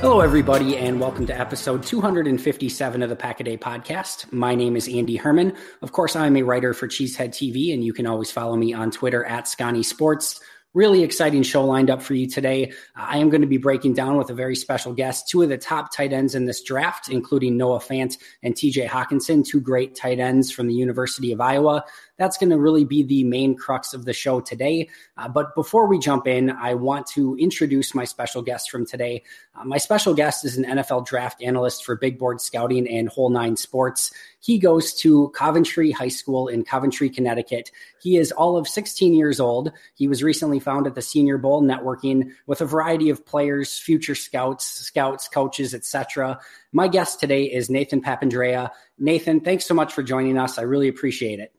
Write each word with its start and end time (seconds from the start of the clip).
Hello, 0.00 0.20
everybody, 0.20 0.78
and 0.78 0.98
welcome 0.98 1.26
to 1.26 1.38
episode 1.38 1.82
257 1.82 3.02
of 3.02 3.10
the 3.10 3.14
Pack 3.14 3.40
a 3.40 3.44
Day 3.44 3.58
podcast. 3.58 4.32
My 4.32 4.54
name 4.54 4.74
is 4.74 4.88
Andy 4.88 5.16
Herman. 5.16 5.54
Of 5.82 5.92
course, 5.92 6.16
I'm 6.16 6.38
a 6.38 6.42
writer 6.42 6.72
for 6.72 6.88
Cheesehead 6.88 7.32
TV, 7.32 7.74
and 7.74 7.84
you 7.84 7.92
can 7.92 8.06
always 8.06 8.32
follow 8.32 8.56
me 8.56 8.72
on 8.72 8.90
Twitter 8.90 9.22
at 9.26 9.46
Scotty 9.46 9.82
Sports. 9.82 10.40
Really 10.72 11.02
exciting 11.02 11.42
show 11.42 11.66
lined 11.66 11.90
up 11.90 12.00
for 12.00 12.14
you 12.14 12.26
today. 12.26 12.72
I 12.96 13.18
am 13.18 13.28
going 13.28 13.42
to 13.42 13.46
be 13.46 13.58
breaking 13.58 13.92
down 13.92 14.16
with 14.16 14.30
a 14.30 14.34
very 14.34 14.56
special 14.56 14.94
guest 14.94 15.28
two 15.28 15.42
of 15.42 15.50
the 15.50 15.58
top 15.58 15.94
tight 15.94 16.14
ends 16.14 16.34
in 16.34 16.46
this 16.46 16.62
draft, 16.62 17.10
including 17.10 17.58
Noah 17.58 17.80
Fant 17.80 18.16
and 18.42 18.54
TJ 18.54 18.86
Hockenson, 18.86 19.44
two 19.44 19.60
great 19.60 19.94
tight 19.94 20.18
ends 20.18 20.50
from 20.50 20.66
the 20.66 20.74
University 20.74 21.30
of 21.32 21.42
Iowa 21.42 21.84
that's 22.20 22.36
going 22.36 22.50
to 22.50 22.58
really 22.58 22.84
be 22.84 23.02
the 23.02 23.24
main 23.24 23.56
crux 23.56 23.94
of 23.94 24.04
the 24.04 24.12
show 24.12 24.40
today. 24.40 24.90
Uh, 25.16 25.26
but 25.26 25.54
before 25.54 25.86
we 25.86 25.98
jump 25.98 26.26
in, 26.26 26.50
I 26.50 26.74
want 26.74 27.06
to 27.08 27.34
introduce 27.36 27.94
my 27.94 28.04
special 28.04 28.42
guest 28.42 28.70
from 28.70 28.84
today. 28.84 29.22
Uh, 29.58 29.64
my 29.64 29.78
special 29.78 30.12
guest 30.12 30.44
is 30.44 30.58
an 30.58 30.64
NFL 30.64 31.06
draft 31.06 31.42
analyst 31.42 31.82
for 31.82 31.96
Big 31.96 32.18
Board 32.18 32.42
Scouting 32.42 32.86
and 32.86 33.08
Whole 33.08 33.30
Nine 33.30 33.56
Sports. 33.56 34.12
He 34.40 34.58
goes 34.58 34.92
to 34.96 35.30
Coventry 35.30 35.92
High 35.92 36.08
School 36.08 36.46
in 36.48 36.62
Coventry, 36.62 37.08
Connecticut. 37.08 37.70
He 38.02 38.18
is 38.18 38.32
all 38.32 38.58
of 38.58 38.68
16 38.68 39.14
years 39.14 39.40
old. 39.40 39.72
He 39.94 40.06
was 40.06 40.22
recently 40.22 40.60
found 40.60 40.86
at 40.86 40.94
the 40.94 41.02
Senior 41.02 41.38
Bowl 41.38 41.62
networking 41.62 42.32
with 42.46 42.60
a 42.60 42.66
variety 42.66 43.08
of 43.08 43.24
players, 43.24 43.78
future 43.78 44.14
scouts, 44.14 44.66
scouts, 44.66 45.26
coaches, 45.26 45.72
etc. 45.72 46.38
My 46.70 46.86
guest 46.86 47.18
today 47.18 47.44
is 47.44 47.70
Nathan 47.70 48.02
Papandrea. 48.02 48.72
Nathan, 48.98 49.40
thanks 49.40 49.64
so 49.64 49.72
much 49.72 49.94
for 49.94 50.02
joining 50.02 50.36
us. 50.36 50.58
I 50.58 50.62
really 50.62 50.88
appreciate 50.88 51.40
it. 51.40 51.54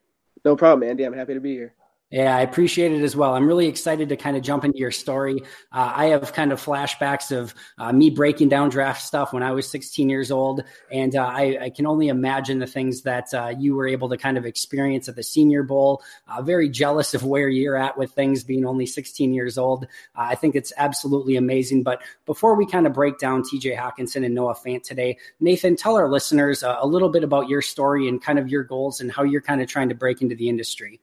No 0.45 0.55
problem, 0.55 0.89
Andy. 0.89 1.03
I'm 1.05 1.13
happy 1.13 1.33
to 1.35 1.39
be 1.41 1.53
here. 1.53 1.73
Yeah, 2.11 2.35
I 2.35 2.41
appreciate 2.41 2.91
it 2.91 3.03
as 3.03 3.15
well. 3.15 3.35
I'm 3.35 3.47
really 3.47 3.67
excited 3.67 4.09
to 4.09 4.17
kind 4.17 4.35
of 4.35 4.43
jump 4.43 4.65
into 4.65 4.77
your 4.77 4.91
story. 4.91 5.39
Uh, 5.71 5.93
I 5.95 6.05
have 6.07 6.33
kind 6.33 6.51
of 6.51 6.61
flashbacks 6.61 7.31
of 7.35 7.55
uh, 7.77 7.93
me 7.93 8.09
breaking 8.09 8.49
down 8.49 8.67
draft 8.67 9.01
stuff 9.01 9.31
when 9.31 9.43
I 9.43 9.53
was 9.53 9.69
16 9.69 10.09
years 10.09 10.29
old, 10.29 10.61
and 10.91 11.15
uh, 11.15 11.25
I, 11.25 11.57
I, 11.61 11.69
can 11.69 11.85
only 11.85 12.09
imagine 12.09 12.59
the 12.59 12.67
things 12.67 13.03
that 13.03 13.33
uh, 13.33 13.53
you 13.57 13.75
were 13.75 13.87
able 13.87 14.09
to 14.09 14.17
kind 14.17 14.37
of 14.37 14.45
experience 14.45 15.07
at 15.07 15.15
the 15.15 15.23
Senior 15.23 15.63
Bowl. 15.63 16.03
Uh, 16.27 16.41
very 16.41 16.67
jealous 16.67 17.13
of 17.13 17.23
where 17.23 17.47
you're 17.47 17.77
at 17.77 17.97
with 17.97 18.11
things 18.11 18.43
being 18.43 18.65
only 18.65 18.85
16 18.85 19.33
years 19.33 19.57
old. 19.57 19.85
Uh, 20.13 20.23
I 20.31 20.35
think 20.35 20.53
it's 20.53 20.73
absolutely 20.75 21.37
amazing. 21.37 21.81
But 21.81 22.01
before 22.25 22.55
we 22.55 22.65
kind 22.65 22.85
of 22.85 22.91
break 22.91 23.19
down 23.19 23.43
TJ 23.43 23.77
Hockenson 23.77 24.25
and 24.25 24.35
Noah 24.35 24.55
Fant 24.55 24.83
today, 24.83 25.17
Nathan, 25.39 25.77
tell 25.77 25.95
our 25.95 26.09
listeners 26.09 26.61
a 26.61 26.85
little 26.85 27.09
bit 27.09 27.23
about 27.23 27.47
your 27.47 27.61
story 27.61 28.09
and 28.09 28.21
kind 28.21 28.37
of 28.37 28.49
your 28.49 28.65
goals 28.65 28.99
and 28.99 29.09
how 29.09 29.23
you're 29.23 29.39
kind 29.39 29.61
of 29.61 29.69
trying 29.69 29.87
to 29.87 29.95
break 29.95 30.21
into 30.21 30.35
the 30.35 30.49
industry. 30.49 30.99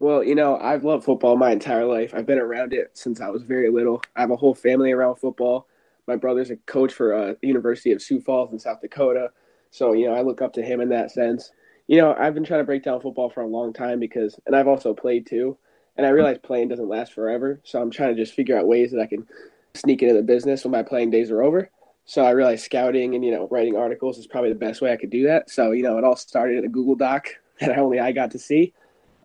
Well, 0.00 0.24
you 0.24 0.34
know, 0.34 0.58
I've 0.58 0.84
loved 0.84 1.04
football 1.04 1.36
my 1.36 1.52
entire 1.52 1.84
life. 1.84 2.12
I've 2.14 2.26
been 2.26 2.38
around 2.38 2.72
it 2.72 2.90
since 2.94 3.20
I 3.20 3.30
was 3.30 3.42
very 3.42 3.70
little. 3.70 4.02
I 4.16 4.20
have 4.20 4.30
a 4.30 4.36
whole 4.36 4.54
family 4.54 4.92
around 4.92 5.16
football. 5.16 5.68
My 6.06 6.16
brother's 6.16 6.50
a 6.50 6.56
coach 6.56 6.92
for 6.92 7.14
uh, 7.14 7.34
University 7.42 7.92
of 7.92 8.02
Sioux 8.02 8.20
Falls 8.20 8.52
in 8.52 8.58
South 8.58 8.80
Dakota. 8.80 9.30
So, 9.70 9.92
you 9.92 10.06
know, 10.06 10.14
I 10.14 10.22
look 10.22 10.42
up 10.42 10.52
to 10.54 10.62
him 10.62 10.80
in 10.80 10.88
that 10.90 11.10
sense. 11.10 11.52
You 11.86 11.98
know, 11.98 12.14
I've 12.18 12.34
been 12.34 12.44
trying 12.44 12.60
to 12.60 12.64
break 12.64 12.82
down 12.82 13.00
football 13.00 13.30
for 13.30 13.42
a 13.42 13.46
long 13.46 13.72
time 13.72 14.00
because, 14.00 14.38
and 14.46 14.54
I've 14.54 14.68
also 14.68 14.94
played 14.94 15.26
too. 15.26 15.56
And 15.96 16.06
I 16.06 16.10
realize 16.10 16.38
playing 16.42 16.68
doesn't 16.68 16.88
last 16.88 17.12
forever. 17.12 17.60
So 17.62 17.80
I'm 17.80 17.90
trying 17.90 18.14
to 18.14 18.20
just 18.20 18.34
figure 18.34 18.58
out 18.58 18.66
ways 18.66 18.90
that 18.90 19.00
I 19.00 19.06
can 19.06 19.26
sneak 19.74 20.02
into 20.02 20.14
the 20.14 20.22
business 20.22 20.64
when 20.64 20.72
my 20.72 20.82
playing 20.82 21.10
days 21.10 21.30
are 21.30 21.42
over. 21.42 21.70
So 22.04 22.24
I 22.24 22.30
realized 22.30 22.64
scouting 22.64 23.14
and, 23.14 23.24
you 23.24 23.30
know, 23.30 23.48
writing 23.50 23.76
articles 23.76 24.18
is 24.18 24.26
probably 24.26 24.50
the 24.50 24.58
best 24.58 24.82
way 24.82 24.92
I 24.92 24.96
could 24.96 25.10
do 25.10 25.24
that. 25.26 25.50
So, 25.50 25.70
you 25.70 25.82
know, 25.82 25.96
it 25.98 26.04
all 26.04 26.16
started 26.16 26.58
in 26.58 26.64
a 26.64 26.68
Google 26.68 26.96
Doc 26.96 27.28
that 27.60 27.78
only 27.78 28.00
I 28.00 28.12
got 28.12 28.32
to 28.32 28.38
see. 28.38 28.74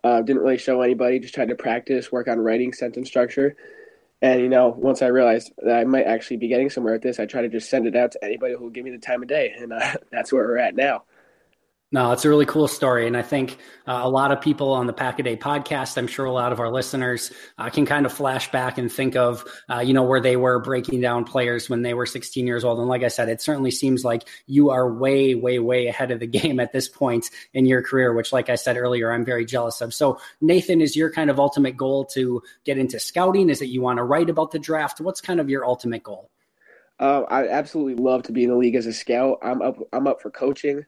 Uh, 0.02 0.22
didn't 0.22 0.42
really 0.42 0.58
show 0.58 0.80
anybody, 0.80 1.18
just 1.18 1.34
tried 1.34 1.48
to 1.48 1.54
practice, 1.54 2.10
work 2.10 2.28
on 2.28 2.38
writing 2.38 2.72
sentence 2.72 3.08
structure. 3.08 3.56
And, 4.22 4.40
you 4.40 4.48
know, 4.48 4.68
once 4.68 5.02
I 5.02 5.06
realized 5.06 5.52
that 5.58 5.76
I 5.76 5.84
might 5.84 6.04
actually 6.04 6.36
be 6.36 6.48
getting 6.48 6.70
somewhere 6.70 6.94
with 6.94 7.02
this, 7.02 7.18
I 7.18 7.26
try 7.26 7.42
to 7.42 7.48
just 7.48 7.70
send 7.70 7.86
it 7.86 7.96
out 7.96 8.12
to 8.12 8.24
anybody 8.24 8.54
who 8.54 8.64
will 8.64 8.70
give 8.70 8.84
me 8.84 8.90
the 8.90 8.98
time 8.98 9.22
of 9.22 9.28
day. 9.28 9.54
And 9.58 9.72
uh, 9.72 9.94
that's 10.10 10.32
where 10.32 10.46
we're 10.46 10.58
at 10.58 10.74
now. 10.74 11.04
No, 11.92 12.12
it's 12.12 12.24
a 12.24 12.28
really 12.28 12.46
cool 12.46 12.68
story. 12.68 13.08
And 13.08 13.16
I 13.16 13.22
think 13.22 13.58
uh, 13.88 13.98
a 14.04 14.08
lot 14.08 14.30
of 14.30 14.40
people 14.40 14.74
on 14.74 14.86
the 14.86 14.92
Pack 14.92 15.18
a 15.18 15.24
Day 15.24 15.36
podcast, 15.36 15.98
I'm 15.98 16.06
sure 16.06 16.24
a 16.24 16.30
lot 16.30 16.52
of 16.52 16.60
our 16.60 16.70
listeners 16.70 17.32
uh, 17.58 17.68
can 17.68 17.84
kind 17.84 18.06
of 18.06 18.12
flash 18.12 18.48
back 18.52 18.78
and 18.78 18.92
think 18.92 19.16
of, 19.16 19.44
uh, 19.68 19.80
you 19.80 19.92
know, 19.92 20.04
where 20.04 20.20
they 20.20 20.36
were 20.36 20.60
breaking 20.60 21.00
down 21.00 21.24
players 21.24 21.68
when 21.68 21.82
they 21.82 21.92
were 21.92 22.06
16 22.06 22.46
years 22.46 22.62
old. 22.62 22.78
And 22.78 22.86
like 22.86 23.02
I 23.02 23.08
said, 23.08 23.28
it 23.28 23.42
certainly 23.42 23.72
seems 23.72 24.04
like 24.04 24.28
you 24.46 24.70
are 24.70 24.88
way, 24.92 25.34
way, 25.34 25.58
way 25.58 25.88
ahead 25.88 26.12
of 26.12 26.20
the 26.20 26.26
game 26.28 26.60
at 26.60 26.72
this 26.72 26.88
point 26.88 27.28
in 27.54 27.66
your 27.66 27.82
career, 27.82 28.12
which, 28.12 28.32
like 28.32 28.48
I 28.50 28.54
said 28.54 28.76
earlier, 28.76 29.10
I'm 29.10 29.24
very 29.24 29.44
jealous 29.44 29.80
of. 29.80 29.92
So, 29.92 30.20
Nathan, 30.40 30.80
is 30.80 30.94
your 30.94 31.10
kind 31.10 31.28
of 31.28 31.40
ultimate 31.40 31.76
goal 31.76 32.04
to 32.12 32.40
get 32.64 32.78
into 32.78 33.00
scouting? 33.00 33.50
Is 33.50 33.62
it 33.62 33.68
you 33.68 33.82
want 33.82 33.96
to 33.96 34.04
write 34.04 34.30
about 34.30 34.52
the 34.52 34.60
draft? 34.60 35.00
What's 35.00 35.20
kind 35.20 35.40
of 35.40 35.50
your 35.50 35.64
ultimate 35.64 36.04
goal? 36.04 36.30
Uh, 37.00 37.22
I 37.22 37.48
absolutely 37.48 37.96
love 37.96 38.22
to 38.24 38.32
be 38.32 38.44
in 38.44 38.50
the 38.50 38.56
league 38.56 38.76
as 38.76 38.86
a 38.86 38.92
scout. 38.92 39.38
I'm 39.42 39.60
up. 39.60 39.76
I'm 39.92 40.06
up 40.06 40.22
for 40.22 40.30
coaching 40.30 40.84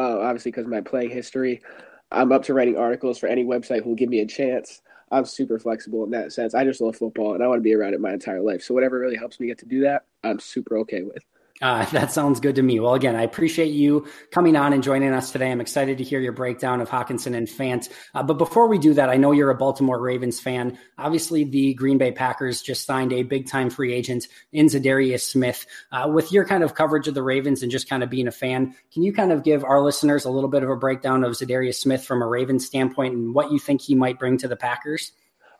uh, 0.00 0.20
obviously 0.20 0.50
because 0.50 0.66
my 0.66 0.80
playing 0.80 1.10
history. 1.10 1.62
I'm 2.10 2.32
up 2.32 2.42
to 2.44 2.54
writing 2.54 2.76
articles 2.76 3.18
for 3.18 3.26
any 3.28 3.44
website 3.44 3.82
who 3.82 3.90
will 3.90 3.96
give 3.96 4.08
me 4.08 4.20
a 4.20 4.26
chance. 4.26 4.82
I'm 5.12 5.24
super 5.24 5.58
flexible 5.58 6.04
in 6.04 6.10
that 6.10 6.32
sense. 6.32 6.54
I 6.54 6.64
just 6.64 6.80
love 6.80 6.96
football 6.96 7.34
and 7.34 7.42
I 7.42 7.46
want 7.46 7.58
to 7.58 7.62
be 7.62 7.74
around 7.74 7.94
it 7.94 8.00
my 8.00 8.12
entire 8.12 8.40
life. 8.40 8.62
So 8.62 8.74
whatever 8.74 8.98
really 8.98 9.16
helps 9.16 9.38
me 9.38 9.46
get 9.46 9.58
to 9.58 9.66
do 9.66 9.82
that, 9.82 10.06
I'm 10.24 10.40
super 10.40 10.78
okay 10.78 11.02
with. 11.02 11.24
Uh, 11.60 11.84
that 11.92 12.12
sounds 12.12 12.40
good 12.40 12.56
to 12.56 12.62
me. 12.62 12.80
Well, 12.80 12.94
again, 12.94 13.16
I 13.16 13.22
appreciate 13.22 13.72
you 13.72 14.06
coming 14.30 14.56
on 14.56 14.72
and 14.72 14.82
joining 14.82 15.12
us 15.12 15.30
today. 15.30 15.50
I'm 15.50 15.60
excited 15.60 15.98
to 15.98 16.04
hear 16.04 16.20
your 16.20 16.32
breakdown 16.32 16.80
of 16.80 16.88
Hockenson 16.88 17.36
and 17.36 17.46
Fant. 17.46 17.88
Uh, 18.14 18.22
but 18.22 18.38
before 18.38 18.68
we 18.68 18.78
do 18.78 18.94
that, 18.94 19.10
I 19.10 19.16
know 19.16 19.32
you're 19.32 19.50
a 19.50 19.54
Baltimore 19.54 20.00
Ravens 20.00 20.40
fan. 20.40 20.78
Obviously, 20.98 21.44
the 21.44 21.74
Green 21.74 21.98
Bay 21.98 22.12
Packers 22.12 22.62
just 22.62 22.86
signed 22.86 23.12
a 23.12 23.22
big 23.22 23.48
time 23.48 23.70
free 23.70 23.92
agent 23.92 24.26
in 24.52 24.66
Za'Darius 24.66 25.22
Smith. 25.22 25.66
Uh, 25.92 26.10
with 26.12 26.32
your 26.32 26.44
kind 26.44 26.64
of 26.64 26.74
coverage 26.74 27.08
of 27.08 27.14
the 27.14 27.22
Ravens 27.22 27.62
and 27.62 27.70
just 27.70 27.88
kind 27.88 28.02
of 28.02 28.10
being 28.10 28.28
a 28.28 28.32
fan, 28.32 28.74
can 28.92 29.02
you 29.02 29.12
kind 29.12 29.32
of 29.32 29.42
give 29.42 29.64
our 29.64 29.82
listeners 29.82 30.24
a 30.24 30.30
little 30.30 30.50
bit 30.50 30.62
of 30.62 30.70
a 30.70 30.76
breakdown 30.76 31.24
of 31.24 31.32
Za'Darius 31.32 31.76
Smith 31.76 32.04
from 32.04 32.22
a 32.22 32.26
Ravens 32.26 32.66
standpoint 32.66 33.14
and 33.14 33.34
what 33.34 33.52
you 33.52 33.58
think 33.58 33.80
he 33.80 33.94
might 33.94 34.18
bring 34.18 34.38
to 34.38 34.48
the 34.48 34.56
Packers? 34.56 35.12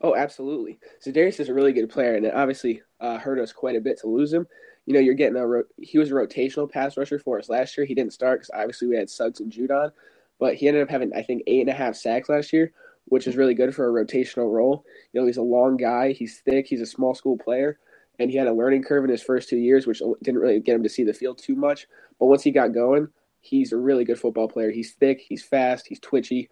Oh, 0.02 0.17
absolutely. 0.17 0.79
Za'Darius 1.05 1.41
is 1.41 1.50
a 1.50 1.55
really 1.55 1.75
good 1.75 1.91
player, 1.91 2.14
and 2.14 2.25
it 2.25 2.35
obviously 2.35 2.81
uh, 3.00 3.19
hurt 3.19 3.38
us 3.38 3.52
quite 3.52 3.76
a 3.76 3.82
bit 3.82 4.00
to 4.00 4.06
lose 4.06 4.32
him 4.32 4.47
you 4.87 4.94
know, 4.94 5.00
you're 5.00 5.15
getting 5.15 5.37
a 5.37 5.47
ro- 5.47 5.65
he 5.79 5.99
was 5.99 6.11
a 6.11 6.15
rotational 6.15 6.71
pass 6.71 6.97
rusher 6.97 7.19
for 7.19 7.38
us 7.38 7.49
last 7.49 7.77
year. 7.77 7.87
He 7.87 7.94
didn't 7.94 8.12
start 8.12 8.41
because 8.41 8.50
obviously 8.55 8.88
we 8.88 8.97
had 8.97 9.11
Suggs 9.11 9.41
and 9.41 9.53
Judon, 9.53 9.91
but 10.38 10.55
he 10.55 10.69
ended 10.69 10.82
up 10.82 10.91
having 10.91 11.12
I 11.15 11.23
think 11.23 11.43
eight 11.47 11.61
and 11.61 11.71
a 11.71 11.75
half 11.75 11.97
sacks 11.97 12.29
last 12.29 12.53
year, 12.53 12.73
which 13.06 13.27
is 13.27 13.37
really 13.37 13.55
good 13.55 13.75
for 13.75 13.88
a 13.88 14.05
rotational 14.05 14.53
role. 14.53 14.85
You 15.12 15.21
know, 15.21 15.27
he's 15.27 15.37
a 15.37 15.43
long 15.43 15.77
guy, 15.77 16.12
he's 16.12 16.41
thick, 16.41 16.67
he's 16.67 16.81
a 16.81 16.87
small 16.87 17.15
school 17.15 17.38
player, 17.38 17.79
and 18.19 18.31
he 18.31 18.37
had 18.37 18.47
a 18.49 18.53
learning 18.53 18.85
curve 18.85 19.05
in 19.05 19.11
his 19.11 19.23
first 19.23 19.49
two 19.49 19.59
years, 19.59 19.87
which 19.87 20.03
didn't 20.23 20.41
really 20.41 20.61
get 20.61 20.77
him 20.77 20.83
to 20.83 20.88
see 20.88 21.05
the 21.05 21.15
field 21.15 21.38
too 21.38 21.55
much. 21.55 21.87
But 22.19 22.26
once 22.26 22.43
he 22.43 22.50
got 22.50 22.75
going, 22.75 23.09
he's 23.41 23.73
a 23.73 23.76
really 23.76 24.05
good 24.05 24.19
football 24.19 24.49
player. 24.49 24.71
He's 24.71 24.93
thick, 24.93 25.21
he's 25.21 25.43
fast, 25.44 25.87
he's 25.87 26.00
twitchy, 26.00 26.49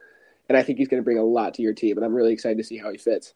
and 0.49 0.57
I 0.57 0.63
think 0.63 0.79
he's 0.79 0.89
going 0.89 1.03
to 1.03 1.05
bring 1.05 1.19
a 1.19 1.25
lot 1.25 1.55
to 1.55 1.63
your 1.63 1.75
team. 1.75 1.97
And 1.97 2.05
I'm 2.05 2.15
really 2.15 2.33
excited 2.33 2.59
to 2.59 2.65
see 2.65 2.79
how 2.79 2.91
he 2.91 2.99
fits. 2.99 3.35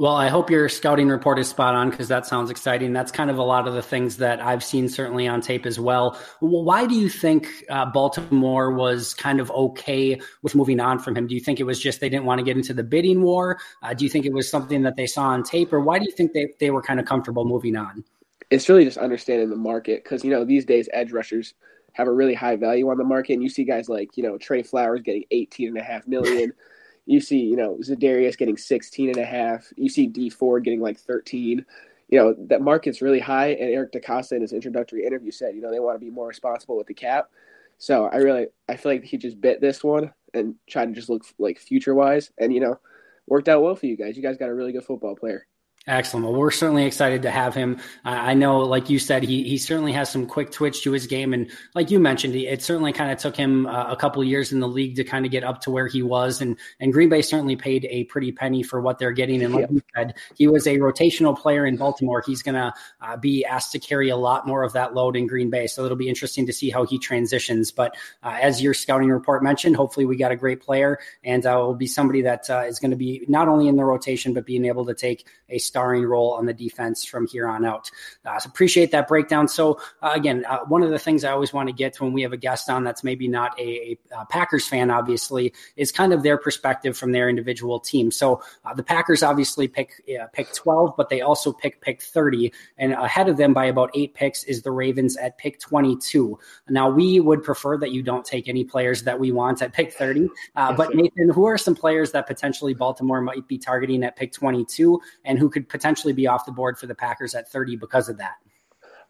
Well, 0.00 0.14
I 0.14 0.28
hope 0.28 0.48
your 0.48 0.70
scouting 0.70 1.10
report 1.10 1.38
is 1.38 1.48
spot 1.48 1.74
on 1.74 1.90
because 1.90 2.08
that 2.08 2.24
sounds 2.24 2.48
exciting. 2.48 2.94
That's 2.94 3.12
kind 3.12 3.28
of 3.28 3.36
a 3.36 3.42
lot 3.42 3.68
of 3.68 3.74
the 3.74 3.82
things 3.82 4.16
that 4.16 4.40
I've 4.40 4.64
seen 4.64 4.88
certainly 4.88 5.28
on 5.28 5.42
tape 5.42 5.66
as 5.66 5.78
well. 5.78 6.18
why 6.38 6.86
do 6.86 6.94
you 6.94 7.10
think 7.10 7.46
uh, 7.68 7.84
Baltimore 7.84 8.72
was 8.72 9.12
kind 9.12 9.40
of 9.40 9.50
okay 9.50 10.18
with 10.40 10.54
moving 10.54 10.80
on 10.80 11.00
from 11.00 11.14
him? 11.14 11.26
Do 11.26 11.34
you 11.34 11.40
think 11.42 11.60
it 11.60 11.64
was 11.64 11.78
just 11.78 12.00
they 12.00 12.08
didn't 12.08 12.24
want 12.24 12.38
to 12.38 12.44
get 12.46 12.56
into 12.56 12.72
the 12.72 12.82
bidding 12.82 13.20
war? 13.20 13.58
Uh, 13.82 13.92
do 13.92 14.04
you 14.04 14.08
think 14.08 14.24
it 14.24 14.32
was 14.32 14.48
something 14.48 14.84
that 14.84 14.96
they 14.96 15.06
saw 15.06 15.24
on 15.24 15.42
tape, 15.42 15.70
or 15.70 15.80
why 15.80 15.98
do 15.98 16.06
you 16.06 16.12
think 16.12 16.32
they, 16.32 16.48
they 16.60 16.70
were 16.70 16.80
kind 16.80 16.98
of 16.98 17.04
comfortable 17.04 17.44
moving 17.44 17.76
on? 17.76 18.02
It's 18.48 18.70
really 18.70 18.86
just 18.86 18.96
understanding 18.96 19.50
the 19.50 19.56
market 19.56 20.02
because, 20.02 20.24
you 20.24 20.30
know, 20.30 20.46
these 20.46 20.64
days 20.64 20.88
edge 20.94 21.12
rushers 21.12 21.52
have 21.92 22.08
a 22.08 22.12
really 22.12 22.32
high 22.32 22.56
value 22.56 22.88
on 22.88 22.96
the 22.96 23.04
market. 23.04 23.34
And 23.34 23.42
you 23.42 23.50
see 23.50 23.64
guys 23.64 23.90
like, 23.90 24.16
you 24.16 24.22
know, 24.22 24.38
Trey 24.38 24.62
Flowers 24.62 25.02
getting 25.02 25.24
18 25.30 25.68
and 25.68 25.76
a 25.76 25.82
half 25.82 26.08
million. 26.08 26.54
You 27.06 27.20
see, 27.20 27.38
you 27.38 27.56
know, 27.56 27.78
Za'Darius 27.82 28.36
getting 28.36 28.56
16 28.56 29.08
and 29.08 29.18
a 29.18 29.24
half. 29.24 29.72
You 29.76 29.88
see 29.88 30.06
Dee 30.06 30.30
Ford 30.30 30.64
getting 30.64 30.80
like 30.80 30.98
13. 30.98 31.64
You 32.08 32.18
know, 32.18 32.34
that 32.48 32.62
market's 32.62 33.02
really 33.02 33.20
high. 33.20 33.48
And 33.48 33.70
Eric 33.70 33.92
DeCosta 33.92 34.32
in 34.32 34.42
his 34.42 34.52
introductory 34.52 35.04
interview 35.06 35.30
said, 35.30 35.54
you 35.54 35.60
know, 35.60 35.70
they 35.70 35.80
want 35.80 35.96
to 35.96 36.04
be 36.04 36.10
more 36.10 36.28
responsible 36.28 36.76
with 36.76 36.86
the 36.86 36.94
cap. 36.94 37.30
So 37.78 38.06
I 38.06 38.16
really, 38.16 38.46
I 38.68 38.76
feel 38.76 38.92
like 38.92 39.04
he 39.04 39.16
just 39.16 39.40
bit 39.40 39.60
this 39.60 39.82
one 39.82 40.12
and 40.34 40.54
tried 40.68 40.86
to 40.86 40.92
just 40.92 41.08
look 41.08 41.24
like 41.38 41.58
future 41.58 41.94
wise. 41.94 42.30
And, 42.38 42.52
you 42.52 42.60
know, 42.60 42.78
worked 43.26 43.48
out 43.48 43.62
well 43.62 43.76
for 43.76 43.86
you 43.86 43.96
guys. 43.96 44.16
You 44.16 44.22
guys 44.22 44.36
got 44.36 44.48
a 44.48 44.54
really 44.54 44.72
good 44.72 44.84
football 44.84 45.16
player. 45.16 45.46
Excellent. 45.90 46.24
Well, 46.24 46.36
we're 46.36 46.52
certainly 46.52 46.84
excited 46.84 47.22
to 47.22 47.32
have 47.32 47.52
him. 47.52 47.80
I 48.04 48.32
know, 48.32 48.60
like 48.60 48.88
you 48.88 49.00
said, 49.00 49.24
he 49.24 49.42
he 49.42 49.58
certainly 49.58 49.92
has 49.92 50.08
some 50.08 50.24
quick 50.24 50.52
twitch 50.52 50.84
to 50.84 50.92
his 50.92 51.08
game, 51.08 51.34
and 51.34 51.50
like 51.74 51.90
you 51.90 51.98
mentioned, 51.98 52.36
it 52.36 52.62
certainly 52.62 52.92
kind 52.92 53.10
of 53.10 53.18
took 53.18 53.34
him 53.34 53.66
a 53.66 53.96
couple 53.96 54.22
years 54.22 54.52
in 54.52 54.60
the 54.60 54.68
league 54.68 54.94
to 54.96 55.04
kind 55.04 55.26
of 55.26 55.32
get 55.32 55.42
up 55.42 55.60
to 55.62 55.72
where 55.72 55.88
he 55.88 56.00
was. 56.00 56.40
And 56.40 56.56
and 56.78 56.92
Green 56.92 57.08
Bay 57.08 57.22
certainly 57.22 57.56
paid 57.56 57.88
a 57.90 58.04
pretty 58.04 58.30
penny 58.30 58.62
for 58.62 58.80
what 58.80 59.00
they're 59.00 59.10
getting. 59.10 59.42
And 59.42 59.52
like 59.52 59.62
yeah. 59.68 59.72
you 59.72 59.82
said, 59.96 60.14
he 60.36 60.46
was 60.46 60.64
a 60.68 60.78
rotational 60.78 61.36
player 61.36 61.66
in 61.66 61.76
Baltimore. 61.76 62.22
He's 62.24 62.40
going 62.40 62.54
to 62.54 62.72
uh, 63.00 63.16
be 63.16 63.44
asked 63.44 63.72
to 63.72 63.80
carry 63.80 64.10
a 64.10 64.16
lot 64.16 64.46
more 64.46 64.62
of 64.62 64.72
that 64.74 64.94
load 64.94 65.16
in 65.16 65.26
Green 65.26 65.50
Bay, 65.50 65.66
so 65.66 65.84
it'll 65.84 65.96
be 65.96 66.08
interesting 66.08 66.46
to 66.46 66.52
see 66.52 66.70
how 66.70 66.86
he 66.86 67.00
transitions. 67.00 67.72
But 67.72 67.96
uh, 68.22 68.38
as 68.40 68.62
your 68.62 68.74
scouting 68.74 69.08
report 69.08 69.42
mentioned, 69.42 69.74
hopefully 69.74 70.06
we 70.06 70.16
got 70.16 70.30
a 70.30 70.36
great 70.36 70.60
player, 70.60 71.00
and 71.24 71.44
uh, 71.44 71.54
will 71.56 71.74
be 71.74 71.88
somebody 71.88 72.22
that 72.22 72.48
uh, 72.48 72.60
is 72.60 72.78
going 72.78 72.92
to 72.92 72.96
be 72.96 73.24
not 73.26 73.48
only 73.48 73.66
in 73.66 73.74
the 73.74 73.84
rotation 73.84 74.34
but 74.34 74.46
being 74.46 74.66
able 74.66 74.86
to 74.86 74.94
take 74.94 75.26
a 75.48 75.58
starring 75.80 76.04
role 76.04 76.34
on 76.34 76.44
the 76.44 76.52
defense 76.52 77.06
from 77.06 77.26
here 77.26 77.48
on 77.48 77.64
out. 77.64 77.90
Uh, 78.26 78.38
so 78.38 78.50
appreciate 78.50 78.90
that 78.90 79.08
breakdown. 79.08 79.48
So 79.48 79.80
uh, 80.02 80.10
again, 80.12 80.44
uh, 80.46 80.58
one 80.66 80.82
of 80.82 80.90
the 80.90 80.98
things 80.98 81.24
I 81.24 81.30
always 81.30 81.54
want 81.54 81.70
to 81.70 81.72
get 81.72 81.94
to 81.94 82.04
when 82.04 82.12
we 82.12 82.20
have 82.20 82.34
a 82.34 82.36
guest 82.36 82.68
on 82.68 82.84
that's 82.84 83.02
maybe 83.02 83.28
not 83.28 83.58
a, 83.58 83.96
a 84.14 84.26
Packers 84.26 84.68
fan, 84.68 84.90
obviously, 84.90 85.54
is 85.76 85.90
kind 85.90 86.12
of 86.12 86.22
their 86.22 86.36
perspective 86.36 86.98
from 86.98 87.12
their 87.12 87.30
individual 87.30 87.80
team. 87.80 88.10
So 88.10 88.42
uh, 88.66 88.74
the 88.74 88.82
Packers 88.82 89.22
obviously 89.22 89.68
pick 89.68 90.02
uh, 90.20 90.26
pick 90.34 90.52
12, 90.52 90.94
but 90.98 91.08
they 91.08 91.22
also 91.22 91.50
pick 91.50 91.80
pick 91.80 92.02
30, 92.02 92.52
and 92.76 92.92
ahead 92.92 93.30
of 93.30 93.38
them 93.38 93.54
by 93.54 93.64
about 93.64 93.90
eight 93.94 94.12
picks 94.12 94.44
is 94.44 94.60
the 94.60 94.70
Ravens 94.70 95.16
at 95.16 95.38
pick 95.38 95.60
22. 95.60 96.38
Now 96.68 96.90
we 96.90 97.20
would 97.20 97.42
prefer 97.42 97.78
that 97.78 97.90
you 97.90 98.02
don't 98.02 98.26
take 98.26 98.48
any 98.48 98.64
players 98.64 99.04
that 99.04 99.18
we 99.18 99.32
want 99.32 99.62
at 99.62 99.72
pick 99.72 99.94
30, 99.94 100.28
uh, 100.56 100.74
but 100.74 100.94
Nathan, 100.94 101.30
who 101.30 101.46
are 101.46 101.56
some 101.56 101.74
players 101.74 102.12
that 102.12 102.26
potentially 102.26 102.74
Baltimore 102.74 103.22
might 103.22 103.48
be 103.48 103.56
targeting 103.56 104.04
at 104.04 104.16
pick 104.16 104.32
22, 104.32 105.00
and 105.24 105.38
who 105.38 105.48
could 105.48 105.59
potentially 105.62 106.12
be 106.12 106.26
off 106.26 106.46
the 106.46 106.52
board 106.52 106.78
for 106.78 106.86
the 106.86 106.94
Packers 106.94 107.34
at 107.34 107.50
30 107.50 107.76
because 107.76 108.08
of 108.08 108.18
that? 108.18 108.36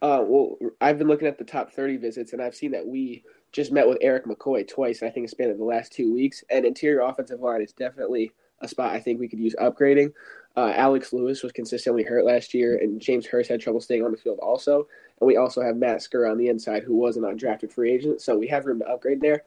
Uh, 0.03 0.25
well, 0.27 0.57
I've 0.81 0.99
been 0.99 1.09
looking 1.09 1.29
at 1.29 1.39
the 1.39 1.45
top 1.45 1.73
30 1.73 1.99
visits, 1.99 2.33
and 2.33 2.41
I've 2.41 2.55
seen 2.55 2.71
that 2.73 2.87
we 2.87 3.23
just 3.53 3.73
met 3.73 3.89
with 3.89 3.99
Erik 4.01 4.25
McCoy 4.25 4.67
twice, 4.67 5.03
I 5.03 5.11
think, 5.11 5.25
it's 5.25 5.35
been 5.35 5.51
in 5.51 5.59
the 5.59 5.65
last 5.65 5.93
two 5.93 6.13
weeks. 6.13 6.43
And 6.51 6.65
interior 6.65 7.01
offensive 7.01 7.41
line 7.41 7.61
is 7.63 7.73
definitely 7.73 8.33
a 8.61 8.69
spot 8.69 8.95
I 8.95 9.01
think 9.01 9.21
we 9.21 9.29
could 9.29 9.41
use 9.41 9.55
upgrading. 9.61 10.13
Uh, 10.57 10.73
Alex 10.75 11.13
Lewis 11.13 11.43
was 11.43 11.53
consistently 11.53 12.03
hurt 12.03 12.25
last 12.25 12.55
year, 12.55 12.77
and 12.77 13.01
James 13.01 13.27
Hurst 13.27 13.51
had 13.51 13.61
trouble 13.61 13.81
staying 13.81 14.05
on 14.05 14.11
the 14.11 14.17
field 14.17 14.39
also. 14.41 14.87
And 15.21 15.27
we 15.27 15.37
also 15.37 15.63
have 15.63 15.77
Matt 15.77 15.99
Skura 15.99 16.31
on 16.31 16.39
the 16.39 16.49
inside, 16.49 16.83
who 16.83 16.95
was 16.95 17.17
an 17.17 17.23
undrafted 17.23 17.73
free 17.73 17.93
agent, 17.93 18.21
so 18.21 18.37
we 18.37 18.49
have 18.49 18.67
room 18.67 18.81
to 18.81 18.89
upgrade 18.89 19.21
there. 19.21 19.45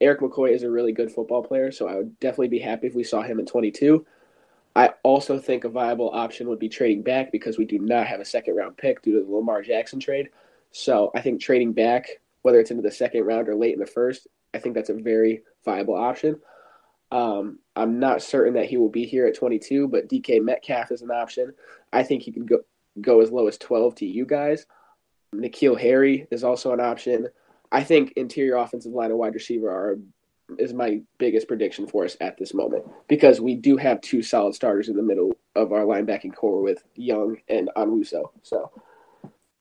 Erik 0.00 0.20
McCoy 0.20 0.52
is 0.52 0.64
a 0.64 0.70
really 0.70 0.92
good 0.92 1.12
football 1.12 1.42
player, 1.42 1.70
so 1.70 1.88
I 1.88 1.94
would 1.94 2.18
definitely 2.18 2.48
be 2.48 2.58
happy 2.58 2.88
if 2.88 2.94
we 2.94 3.04
saw 3.04 3.22
him 3.22 3.38
in 3.38 3.46
22. 3.46 4.04
I 4.74 4.90
also 5.02 5.38
think 5.38 5.64
a 5.64 5.68
viable 5.68 6.10
option 6.12 6.48
would 6.48 6.58
be 6.58 6.68
trading 6.68 7.02
back 7.02 7.30
because 7.30 7.58
we 7.58 7.64
do 7.66 7.78
not 7.78 8.06
have 8.06 8.20
a 8.20 8.24
second 8.24 8.56
round 8.56 8.76
pick 8.76 9.02
due 9.02 9.18
to 9.18 9.24
the 9.24 9.30
Lamar 9.30 9.62
Jackson 9.62 10.00
trade. 10.00 10.30
So 10.70 11.10
I 11.14 11.20
think 11.20 11.40
trading 11.40 11.72
back, 11.72 12.08
whether 12.40 12.58
it's 12.58 12.70
into 12.70 12.82
the 12.82 12.90
second 12.90 13.24
round 13.24 13.48
or 13.48 13.54
late 13.54 13.74
in 13.74 13.80
the 13.80 13.86
first, 13.86 14.26
I 14.54 14.58
think 14.58 14.74
that's 14.74 14.88
a 14.90 14.94
very 14.94 15.42
viable 15.64 15.94
option. 15.94 16.40
Um, 17.10 17.58
I'm 17.76 17.98
not 17.98 18.22
certain 18.22 18.54
that 18.54 18.66
he 18.66 18.78
will 18.78 18.88
be 18.88 19.04
here 19.04 19.26
at 19.26 19.36
22, 19.36 19.88
but 19.88 20.08
DK 20.08 20.42
Metcalf 20.42 20.90
is 20.90 21.02
an 21.02 21.10
option. 21.10 21.52
I 21.92 22.02
think 22.02 22.22
he 22.22 22.32
could 22.32 22.48
go 22.48 22.60
go 23.00 23.20
as 23.20 23.30
low 23.30 23.48
as 23.48 23.56
12 23.58 23.94
to 23.96 24.06
you 24.06 24.26
guys. 24.26 24.66
N'Keal 25.34 25.80
Harry 25.80 26.26
is 26.30 26.44
also 26.44 26.72
an 26.72 26.80
option. 26.80 27.28
I 27.70 27.84
think 27.84 28.12
interior 28.16 28.56
offensive 28.56 28.92
line 28.92 29.10
and 29.10 29.18
wide 29.18 29.34
receiver 29.34 29.70
are 29.70 29.98
is 30.58 30.72
my 30.72 31.00
biggest 31.18 31.48
prediction 31.48 31.86
for 31.86 32.04
us 32.04 32.16
at 32.20 32.36
this 32.38 32.54
moment 32.54 32.84
because 33.08 33.40
we 33.40 33.54
do 33.54 33.76
have 33.76 34.00
two 34.00 34.22
solid 34.22 34.54
starters 34.54 34.88
in 34.88 34.96
the 34.96 35.02
middle 35.02 35.32
of 35.54 35.72
our 35.72 35.84
linebacking 35.84 36.34
core 36.34 36.62
with 36.62 36.82
Young 36.94 37.36
and 37.48 37.70
Onwuasor. 37.76 38.24
So 38.42 38.70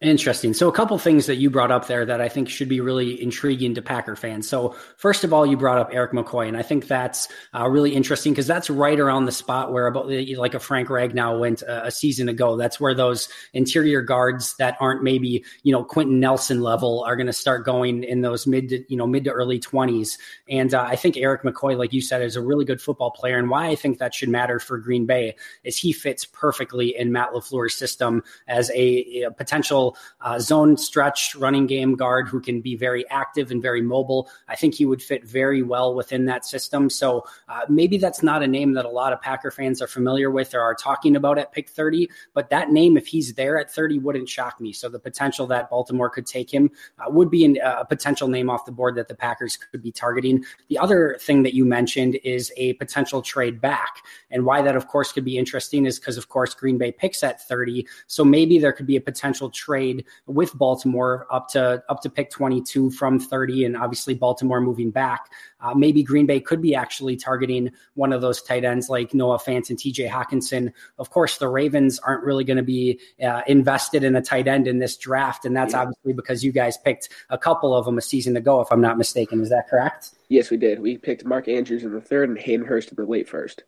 Interesting. 0.01 0.55
So, 0.55 0.67
a 0.67 0.71
couple 0.71 0.97
things 0.97 1.27
that 1.27 1.35
you 1.35 1.51
brought 1.51 1.69
up 1.69 1.85
there 1.85 2.03
that 2.05 2.21
I 2.21 2.27
think 2.27 2.49
should 2.49 2.67
be 2.67 2.81
really 2.81 3.21
intriguing 3.21 3.75
to 3.75 3.83
Packer 3.83 4.15
fans. 4.15 4.49
So, 4.49 4.75
first 4.97 5.23
of 5.23 5.31
all, 5.31 5.45
you 5.45 5.55
brought 5.55 5.77
up 5.77 5.93
Erik 5.93 6.11
McCoy, 6.11 6.47
and 6.47 6.57
I 6.57 6.63
think 6.63 6.87
that's 6.87 7.27
uh, 7.53 7.69
really 7.69 7.93
interesting 7.93 8.33
because 8.33 8.47
that's 8.47 8.67
right 8.67 8.99
around 8.99 9.25
the 9.25 9.31
spot 9.31 9.71
where 9.71 9.85
about 9.85 10.07
like 10.09 10.55
a 10.55 10.59
Frank 10.59 10.89
Ragnow 10.89 11.39
went 11.39 11.61
a, 11.61 11.85
a 11.85 11.91
season 11.91 12.29
ago. 12.29 12.57
That's 12.57 12.79
where 12.79 12.95
those 12.95 13.29
interior 13.53 14.01
guards 14.01 14.55
that 14.57 14.75
aren't 14.79 15.03
maybe 15.03 15.45
you 15.61 15.71
know 15.71 15.83
Quenton 15.83 16.19
Nelson 16.19 16.61
level 16.61 17.03
are 17.05 17.15
going 17.15 17.27
to 17.27 17.33
start 17.33 17.63
going 17.63 18.03
in 18.03 18.21
those 18.21 18.47
mid 18.47 18.69
to 18.69 18.83
you 18.89 18.97
know 18.97 19.05
mid 19.05 19.25
to 19.25 19.29
early 19.29 19.59
twenties. 19.59 20.17
And 20.49 20.73
uh, 20.73 20.81
I 20.81 20.95
think 20.95 21.15
Erik 21.15 21.43
McCoy, 21.43 21.77
like 21.77 21.93
you 21.93 22.01
said, 22.01 22.23
is 22.23 22.35
a 22.35 22.41
really 22.41 22.65
good 22.65 22.81
football 22.81 23.11
player. 23.11 23.37
And 23.37 23.51
why 23.51 23.67
I 23.67 23.75
think 23.75 23.99
that 23.99 24.15
should 24.15 24.29
matter 24.29 24.59
for 24.59 24.79
Green 24.79 25.05
Bay 25.05 25.35
is 25.63 25.77
he 25.77 25.93
fits 25.93 26.25
perfectly 26.25 26.97
in 26.97 27.11
Matt 27.11 27.33
LaFleur's 27.33 27.75
system 27.75 28.23
as 28.47 28.71
a, 28.71 29.25
a 29.25 29.31
potential 29.31 29.90
uh, 30.21 30.39
zone 30.39 30.77
stretch 30.77 31.35
running 31.35 31.67
game 31.67 31.95
guard 31.95 32.27
who 32.27 32.39
can 32.39 32.61
be 32.61 32.75
very 32.75 33.07
active 33.09 33.51
and 33.51 33.61
very 33.61 33.81
mobile. 33.81 34.29
I 34.47 34.55
think 34.55 34.75
he 34.75 34.85
would 34.85 35.01
fit 35.01 35.23
very 35.23 35.61
well 35.61 35.95
within 35.95 36.25
that 36.25 36.45
system. 36.45 36.89
So 36.89 37.25
uh, 37.47 37.61
maybe 37.69 37.97
that's 37.97 38.23
not 38.23 38.43
a 38.43 38.47
name 38.47 38.73
that 38.73 38.85
a 38.85 38.89
lot 38.89 39.13
of 39.13 39.21
Packer 39.21 39.51
fans 39.51 39.81
are 39.81 39.87
familiar 39.87 40.31
with 40.31 40.53
or 40.53 40.61
are 40.61 40.75
talking 40.75 41.15
about 41.15 41.37
at 41.37 41.51
pick 41.51 41.69
30, 41.69 42.09
but 42.33 42.49
that 42.49 42.71
name, 42.71 42.97
if 42.97 43.07
he's 43.07 43.33
there 43.33 43.59
at 43.59 43.71
30, 43.71 43.99
wouldn't 43.99 44.29
shock 44.29 44.59
me. 44.59 44.73
So 44.73 44.89
the 44.89 44.99
potential 44.99 45.47
that 45.47 45.69
Baltimore 45.69 46.09
could 46.09 46.25
take 46.25 46.51
him 46.51 46.71
uh, 46.99 47.09
would 47.09 47.29
be 47.29 47.45
an, 47.45 47.57
a 47.63 47.85
potential 47.85 48.27
name 48.27 48.49
off 48.49 48.65
the 48.65 48.71
board 48.71 48.95
that 48.95 49.07
the 49.07 49.15
Packers 49.15 49.57
could 49.57 49.81
be 49.81 49.91
targeting. 49.91 50.43
The 50.69 50.77
other 50.77 51.17
thing 51.19 51.43
that 51.43 51.53
you 51.53 51.65
mentioned 51.65 52.17
is 52.23 52.51
a 52.57 52.73
potential 52.73 53.21
trade 53.21 53.61
back. 53.61 54.03
And 54.29 54.45
why 54.45 54.61
that, 54.61 54.75
of 54.75 54.87
course, 54.87 55.11
could 55.11 55.25
be 55.25 55.37
interesting 55.37 55.85
is 55.85 55.99
because, 55.99 56.17
of 56.17 56.29
course, 56.29 56.53
Green 56.53 56.77
Bay 56.77 56.91
picks 56.91 57.23
at 57.23 57.45
30. 57.47 57.85
So 58.07 58.23
maybe 58.23 58.59
there 58.59 58.73
could 58.73 58.87
be 58.87 58.95
a 58.95 59.01
potential 59.01 59.49
trade 59.49 59.80
trade 59.81 60.05
with 60.27 60.57
Baltimore 60.57 61.27
up 61.31 61.47
to 61.49 61.83
up 61.89 62.01
to 62.01 62.09
pick 62.09 62.29
22 62.29 62.91
from 62.91 63.19
30, 63.19 63.65
and 63.65 63.77
obviously 63.77 64.13
Baltimore 64.13 64.61
moving 64.61 64.91
back. 64.91 65.31
Uh, 65.59 65.73
maybe 65.73 66.03
Green 66.03 66.25
Bay 66.25 66.39
could 66.39 66.61
be 66.61 66.73
actually 66.75 67.15
targeting 67.15 67.71
one 67.95 68.13
of 68.13 68.21
those 68.21 68.41
tight 68.41 68.63
ends 68.63 68.89
like 68.89 69.13
Noah 69.13 69.39
Fant 69.39 69.69
and 69.69 69.77
TJ 69.77 70.09
Hockenson. 70.09 70.71
Of 70.97 71.09
course, 71.09 71.37
the 71.37 71.47
Ravens 71.47 71.99
aren't 71.99 72.23
really 72.23 72.43
going 72.43 72.57
to 72.57 72.63
be 72.63 72.99
uh, 73.23 73.41
invested 73.47 74.03
in 74.03 74.15
a 74.15 74.21
tight 74.21 74.47
end 74.47 74.67
in 74.67 74.79
this 74.79 74.97
draft, 74.97 75.45
and 75.45 75.55
that's 75.55 75.73
yeah. 75.73 75.81
obviously 75.81 76.13
because 76.13 76.43
you 76.43 76.51
guys 76.51 76.77
picked 76.77 77.09
a 77.29 77.37
couple 77.37 77.75
of 77.75 77.85
them 77.85 77.97
a 77.97 78.01
season 78.01 78.37
ago, 78.37 78.61
if 78.61 78.71
I'm 78.71 78.81
not 78.81 78.97
mistaken. 78.97 79.41
Is 79.41 79.49
that 79.49 79.67
correct? 79.69 80.11
Yes, 80.29 80.49
we 80.49 80.57
did. 80.57 80.79
We 80.79 80.97
picked 80.97 81.25
Mark 81.25 81.47
Andrews 81.47 81.83
in 81.83 81.93
the 81.93 82.01
third 82.01 82.29
and 82.29 82.37
Hayden 82.37 82.65
Hurst 82.65 82.89
in 82.89 82.95
the 82.95 83.05
late 83.05 83.27
first. 83.27 83.63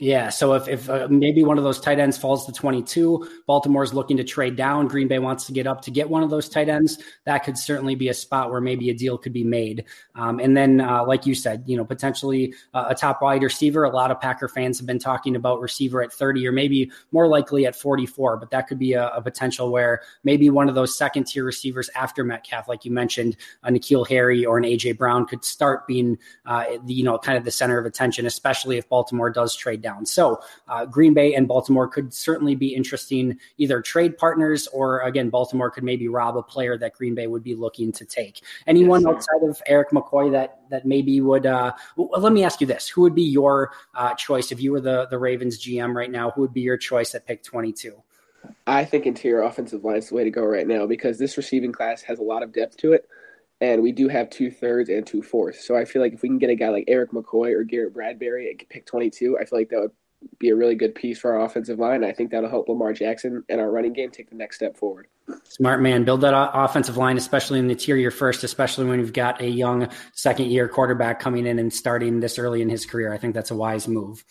Yeah, 0.00 0.30
so 0.30 0.54
if, 0.54 0.66
if 0.66 0.90
uh, 0.90 1.06
maybe 1.08 1.44
one 1.44 1.56
of 1.56 1.62
those 1.62 1.80
tight 1.80 2.00
ends 2.00 2.18
falls 2.18 2.46
to 2.46 2.52
22, 2.52 3.28
Baltimore's 3.46 3.94
looking 3.94 4.16
to 4.16 4.24
trade 4.24 4.56
down, 4.56 4.88
Green 4.88 5.06
Bay 5.06 5.20
wants 5.20 5.46
to 5.46 5.52
get 5.52 5.68
up 5.68 5.82
to 5.82 5.92
get 5.92 6.10
one 6.10 6.24
of 6.24 6.30
those 6.30 6.48
tight 6.48 6.68
ends, 6.68 6.98
that 7.26 7.44
could 7.44 7.56
certainly 7.56 7.94
be 7.94 8.08
a 8.08 8.14
spot 8.14 8.50
where 8.50 8.60
maybe 8.60 8.90
a 8.90 8.94
deal 8.94 9.16
could 9.16 9.32
be 9.32 9.44
made. 9.44 9.84
Um, 10.16 10.40
and 10.40 10.56
then, 10.56 10.80
uh, 10.80 11.04
like 11.06 11.26
you 11.26 11.34
said, 11.36 11.62
you 11.66 11.76
know, 11.76 11.84
potentially 11.84 12.54
uh, 12.74 12.86
a 12.88 12.94
top 12.96 13.22
wide 13.22 13.44
receiver. 13.44 13.84
A 13.84 13.88
lot 13.88 14.10
of 14.10 14.20
Packer 14.20 14.48
fans 14.48 14.78
have 14.78 14.86
been 14.86 14.98
talking 14.98 15.36
about 15.36 15.60
receiver 15.60 16.02
at 16.02 16.12
30 16.12 16.44
or 16.48 16.50
maybe 16.50 16.90
more 17.12 17.28
likely 17.28 17.64
at 17.64 17.76
44, 17.76 18.38
but 18.38 18.50
that 18.50 18.66
could 18.66 18.80
be 18.80 18.94
a, 18.94 19.10
a 19.10 19.22
potential 19.22 19.70
where 19.70 20.00
maybe 20.24 20.50
one 20.50 20.68
of 20.68 20.74
those 20.74 20.98
second 20.98 21.28
tier 21.28 21.44
receivers 21.44 21.88
after 21.94 22.24
Metcalf, 22.24 22.66
like 22.66 22.84
you 22.84 22.90
mentioned, 22.90 23.36
a 23.62 23.70
N'Keal 23.70 24.08
Harry 24.08 24.44
or 24.44 24.58
an 24.58 24.64
AJ 24.64 24.98
Brown 24.98 25.24
could 25.24 25.44
start 25.44 25.86
being, 25.86 26.18
uh, 26.46 26.64
you 26.84 27.04
know, 27.04 27.16
kind 27.16 27.38
of 27.38 27.44
the 27.44 27.52
center 27.52 27.78
of 27.78 27.86
attention, 27.86 28.26
especially 28.26 28.76
if 28.76 28.88
Baltimore 28.88 29.30
does 29.30 29.54
trade 29.54 29.83
down. 29.84 30.04
So 30.04 30.40
uh, 30.66 30.86
Green 30.86 31.14
Bay 31.14 31.34
and 31.34 31.46
Baltimore 31.46 31.86
could 31.86 32.12
certainly 32.12 32.56
be 32.56 32.74
interesting, 32.74 33.38
either 33.58 33.80
trade 33.80 34.18
partners 34.18 34.66
or 34.68 35.00
again, 35.02 35.30
Baltimore 35.30 35.70
could 35.70 35.84
maybe 35.84 36.08
rob 36.08 36.36
a 36.36 36.42
player 36.42 36.76
that 36.78 36.94
Green 36.94 37.14
Bay 37.14 37.28
would 37.28 37.44
be 37.44 37.54
looking 37.54 37.92
to 37.92 38.04
take. 38.04 38.42
Anyone 38.66 39.02
yes, 39.02 39.14
outside 39.14 39.48
of 39.48 39.62
Erik 39.66 39.90
McCoy 39.90 40.32
that 40.32 40.58
that 40.70 40.84
maybe 40.84 41.20
would? 41.20 41.46
Uh, 41.46 41.72
well, 41.96 42.08
let 42.20 42.32
me 42.32 42.42
ask 42.42 42.60
you 42.60 42.66
this: 42.66 42.88
Who 42.88 43.02
would 43.02 43.14
be 43.14 43.22
your 43.22 43.70
uh, 43.94 44.14
choice 44.14 44.50
if 44.50 44.60
you 44.60 44.72
were 44.72 44.80
the 44.80 45.06
the 45.06 45.18
Ravens 45.18 45.62
GM 45.62 45.94
right 45.94 46.10
now? 46.10 46.30
Who 46.30 46.40
would 46.40 46.54
be 46.54 46.62
your 46.62 46.78
choice 46.78 47.14
at 47.14 47.26
pick 47.26 47.44
twenty 47.44 47.72
two? 47.72 48.02
I 48.66 48.84
think 48.84 49.06
interior 49.06 49.42
offensive 49.42 49.84
line 49.84 49.96
is 49.96 50.08
the 50.08 50.14
way 50.14 50.24
to 50.24 50.30
go 50.30 50.44
right 50.44 50.66
now 50.66 50.86
because 50.86 51.18
this 51.18 51.36
receiving 51.36 51.72
class 51.72 52.02
has 52.02 52.18
a 52.18 52.22
lot 52.22 52.42
of 52.42 52.52
depth 52.52 52.76
to 52.78 52.92
it 52.92 53.08
and 53.72 53.82
we 53.82 53.92
do 53.92 54.08
have 54.08 54.28
two 54.28 54.50
thirds 54.50 54.90
and 54.90 55.06
two 55.06 55.22
fourths. 55.22 55.66
So 55.66 55.74
I 55.74 55.86
feel 55.86 56.02
like 56.02 56.12
if 56.12 56.22
we 56.22 56.28
can 56.28 56.38
get 56.38 56.50
a 56.50 56.54
guy 56.54 56.68
like 56.68 56.84
Erik 56.86 57.12
McCoy 57.12 57.54
or 57.54 57.64
Garrett 57.64 57.94
Bradbury 57.94 58.50
at 58.50 58.68
pick 58.68 58.84
22, 58.84 59.38
I 59.40 59.44
feel 59.44 59.58
like 59.58 59.70
that 59.70 59.80
would 59.80 59.90
be 60.38 60.50
a 60.50 60.56
really 60.56 60.74
good 60.74 60.94
piece 60.94 61.18
for 61.18 61.34
our 61.34 61.44
offensive 61.44 61.78
line. 61.78 62.04
I 62.04 62.12
think 62.12 62.30
that'll 62.30 62.50
help 62.50 62.68
Lamar 62.68 62.92
Jackson 62.92 63.42
and 63.48 63.60
our 63.60 63.70
running 63.70 63.92
game 63.94 64.10
take 64.10 64.28
the 64.28 64.36
next 64.36 64.56
step 64.56 64.76
forward. 64.76 65.06
Smart 65.44 65.80
man. 65.80 66.04
Build 66.04 66.20
that 66.22 66.34
offensive 66.34 66.96
line, 66.98 67.16
especially 67.16 67.58
in 67.58 67.66
the 67.66 67.72
interior 67.72 68.10
first, 68.10 68.44
especially 68.44 68.84
when 68.84 69.00
you've 69.00 69.12
got 69.12 69.40
a 69.40 69.48
young 69.48 69.88
second 70.12 70.50
year 70.50 70.68
quarterback 70.68 71.20
coming 71.20 71.46
in 71.46 71.58
and 71.58 71.72
starting 71.72 72.20
this 72.20 72.38
early 72.38 72.60
in 72.60 72.68
his 72.68 72.84
career. 72.84 73.12
I 73.12 73.18
think 73.18 73.34
that's 73.34 73.50
a 73.50 73.56
wise 73.56 73.88
move. 73.88 74.24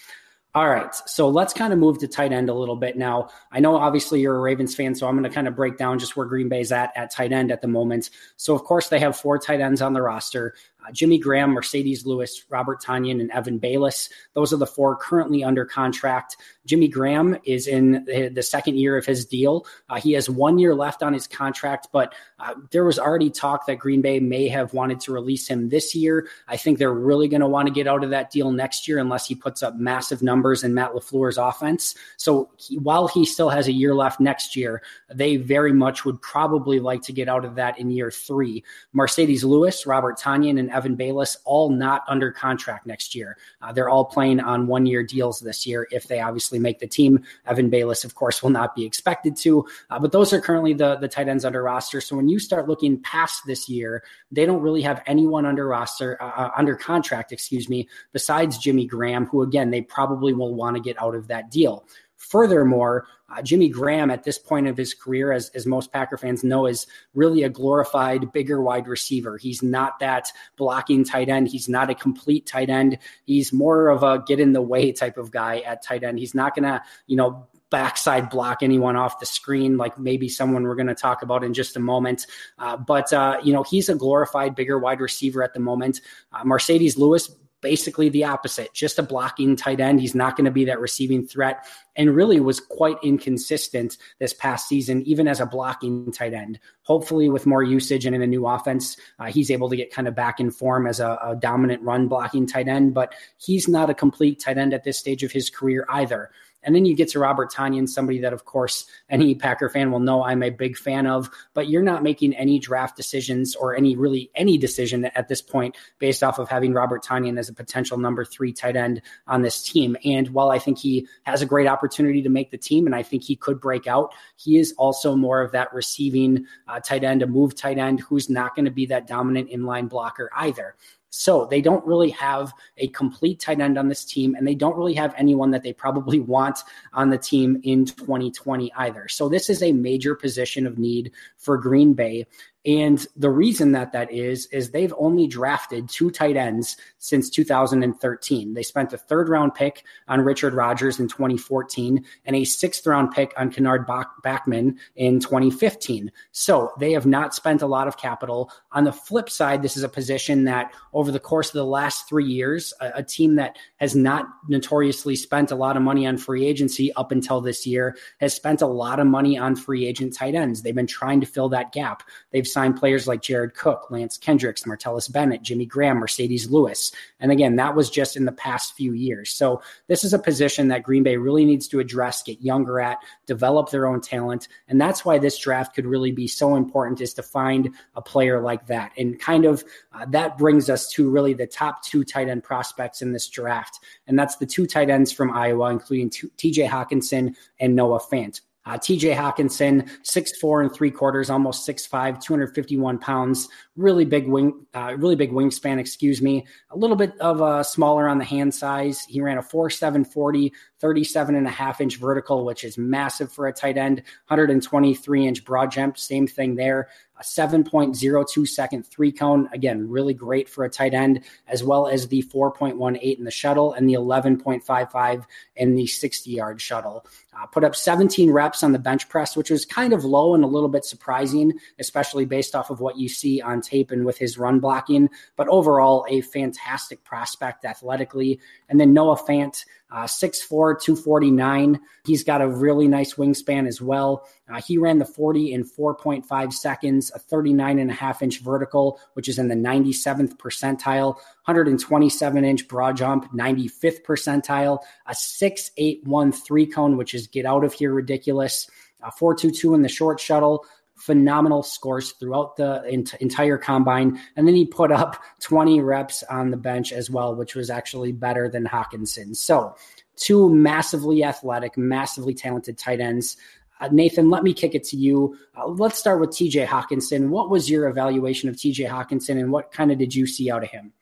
All 0.56 0.70
right. 0.70 0.94
So 1.08 1.30
let's 1.30 1.52
kind 1.52 1.74
of 1.74 1.80
move 1.80 1.98
to 1.98 2.08
tight 2.08 2.32
end 2.32 2.48
a 2.48 2.54
little 2.54 2.76
bit 2.76 2.96
now. 2.96 3.30
I 3.52 3.60
know 3.60 3.76
obviously 3.76 4.22
you're 4.22 4.36
a 4.36 4.40
Ravens 4.40 4.76
fan, 4.76 4.94
so 4.94 5.08
I'm 5.08 5.16
going 5.16 5.24
to 5.24 5.34
kind 5.34 5.48
of 5.48 5.56
break 5.56 5.78
down 5.78 5.98
just 5.98 6.16
where 6.16 6.28
Green 6.28 6.48
Bay's 6.48 6.72
at 6.72 6.92
at 6.96 7.10
tight 7.10 7.32
end 7.32 7.52
at 7.52 7.62
the 7.62 7.68
moment. 7.68 8.12
So, 8.38 8.54
of 8.54 8.64
course, 8.64 8.88
they 8.88 9.00
have 9.00 9.18
four 9.18 9.40
tight 9.40 9.62
ends 9.62 9.82
on 9.82 9.94
the 9.94 10.02
roster 10.04 10.54
uh, 10.86 10.92
Jimmy 10.92 11.18
Graham, 11.18 11.56
Marcedes 11.56 12.06
Lewis, 12.06 12.44
Robert 12.50 12.82
Tonyan, 12.82 13.22
and 13.22 13.32
Evan 13.32 13.60
Baylis. 13.60 14.10
Those 14.34 14.54
are 14.54 14.58
the 14.58 14.66
four 14.66 14.96
currently 14.96 15.44
under 15.44 15.66
contract. 15.66 16.38
Jimmy 16.66 16.88
Graham 16.88 17.38
is 17.44 17.68
in 17.68 18.06
the 18.06 18.42
second 18.42 18.78
year 18.78 18.98
of 18.98 19.06
his 19.06 19.26
deal. 19.26 19.66
Uh, 19.90 20.00
he 20.00 20.14
has 20.14 20.30
one 20.30 20.58
year 20.58 20.74
left 20.74 21.04
on 21.04 21.14
his 21.14 21.28
contract, 21.28 21.90
but 21.92 22.14
uh, 22.40 22.54
there 22.72 22.86
was 22.86 22.98
already 22.98 23.30
talk 23.30 23.66
that 23.66 23.80
Green 23.80 24.02
Bay 24.02 24.20
may 24.20 24.48
have 24.48 24.74
wanted 24.74 25.00
to 25.02 25.14
release 25.14 25.48
him 25.48 25.70
this 25.70 25.94
year. 25.94 26.28
I 26.48 26.56
think 26.56 26.78
they're 26.78 26.94
really 26.94 27.28
going 27.28 27.42
to 27.42 27.48
want 27.48 27.68
to 27.68 27.74
get 27.74 27.88
out 27.88 28.04
of 28.04 28.12
that 28.12 28.32
deal 28.32 28.52
next 28.52 28.88
year 28.88 28.98
unless 29.00 29.28
he 29.28 29.36
puts 29.36 29.62
up 29.62 29.76
massive 29.76 30.24
numbers 30.24 30.64
in 30.64 30.74
Matt 30.74 30.94
LaFleur's 30.94 31.38
offense. 31.38 31.96
So 32.16 32.50
he, 32.58 32.78
while 32.78 33.08
he 33.08 33.26
still 33.26 33.50
has 33.50 33.68
a 33.68 33.74
year 33.74 33.94
left 33.94 34.22
next 34.22 34.56
year, 34.56 34.82
they 35.14 35.36
very 35.36 35.74
much 35.74 36.06
would 36.06 36.22
probably 36.22 36.80
like 36.80 37.02
to 37.04 37.14
get 37.14 37.28
out 37.28 37.44
of 37.44 37.56
that 37.56 37.78
in 37.78 37.92
year 37.92 38.10
three. 38.10 38.64
Marcedes 38.96 39.44
Lewis, 39.44 39.86
Robert 39.86 40.18
Tonyan, 40.18 40.60
and 40.60 40.70
Evan 40.74 40.98
Baylis 40.98 41.38
all 41.46 41.70
not 41.70 42.04
under 42.08 42.32
contract 42.32 42.86
next 42.86 43.16
year. 43.16 43.38
Uh, 43.62 43.72
they're 43.72 43.90
all 43.90 44.06
playing 44.06 44.40
on 44.40 44.68
one 44.68 44.86
year 44.86 45.04
deals 45.04 45.40
this 45.40 45.66
year 45.66 45.88
if 45.92 46.08
they 46.08 46.20
obviously 46.20 46.60
make 46.60 46.80
the 46.80 46.88
team. 46.88 47.24
Evan 47.46 47.70
Baylis, 47.70 48.04
of 48.04 48.16
course, 48.16 48.42
will 48.42 48.50
not 48.50 48.76
be 48.76 48.84
expected 48.86 49.36
to, 49.38 49.66
uh, 49.90 50.00
but 50.00 50.12
those 50.12 50.34
are 50.34 50.42
currently 50.42 50.74
the, 50.74 50.96
the 50.96 51.08
tight 51.08 51.28
ends 51.28 51.46
under 51.46 51.64
roster. 51.64 52.02
So 52.02 52.16
when 52.16 52.28
you 52.28 52.40
start 52.40 52.68
looking 52.68 53.00
past 53.02 53.44
this 53.46 53.70
year, 53.70 54.04
they 54.32 54.46
don't 54.46 54.62
really 54.62 54.82
have 54.82 55.02
anyone 55.06 55.46
under 55.46 55.68
roster, 55.68 56.22
uh, 56.22 56.32
uh, 56.36 56.52
under 56.58 56.76
contract, 56.76 57.32
excuse 57.32 57.70
me, 57.70 57.88
besides 58.12 58.58
Jimmy 58.58 58.86
Graham, 58.86 59.26
who 59.28 59.42
again, 59.42 59.72
they 59.72 59.82
probably 59.82 60.34
will 60.34 60.54
want 60.54 60.76
to 60.76 60.82
get 60.82 61.02
out 61.02 61.16
of 61.16 61.28
that 61.28 61.52
deal. 61.52 61.86
Furthermore, 62.18 63.06
uh, 63.36 63.42
Jimmy 63.42 63.70
Graham 63.70 64.12
at 64.12 64.24
this 64.24 64.38
point 64.38 64.68
of 64.68 64.78
his 64.78 64.94
career, 64.94 65.32
as, 65.32 65.50
as 65.50 65.66
most 65.66 65.92
Packer 65.92 66.18
fans 66.18 66.44
know, 66.44 66.66
is 66.66 66.88
really 67.14 67.44
a 67.44 67.50
glorified 67.50 68.32
bigger 68.32 68.62
wide 68.62 68.88
receiver. 68.88 69.38
He's 69.38 69.64
not 69.64 70.00
that 70.00 70.32
blocking 70.56 71.04
tight 71.04 71.30
end. 71.30 71.48
He's 71.48 71.70
not 71.70 71.90
a 71.90 71.96
complete 71.96 72.46
tight 72.46 72.70
end. 72.70 72.98
He's 73.26 73.52
more 73.52 73.90
of 73.90 74.04
a 74.04 74.24
get 74.26 74.40
in 74.40 74.54
the 74.54 74.62
way 74.62 74.92
type 74.92 75.18
of 75.18 75.32
guy 75.32 75.60
at 75.60 75.84
tight 75.84 76.04
end. 76.04 76.20
He's 76.20 76.36
not 76.36 76.56
going 76.56 76.64
to, 76.64 76.82
you 77.08 77.18
know, 77.18 77.48
backside 77.70 78.30
block 78.30 78.62
anyone 78.62 78.96
off 78.96 79.20
the 79.20 79.26
screen, 79.26 79.78
like 79.78 79.98
maybe 79.98 80.30
someone 80.30 80.62
we're 80.64 80.76
going 80.76 80.86
to 80.86 80.94
talk 80.94 81.24
about 81.24 81.44
in 81.44 81.56
just 81.56 81.76
a 81.76 81.80
moment. 81.80 82.28
Uh, 82.60 82.78
but, 82.78 83.12
uh, 83.12 83.38
you 83.44 83.52
know, 83.52 83.64
he's 83.64 83.90
a 83.90 83.96
glorified 83.96 84.54
bigger 84.54 84.78
wide 84.78 85.00
receiver 85.00 85.42
at 85.42 85.56
the 85.56 85.60
moment. 85.60 86.00
Uh, 86.32 86.44
Marcedes 86.44 86.98
Lewis 86.98 87.32
basically 87.64 88.10
the 88.10 88.26
opposite, 88.26 88.74
just 88.74 89.00
a 89.00 89.04
blocking 89.04 89.56
tight 89.56 89.80
end. 89.80 90.02
He's 90.02 90.14
not 90.14 90.36
going 90.36 90.46
to 90.46 90.52
be 90.52 90.66
that 90.66 90.80
receiving 90.80 91.26
threat 91.26 91.66
and 91.96 92.16
really 92.16 92.40
was 92.40 92.60
quite 92.60 92.98
inconsistent 93.02 93.98
this 94.20 94.34
past 94.34 94.68
season, 94.68 95.02
even 95.04 95.28
as 95.28 95.40
a 95.40 95.46
blocking 95.46 96.12
tight 96.12 96.34
end. 96.34 96.60
Hopefully, 96.84 97.30
with 97.30 97.46
more 97.46 97.64
usage 97.64 98.06
and 98.06 98.16
in 98.16 98.22
a 98.22 98.28
new 98.28 98.46
offense, 98.46 98.98
uh, 99.18 99.26
he's 99.26 99.50
able 99.50 99.70
to 99.70 99.76
get 99.76 99.92
kind 99.92 100.08
of 100.08 100.14
back 100.14 100.40
in 100.40 100.52
form 100.52 100.86
as 100.86 101.00
a, 101.00 101.18
a 101.24 101.36
dominant 101.36 101.82
run 101.82 102.08
blocking 102.08 102.46
tight 102.46 102.68
end, 102.68 102.94
but 102.94 103.16
he's 103.38 103.68
not 103.68 103.90
a 103.90 103.94
complete 103.94 104.40
tight 104.40 104.58
end 104.58 104.74
at 104.74 104.84
this 104.84 104.98
stage 104.98 105.24
of 105.24 105.32
his 105.32 105.50
career 105.50 105.86
either. 105.90 106.30
And 106.64 106.76
then 106.76 106.86
you 106.86 106.96
get 106.96 107.10
to 107.10 107.20
Robert 107.20 107.52
Tonyan, 107.52 107.88
somebody 107.88 108.20
that, 108.20 108.34
of 108.34 108.46
course, 108.46 108.86
any 109.10 109.36
Packer 109.36 109.70
fan 109.70 109.92
will 109.92 110.00
know 110.00 110.24
I'm 110.24 110.44
a 110.44 110.50
big 110.50 110.78
fan 110.78 111.08
of, 111.08 111.30
but 111.54 111.70
you're 111.70 111.84
not 111.84 112.04
making 112.04 112.34
any 112.36 112.60
draft 112.60 112.96
decisions 112.96 113.56
or 113.56 113.76
any 113.76 113.96
really 113.96 114.32
any 114.36 114.58
decision 114.58 115.06
at 115.06 115.28
this 115.28 115.42
point 115.42 115.76
based 116.00 116.24
off 116.24 116.40
of 116.40 116.50
having 116.50 116.74
Robert 116.74 117.04
Tonyan 117.04 117.38
as 117.38 117.50
a 117.50 117.54
potential 117.54 117.98
number 117.98 118.26
three 118.26 118.54
tight 118.54 118.76
end 118.76 119.02
on 119.28 119.42
this 119.42 119.64
team. 119.64 119.98
And 120.06 120.30
while 120.30 120.52
I 120.52 120.60
think 120.60 120.78
he 120.78 121.08
has 121.24 121.42
a 121.42 121.46
great 121.46 121.68
opportunity 121.68 122.22
to 122.22 122.30
make 122.30 122.52
the 122.52 122.58
team 122.58 122.86
and 122.86 122.96
I 122.96 123.04
think 123.04 123.24
he 123.24 123.36
could 123.36 123.60
break 123.60 123.88
out, 123.88 124.14
he 124.36 124.58
is 124.58 124.74
also 124.78 125.16
more 125.16 125.42
of 125.42 125.52
that 125.52 125.74
receiving 125.74 126.46
uh, 126.68 126.80
tight 126.80 127.04
end, 127.04 127.22
a 127.22 127.28
move 127.28 127.56
tight 127.56 127.78
end 127.78 128.00
who's 128.00 128.30
not 128.30 128.56
going 128.56 128.66
to 128.66 128.72
be 128.72 128.86
that 128.88 129.08
dominant 129.08 129.50
inline 129.50 129.90
blocker 129.90 130.30
either. 130.36 130.76
So 131.16 131.46
they 131.46 131.62
don't 131.62 131.86
really 131.86 132.10
have 132.10 132.52
a 132.78 132.88
complete 132.88 133.40
tight 133.40 133.62
end 133.62 133.78
on 133.78 133.88
this 133.88 134.04
team, 134.04 134.34
and 134.34 134.48
they 134.48 134.56
don't 134.56 134.76
really 134.76 134.96
have 134.96 135.14
anyone 135.16 135.52
that 135.52 135.62
they 135.62 135.72
probably 135.72 136.20
want 136.36 136.58
on 136.92 137.12
the 137.12 137.20
team 137.20 137.62
in 137.62 137.86
2020 137.86 138.74
either. 138.74 139.08
So 139.08 139.30
this 139.30 139.48
is 139.48 139.62
a 139.62 139.72
major 139.74 140.16
position 140.16 140.66
of 140.66 140.80
need 140.80 141.12
for 141.38 141.56
Green 141.56 141.94
Bay. 141.94 142.26
And 142.66 143.06
the 143.16 143.30
reason 143.30 143.74
that 143.74 143.92
that 143.92 144.12
is, 144.12 144.46
is 144.48 144.72
they've 144.72 144.94
only 144.98 145.28
drafted 145.28 145.90
two 145.90 146.10
tight 146.10 146.38
ends 146.38 146.78
since 146.98 147.30
2013. 147.30 148.54
They 148.54 148.64
spent 148.64 148.94
a 148.94 148.98
third 148.98 149.28
round 149.28 149.54
pick 149.54 149.84
on 150.08 150.22
Richard 150.22 150.54
Rodgers 150.54 151.00
in 151.00 151.08
2014 151.10 152.06
and 152.26 152.36
a 152.36 152.46
sixth 152.46 152.88
round 152.88 153.12
pick 153.12 153.34
on 153.38 153.52
Kennard 153.52 153.86
Backman 153.86 154.78
in 154.96 155.20
2015. 155.20 156.12
So 156.32 156.72
they 156.80 156.94
have 156.94 157.06
not 157.06 157.36
spent 157.36 157.62
a 157.62 157.68
lot 157.68 157.88
of 157.88 157.98
capital. 157.98 158.50
On 158.72 158.86
the 158.86 158.94
flip 158.94 159.30
side, 159.30 159.62
this 159.62 159.76
is 159.76 159.84
a 159.84 159.90
position 159.90 160.46
that 160.46 160.72
over 160.94 161.12
the 161.12 161.20
course 161.20 161.50
of 161.50 161.54
the 161.54 161.66
last 161.66 162.08
three 162.08 162.26
years, 162.26 162.74
a, 162.80 162.92
a 162.96 163.04
team 163.04 163.36
that 163.36 163.58
has 163.78 163.94
not 163.96 164.26
notoriously 164.48 165.18
spent 165.18 165.52
a 165.52 165.56
lot 165.56 165.76
of 165.76 165.84
money 165.84 166.08
on 166.08 166.18
free 166.18 166.46
agency 166.46 166.94
up 166.94 167.12
until 167.12 167.42
this 167.42 167.68
year 167.68 167.98
has 168.20 168.34
spent 168.34 168.62
a 168.62 168.68
lot 168.68 169.00
of 169.00 169.08
money 169.08 169.38
on 169.38 169.56
free 169.56 169.86
agent 169.86 170.16
tight 170.16 170.36
ends. 170.36 170.62
They've 170.62 170.74
been 170.74 170.88
trying 170.88 171.20
to 171.20 171.28
fill 171.28 171.50
that 171.50 171.74
gap. 171.74 172.04
They've 172.32 172.48
signed 172.54 172.78
players 172.78 173.08
like 173.08 173.22
Jared 173.22 173.56
Cook, 173.56 173.90
Lance 173.90 174.18
Kendricks, 174.18 174.64
Martellus 174.64 175.12
Bennett, 175.12 175.42
Jimmy 175.42 175.66
Graham, 175.66 176.00
Marcedes 176.00 176.50
Lewis. 176.50 176.92
And 177.20 177.32
again, 177.32 177.56
that 177.58 177.76
was 177.76 177.90
just 177.90 178.16
in 178.16 178.26
the 178.26 178.32
past 178.32 178.76
few 178.76 178.94
years. 178.94 179.34
So 179.34 179.62
this 179.88 180.04
is 180.04 180.14
a 180.14 180.20
position 180.20 180.68
that 180.70 180.84
Green 180.84 181.04
Bay 181.04 181.18
really 181.18 181.44
needs 181.44 181.68
to 181.70 181.80
address, 181.80 182.24
get 182.24 182.42
younger 182.42 182.80
at, 182.80 183.00
develop 183.26 183.70
their 183.70 183.88
own 183.88 184.00
talent. 184.00 184.48
And 184.68 184.80
that's 184.80 185.04
why 185.04 185.18
this 185.18 185.38
draft 185.38 185.76
could 185.76 185.86
really 185.86 186.12
be 186.12 186.28
so 186.28 186.56
important 186.56 187.02
is 187.02 187.14
to 187.16 187.24
find 187.24 187.70
a 187.96 188.02
player 188.02 188.42
like 188.42 188.68
that. 188.68 188.92
And 188.98 189.20
kind 189.20 189.46
of 189.46 189.64
uh, 189.92 190.06
that 190.10 190.38
brings 190.38 190.70
us 190.70 190.90
to 190.92 191.10
really 191.10 191.34
the 191.34 191.48
top 191.48 191.84
two 191.84 192.04
tight 192.04 192.30
end 192.30 192.44
prospects 192.44 193.02
in 193.02 193.12
this 193.12 193.28
draft. 193.28 193.80
And 194.08 194.18
that's 194.18 194.38
the 194.38 194.46
two 194.46 194.66
tight 194.66 194.90
ends 194.90 195.12
from 195.12 195.32
Iowa, 195.32 195.72
including 195.72 196.10
TJ 196.10 196.70
Hockenson 196.70 197.36
and 197.60 197.76
Noah 197.76 198.00
Fant. 198.00 198.42
Uh, 198.66 198.78
TJ 198.78 199.16
Hockenson, 199.16 199.90
six 200.04 200.38
four 200.38 200.62
and 200.62 200.74
three 200.74 200.92
quarters, 200.92 201.30
almost 201.30 201.66
six 201.66 201.86
five, 201.86 202.20
251 202.20 202.98
pounds, 202.98 203.50
really 203.76 204.06
big 204.06 204.28
wing, 204.28 204.66
uh, 204.74 204.96
really 204.98 205.16
big 205.16 205.32
wingspan, 205.32 205.80
excuse 205.80 206.22
me. 206.22 206.46
A 206.70 206.78
little 206.78 206.96
bit 206.96 207.20
of 207.20 207.42
a 207.42 207.64
smaller 207.64 208.08
on 208.08 208.20
the 208.20 208.24
hand 208.24 208.54
size. 208.54 209.04
He 209.04 209.22
ran 209.22 209.38
a 209.38 209.42
4 209.42 209.70
7 209.70 210.06
40, 210.06 210.54
37 210.80 211.36
and 211.36 211.48
a 211.48 211.50
half 211.50 211.82
inch 211.82 211.98
vertical, 211.98 212.46
which 212.46 212.64
is 212.64 212.78
massive 212.78 213.32
for 213.32 213.48
a 213.48 213.54
tight 213.54 213.78
end, 213.78 213.98
123 214.28 215.28
inch 215.28 215.44
broad 215.44 215.72
jump, 215.72 215.98
same 215.98 216.28
thing 216.28 216.56
there 216.56 216.90
a 217.20 217.24
7.02 217.24 218.48
second 218.48 218.86
three 218.86 219.12
cone. 219.12 219.50
Again, 219.54 219.88
really 219.88 220.14
great 220.14 220.50
for 220.50 220.66
a 220.66 220.70
tight 220.70 220.94
end, 220.94 221.22
as 221.48 221.64
well 221.64 221.88
as 221.88 222.08
the 222.08 222.24
4.18 222.24 223.18
in 223.18 223.24
the 223.24 223.32
shuttle 223.32 223.74
and 223.74 223.88
the 223.88 223.94
11.55 223.94 225.26
in 225.56 225.76
the 225.76 225.88
60 225.88 226.32
yard 226.32 226.62
shuttle. 226.62 227.06
Uh, 227.36 227.46
put 227.48 227.64
up 227.64 227.76
17 227.76 228.30
reps 228.32 228.62
on 228.64 228.72
the 228.72 228.80
bench 228.80 229.10
press, 229.10 229.36
which 229.36 229.50
was 229.50 229.66
kind 229.66 229.92
of 229.92 230.06
low 230.06 230.36
and 230.36 230.44
a 230.44 230.48
little 230.48 230.70
bit 230.70 230.86
surprising, 230.86 231.54
especially 231.80 232.26
based 232.26 232.54
off 232.56 232.70
of 232.70 232.80
what 232.80 232.98
you 232.98 233.10
see 233.10 233.42
on 233.42 233.60
tape 233.60 233.92
and 233.92 234.06
with 234.06 234.18
his 234.18 234.38
run 234.38 234.60
blocking. 234.60 235.10
But 235.36 235.48
overall, 235.48 236.06
a 236.10 236.22
fantastic 236.22 237.04
prospect 237.04 237.66
athletically. 237.66 238.40
And 238.70 238.80
then 238.80 238.94
Noah 238.94 239.18
Fant, 239.18 239.66
uh, 239.94 240.06
6'4, 240.06 240.82
249. 240.82 241.80
He's 242.06 242.24
got 242.24 242.42
a 242.42 242.48
really 242.48 242.88
nice 242.88 243.14
wingspan 243.14 243.68
as 243.68 243.80
well. 243.80 244.28
Uh, 244.52 244.60
he 244.60 244.78
ran 244.78 244.98
the 244.98 245.06
40 245.06 245.54
in 245.54 245.64
4.5 245.64 246.52
seconds, 246.52 247.12
a 247.14 247.20
39 247.20 247.78
and 247.78 247.92
a 247.92 247.94
half 247.94 248.24
inch 248.24 248.40
vertical, 248.40 249.00
which 249.14 249.30
is 249.30 249.38
in 249.38 249.50
the 249.50 249.56
97th 249.56 250.36
percentile, 250.38 251.14
127 251.46 252.44
inch 252.44 252.68
broad 252.68 252.98
jump, 252.98 253.32
95th 253.32 254.04
percentile, 254.04 254.80
a 255.06 255.14
6'8'1 255.14 256.34
three 256.34 256.66
cone, 256.66 256.98
which 256.98 257.14
is 257.14 257.28
get 257.28 257.46
out 257.46 257.64
of 257.64 257.74
here 257.74 257.94
ridiculous, 257.94 258.68
a 259.04 259.12
4'2'2 259.12 259.76
in 259.76 259.84
the 259.84 259.90
short 259.90 260.20
shuttle, 260.20 260.66
phenomenal 260.96 261.64
scores 261.64 262.12
throughout 262.14 262.56
the 262.56 262.84
ent- 262.90 263.16
entire 263.16 263.58
combine. 263.58 264.20
And 264.36 264.48
then 264.48 264.56
he 264.56 264.66
put 264.66 264.92
up 264.92 265.22
20 265.42 265.82
reps 265.82 266.24
on 266.24 266.52
the 266.52 266.58
bench 266.58 266.92
as 266.92 267.10
well, 267.10 267.36
which 267.36 267.56
was 267.56 267.70
actually 267.70 268.12
better 268.12 268.50
than 268.50 268.66
Hockenson. 268.66 269.36
So, 269.36 269.76
two 270.16 270.50
massively 270.54 271.24
athletic, 271.24 271.78
massively 271.78 272.34
talented 272.34 272.78
tight 272.78 273.00
ends. 273.00 273.38
Uh, 273.80 273.90
Nathan, 273.92 274.30
let 274.30 274.44
me 274.44 274.54
kick 274.54 274.76
it 274.76 274.84
to 274.86 274.98
you. 274.98 275.38
Uh, 275.58 275.68
let's 275.68 275.98
start 275.98 276.20
with 276.20 276.30
TJ 276.30 276.66
Hockenson. 276.66 277.30
What 277.30 277.50
was 277.50 277.70
your 277.70 277.88
evaluation 277.88 278.48
of 278.48 278.56
TJ 278.56 278.88
Hockenson 278.88 279.40
and 279.40 279.52
what 279.52 279.72
kind 279.72 279.92
of 279.92 279.98
did 279.98 280.14
you 280.14 280.26
see 280.28 280.50
out 280.50 280.64
of 280.64 280.70
him? 280.70 280.94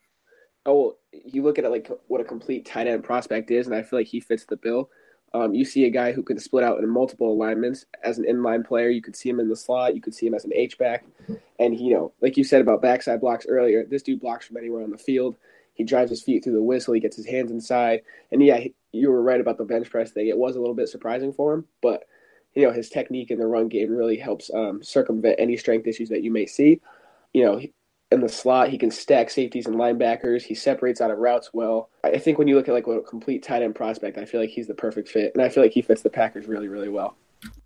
Oh, 0.64 0.74
well, 0.74 0.98
you 1.12 1.42
look 1.42 1.58
at 1.58 1.64
it 1.64 1.70
like 1.70 1.90
what 2.08 2.20
a 2.20 2.24
complete 2.24 2.66
tight 2.66 2.86
end 2.86 3.04
prospect 3.04 3.50
is, 3.50 3.66
and 3.66 3.74
I 3.74 3.82
feel 3.82 3.98
like 3.98 4.06
he 4.06 4.20
fits 4.20 4.44
the 4.44 4.56
bill. 4.56 4.90
Um, 5.34 5.54
you 5.54 5.64
see 5.64 5.86
a 5.86 5.90
guy 5.90 6.12
who 6.12 6.22
can 6.22 6.38
split 6.38 6.64
out 6.64 6.78
in 6.78 6.88
multiple 6.88 7.32
alignments 7.32 7.86
as 8.04 8.18
an 8.18 8.24
inline 8.24 8.66
player. 8.66 8.90
You 8.90 9.00
could 9.00 9.16
see 9.16 9.30
him 9.30 9.40
in 9.40 9.48
the 9.48 9.56
slot. 9.56 9.94
You 9.94 10.00
could 10.00 10.14
see 10.14 10.26
him 10.26 10.34
as 10.34 10.44
an 10.44 10.52
H 10.54 10.76
back, 10.76 11.04
and 11.58 11.78
you 11.78 11.94
know, 11.94 12.12
like 12.20 12.36
you 12.36 12.44
said 12.44 12.60
about 12.60 12.82
backside 12.82 13.20
blocks 13.20 13.46
earlier, 13.48 13.84
this 13.84 14.02
dude 14.02 14.20
blocks 14.20 14.46
from 14.46 14.58
anywhere 14.58 14.82
on 14.82 14.90
the 14.90 14.98
field. 14.98 15.36
He 15.74 15.84
drives 15.84 16.10
his 16.10 16.22
feet 16.22 16.44
through 16.44 16.52
the 16.52 16.62
whistle. 16.62 16.92
He 16.92 17.00
gets 17.00 17.16
his 17.16 17.26
hands 17.26 17.50
inside, 17.50 18.02
and 18.30 18.42
yeah, 18.44 18.64
you 18.92 19.10
were 19.10 19.22
right 19.22 19.40
about 19.40 19.56
the 19.56 19.64
bench 19.64 19.88
press 19.90 20.10
thing. 20.10 20.28
It 20.28 20.36
was 20.36 20.56
a 20.56 20.60
little 20.60 20.74
bit 20.74 20.88
surprising 20.88 21.32
for 21.32 21.54
him, 21.54 21.64
but 21.80 22.04
you 22.54 22.62
know 22.62 22.72
his 22.72 22.90
technique 22.90 23.30
in 23.30 23.38
the 23.38 23.46
run 23.46 23.68
game 23.68 23.90
really 23.90 24.18
helps 24.18 24.50
um, 24.52 24.82
circumvent 24.82 25.36
any 25.38 25.56
strength 25.56 25.86
issues 25.86 26.10
that 26.10 26.22
you 26.22 26.30
may 26.30 26.44
see. 26.44 26.80
You 27.32 27.44
know, 27.44 27.60
in 28.12 28.20
the 28.20 28.28
slot. 28.28 28.68
He 28.68 28.78
can 28.78 28.90
stack 28.90 29.30
safeties 29.30 29.66
and 29.66 29.76
linebackers. 29.76 30.42
He 30.42 30.54
separates 30.54 31.00
out 31.00 31.10
of 31.10 31.18
routes 31.18 31.50
well. 31.52 31.90
I 32.04 32.18
think 32.18 32.38
when 32.38 32.48
you 32.48 32.54
look 32.56 32.68
at 32.68 32.74
like 32.74 32.86
what 32.86 32.98
a 32.98 33.02
complete 33.02 33.42
tight 33.42 33.62
end 33.62 33.74
prospect, 33.74 34.18
I 34.18 34.24
feel 34.24 34.40
like 34.40 34.50
he's 34.50 34.66
the 34.66 34.74
perfect 34.74 35.08
fit, 35.08 35.32
and 35.34 35.42
I 35.42 35.48
feel 35.48 35.62
like 35.62 35.72
he 35.72 35.82
fits 35.82 36.02
the 36.02 36.10
Packers 36.10 36.46
really, 36.46 36.68
really 36.68 36.88
well. 36.88 37.16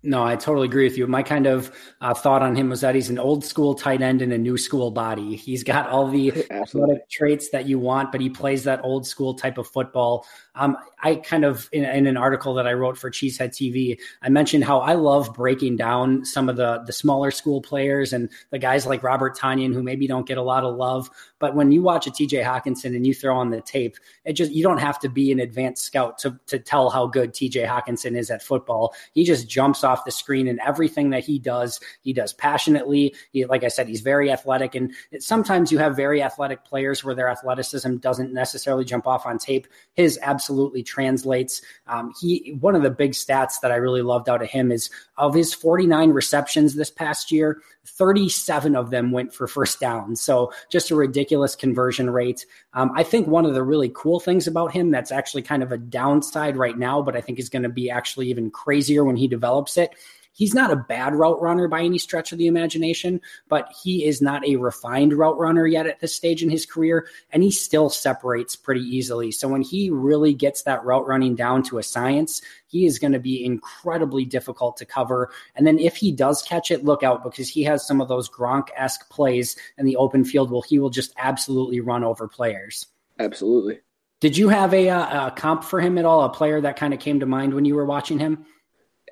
No, 0.07 0.23
I 0.23 0.37
totally 0.37 0.67
agree 0.67 0.85
with 0.85 0.97
you. 0.97 1.05
My 1.05 1.21
kind 1.21 1.47
of 1.47 1.69
uh, 1.99 2.13
thought 2.13 2.41
on 2.41 2.55
him 2.55 2.69
was 2.69 2.79
that 2.79 2.95
he's 2.95 3.09
an 3.09 3.19
old 3.19 3.43
school 3.43 3.75
tight 3.75 4.01
end 4.01 4.21
in 4.21 4.31
a 4.31 4.37
new 4.37 4.57
school 4.57 4.89
body. 4.89 5.35
He's 5.35 5.63
got 5.63 5.89
all 5.89 6.07
the 6.07 6.45
athletic 6.51 7.09
traits 7.09 7.49
that 7.49 7.67
you 7.67 7.77
want, 7.77 8.13
but 8.13 8.21
he 8.21 8.29
plays 8.29 8.63
that 8.63 8.79
old 8.83 9.05
school 9.05 9.33
type 9.33 9.57
of 9.57 9.67
football. 9.67 10.25
Um, 10.55 10.77
I 11.03 11.15
kind 11.15 11.45
of 11.45 11.69
in, 11.71 11.83
in, 11.83 12.07
an 12.07 12.15
article 12.15 12.53
that 12.55 12.65
I 12.65 12.73
wrote 12.73 12.97
for 12.97 13.11
Cheesehead 13.11 13.49
TV, 13.49 13.99
I 14.21 14.29
mentioned 14.29 14.63
how 14.63 14.79
I 14.79 14.93
love 14.93 15.33
breaking 15.33 15.75
down 15.75 16.25
some 16.25 16.47
of 16.49 16.55
the 16.55 16.83
the 16.85 16.93
smaller 16.93 17.29
school 17.29 17.61
players 17.61 18.13
and 18.13 18.29
the 18.49 18.57
guys 18.57 18.85
like 18.85 19.03
Robert 19.03 19.37
Tonyan 19.37 19.73
who 19.73 19.83
maybe 19.83 20.07
don't 20.07 20.25
get 20.25 20.37
a 20.37 20.41
lot 20.41 20.63
of 20.63 20.75
love. 20.75 21.09
But 21.39 21.53
when 21.53 21.71
you 21.71 21.83
watch 21.83 22.07
a 22.07 22.11
TJ 22.11 22.43
Hockenson 22.43 22.95
and 22.95 23.05
you 23.05 23.13
throw 23.13 23.37
on 23.37 23.51
the 23.51 23.61
tape, 23.61 23.97
it 24.25 24.33
just 24.33 24.51
you 24.51 24.63
don't 24.63 24.79
have 24.79 24.99
to 25.01 25.09
be 25.09 25.31
an 25.31 25.39
advanced 25.39 25.83
scout 25.83 26.17
to 26.19 26.39
to 26.47 26.57
tell 26.57 26.89
how 26.89 27.07
good 27.07 27.33
TJ 27.33 27.67
Hockenson 27.67 28.17
is 28.17 28.31
at 28.31 28.41
football. 28.41 28.95
He 29.13 29.23
just 29.23 29.47
jumps 29.47 29.66
off 29.83 30.05
the 30.05 30.11
screen 30.11 30.47
and 30.47 30.59
everything 30.65 31.09
that 31.11 31.23
he 31.23 31.39
does, 31.39 31.79
he 32.01 32.13
does 32.13 32.33
passionately. 32.33 33.15
He, 33.31 33.45
like 33.45 33.63
I 33.63 33.67
said, 33.67 33.87
he's 33.87 34.01
very 34.01 34.31
athletic. 34.31 34.75
And 34.75 34.93
it, 35.11 35.23
sometimes 35.23 35.71
you 35.71 35.77
have 35.79 35.95
very 35.95 36.21
athletic 36.21 36.63
players 36.63 37.03
where 37.03 37.15
their 37.15 37.29
athleticism 37.29 37.97
doesn't 37.97 38.33
necessarily 38.33 38.85
jump 38.85 39.07
off 39.07 39.25
on 39.25 39.37
tape. 39.37 39.67
His 39.93 40.19
absolutely 40.21 40.83
translates. 40.83 41.61
Um, 41.87 42.13
he 42.19 42.57
one 42.59 42.75
of 42.75 42.83
the 42.83 42.89
big 42.89 43.11
stats 43.11 43.61
that 43.61 43.71
I 43.71 43.75
really 43.75 44.01
loved 44.01 44.29
out 44.29 44.41
of 44.41 44.49
him 44.49 44.71
is 44.71 44.89
of 45.17 45.33
his 45.33 45.53
49 45.53 46.11
receptions 46.11 46.75
this 46.75 46.91
past 46.91 47.31
year, 47.31 47.61
37 47.85 48.75
of 48.75 48.89
them 48.89 49.11
went 49.11 49.33
for 49.33 49.47
first 49.47 49.79
down. 49.79 50.15
So 50.15 50.51
just 50.69 50.91
a 50.91 50.95
ridiculous 50.95 51.55
conversion 51.55 52.09
rate. 52.09 52.45
Um, 52.77 52.91
I 52.93 53.01
think 53.01 53.25
one 53.25 53.43
of 53.43 53.55
the 53.55 53.63
really 53.63 53.91
cool 53.95 54.19
things 54.19 54.45
about 54.45 54.71
him 54.71 54.91
that's 54.91 55.11
actually 55.11 55.41
kind 55.41 55.63
of 55.63 55.71
a 55.71 55.79
downside 55.79 56.55
right 56.55 56.77
now, 56.77 57.01
but 57.01 57.15
I 57.15 57.21
think 57.21 57.39
is 57.39 57.49
going 57.49 57.63
to 57.63 57.69
be 57.69 57.89
actually 57.89 58.29
even 58.29 58.51
crazier 58.51 59.03
when 59.03 59.15
he 59.15 59.27
develops 59.27 59.77
it, 59.77 59.95
He's 60.37 60.53
not 60.53 60.71
a 60.71 60.75
bad 60.75 61.15
route 61.15 61.41
runner 61.41 61.67
by 61.67 61.81
any 61.81 61.97
stretch 61.97 62.31
of 62.31 62.37
the 62.37 62.45
imagination, 62.45 63.21
but 63.49 63.73
he 63.83 64.05
is 64.05 64.21
not 64.21 64.47
a 64.47 64.57
refined 64.57 65.13
route 65.13 65.39
runner 65.39 65.65
yet 65.65 65.87
at 65.87 65.99
this 65.99 66.13
stage 66.13 66.43
in 66.43 66.51
his 66.51 66.63
career, 66.63 67.07
and 67.31 67.41
he 67.41 67.49
still 67.49 67.89
separates 67.89 68.55
pretty 68.55 68.81
easily. 68.81 69.31
So 69.31 69.47
when 69.47 69.63
he 69.63 69.89
really 69.89 70.35
gets 70.35 70.61
that 70.61 70.85
route 70.85 71.07
running 71.07 71.33
down 71.33 71.63
to 71.63 71.79
a 71.79 71.83
science, 71.83 72.43
he 72.67 72.85
is 72.85 72.99
going 72.99 73.13
to 73.13 73.19
be 73.19 73.43
incredibly 73.43 74.25
difficult 74.25 74.77
to 74.77 74.85
cover. 74.85 75.31
And 75.55 75.65
then 75.65 75.79
if 75.79 75.95
he 75.95 76.11
does 76.11 76.43
catch 76.43 76.69
it, 76.69 76.85
look 76.85 77.01
out 77.01 77.23
because 77.23 77.49
he 77.49 77.63
has 77.63 77.87
some 77.87 77.99
of 77.99 78.07
those 78.07 78.29
Gronk 78.29 78.67
esque 78.77 79.09
plays 79.09 79.55
in 79.79 79.87
the 79.87 79.95
open 79.95 80.23
field 80.23 80.51
where 80.51 80.61
he 80.67 80.77
will 80.77 80.91
just 80.91 81.15
absolutely 81.17 81.79
run 81.79 82.03
over 82.03 82.27
players. 82.27 82.85
Absolutely. 83.17 83.79
Did 84.19 84.37
you 84.37 84.49
have 84.49 84.71
a, 84.75 84.89
uh, 84.89 85.27
a 85.27 85.31
comp 85.31 85.63
for 85.63 85.81
him 85.81 85.97
at 85.97 86.05
all? 86.05 86.23
A 86.23 86.29
player 86.29 86.61
that 86.61 86.77
kind 86.77 86.93
of 86.93 86.99
came 86.99 87.19
to 87.21 87.25
mind 87.25 87.55
when 87.55 87.65
you 87.65 87.73
were 87.73 87.85
watching 87.85 88.19
him? 88.19 88.45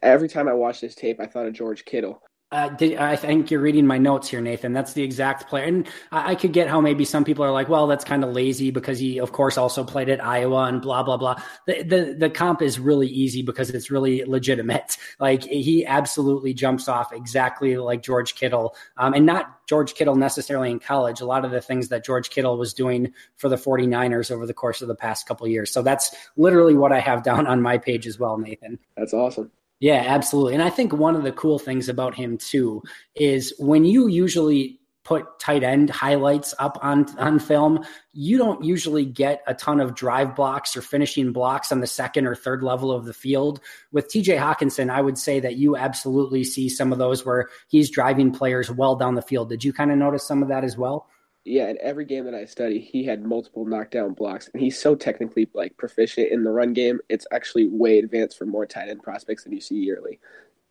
Every 0.01 0.29
time 0.29 0.47
I 0.47 0.53
watched 0.53 0.81
this 0.81 0.95
tape, 0.95 1.19
I 1.19 1.25
thought 1.25 1.47
of 1.47 1.53
George 1.53 1.85
Kittle. 1.85 2.21
Uh, 2.51 2.69
did, 2.69 2.97
I 2.97 3.15
think 3.15 3.49
you're 3.49 3.59
reading 3.59 3.87
my 3.87 3.97
notes 3.97 4.29
here, 4.29 4.39
Nathan. 4.39 4.71
That's 4.71 4.93
the 4.93 5.01
exact 5.01 5.49
player. 5.49 5.65
And 5.65 5.87
I, 6.11 6.31
I 6.31 6.35
could 6.35 6.53
get 6.53 6.69
how 6.69 6.79
maybe 6.79 7.03
some 7.03 7.25
people 7.25 7.43
are 7.43 7.51
like, 7.51 7.67
well, 7.67 7.87
that's 7.87 8.05
kind 8.05 8.23
of 8.23 8.31
lazy 8.31 8.69
because 8.69 8.99
he, 8.99 9.19
of 9.19 9.31
course, 9.31 9.57
also 9.57 9.83
played 9.83 10.09
at 10.09 10.23
Iowa 10.23 10.65
and 10.65 10.81
blah, 10.81 11.01
blah, 11.01 11.17
blah. 11.17 11.41
The, 11.65 11.83
the, 11.83 12.15
the 12.17 12.29
comp 12.29 12.61
is 12.61 12.79
really 12.79 13.07
easy 13.07 13.41
because 13.41 13.71
it's 13.71 13.91
really 13.91 14.23
legitimate. 14.23 14.97
Like 15.17 15.43
he 15.43 15.85
absolutely 15.85 16.53
jumps 16.53 16.87
off 16.87 17.13
exactly 17.13 17.77
like 17.77 18.03
George 18.03 18.35
Kittle. 18.35 18.75
Um, 18.97 19.13
and 19.13 19.25
not 19.25 19.65
George 19.67 19.93
Kittle 19.93 20.15
necessarily 20.15 20.71
in 20.71 20.79
college. 20.79 21.21
A 21.21 21.25
lot 21.25 21.45
of 21.45 21.51
the 21.51 21.61
things 21.61 21.87
that 21.89 22.03
George 22.03 22.29
Kittle 22.29 22.57
was 22.57 22.73
doing 22.73 23.13
for 23.37 23.47
the 23.47 23.55
49ers 23.55 24.31
over 24.31 24.45
the 24.45 24.53
course 24.53 24.81
of 24.81 24.87
the 24.87 24.95
past 24.95 25.27
couple 25.27 25.47
years. 25.47 25.71
So 25.71 25.81
that's 25.81 26.13
literally 26.35 26.75
what 26.75 26.91
I 26.91 26.99
have 26.99 27.23
down 27.23 27.47
on 27.47 27.61
my 27.61 27.77
page 27.77 28.07
as 28.07 28.19
well, 28.19 28.37
Nathan. 28.37 28.77
That's 28.97 29.13
awesome. 29.13 29.51
Yeah, 29.79 30.03
absolutely. 30.07 30.53
And 30.53 30.63
I 30.63 30.69
think 30.69 30.93
one 30.93 31.15
of 31.15 31.23
the 31.23 31.31
cool 31.31 31.59
things 31.59 31.89
about 31.89 32.15
him 32.15 32.37
too 32.37 32.81
is 33.15 33.53
when 33.59 33.85
you 33.85 34.07
usually 34.07 34.79
put 35.03 35.39
tight 35.39 35.63
end 35.63 35.89
highlights 35.89 36.53
up 36.57 36.79
on 36.81 37.05
on 37.19 37.39
film, 37.39 37.85
you 38.13 38.37
don't 38.37 38.63
usually 38.63 39.05
get 39.05 39.43
a 39.47 39.53
ton 39.53 39.79
of 39.79 39.93
drive 39.93 40.35
blocks 40.35 40.75
or 40.75 40.81
finishing 40.81 41.31
blocks 41.31 41.71
on 41.71 41.79
the 41.79 41.87
second 41.87 42.25
or 42.25 42.35
third 42.35 42.63
level 42.63 42.91
of 42.91 43.05
the 43.05 43.13
field. 43.13 43.59
With 43.91 44.07
TJ 44.07 44.39
Hockenson, 44.39 44.89
I 44.89 45.01
would 45.01 45.17
say 45.17 45.39
that 45.41 45.57
you 45.57 45.77
absolutely 45.77 46.43
see 46.43 46.67
some 46.69 46.91
of 46.91 46.97
those 46.97 47.25
where 47.25 47.49
he's 47.67 47.91
driving 47.91 48.31
players 48.31 48.71
well 48.71 48.95
down 48.95 49.15
the 49.15 49.21
field. 49.21 49.49
Did 49.49 49.63
you 49.63 49.71
kind 49.71 49.91
of 49.91 49.97
notice 49.97 50.27
some 50.27 50.41
of 50.41 50.49
that 50.49 50.63
as 50.63 50.75
well? 50.77 51.07
Yeah, 51.45 51.69
in 51.69 51.77
every 51.79 52.05
game 52.05 52.25
that 52.25 52.33
I 52.33 52.45
study, 52.45 52.79
he 52.79 53.03
had 53.03 53.23
multiple 53.23 53.65
knockdown 53.65 54.13
blocks, 54.13 54.49
and 54.51 54.61
he's 54.61 54.79
so 54.79 54.95
technically 54.95 55.47
like 55.53 55.77
proficient 55.77 56.31
in 56.31 56.43
the 56.43 56.49
run 56.49 56.73
game. 56.73 56.99
It's 57.07 57.27
actually 57.31 57.67
way 57.67 57.99
advanced 57.99 58.37
for 58.37 58.45
more 58.45 58.65
tight 58.65 58.89
end 58.89 59.03
prospects 59.03 59.43
than 59.43 59.53
you 59.53 59.61
see 59.61 59.75
yearly. 59.75 60.19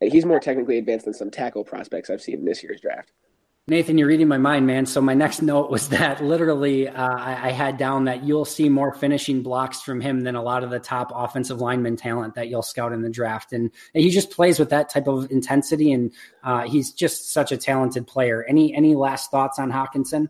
And 0.00 0.12
he's 0.12 0.26
more 0.26 0.40
technically 0.40 0.78
advanced 0.78 1.04
than 1.04 1.14
some 1.14 1.30
tackle 1.30 1.64
prospects 1.64 2.10
I've 2.10 2.20
seen 2.20 2.40
in 2.40 2.44
this 2.44 2.62
year's 2.62 2.80
draft. 2.80 3.12
Nathan, 3.66 3.96
you're 3.96 4.08
reading 4.08 4.28
my 4.28 4.36
mind, 4.36 4.66
man. 4.66 4.84
So 4.84 5.00
my 5.00 5.14
next 5.14 5.40
note 5.52 5.70
was 5.70 5.88
that 5.90 6.22
literally 6.22 6.88
uh, 6.88 7.16
I, 7.16 7.48
I, 7.48 7.50
had 7.52 7.78
down 7.78 8.04
that 8.04 8.24
you'll 8.24 8.44
see 8.44 8.68
more 8.68 8.92
finishing 8.92 9.42
blocks 9.42 9.80
from 9.80 10.02
him 10.02 10.20
than 10.20 10.34
a 10.34 10.42
lot 10.42 10.64
of 10.64 10.70
the 10.70 10.80
top 10.80 11.12
offensive 11.14 11.60
lineman 11.60 11.96
talent 11.96 12.34
that 12.34 12.48
you'll 12.48 12.62
scout 12.62 12.92
in 12.92 13.00
the 13.00 13.08
draft, 13.08 13.52
and, 13.52 13.70
and 13.94 14.04
he 14.04 14.10
just 14.10 14.30
plays 14.30 14.58
with 14.58 14.70
that 14.70 14.90
type 14.90 15.06
of 15.06 15.30
intensity, 15.30 15.92
and 15.92 16.12
uh, 16.42 16.62
he's 16.62 16.92
just 16.92 17.32
such 17.32 17.52
a 17.52 17.56
talented 17.56 18.06
player. 18.06 18.44
Any 18.44 18.74
any 18.74 18.96
last 18.96 19.30
thoughts 19.30 19.58
on 19.58 19.70
Hockenson? 19.70 20.28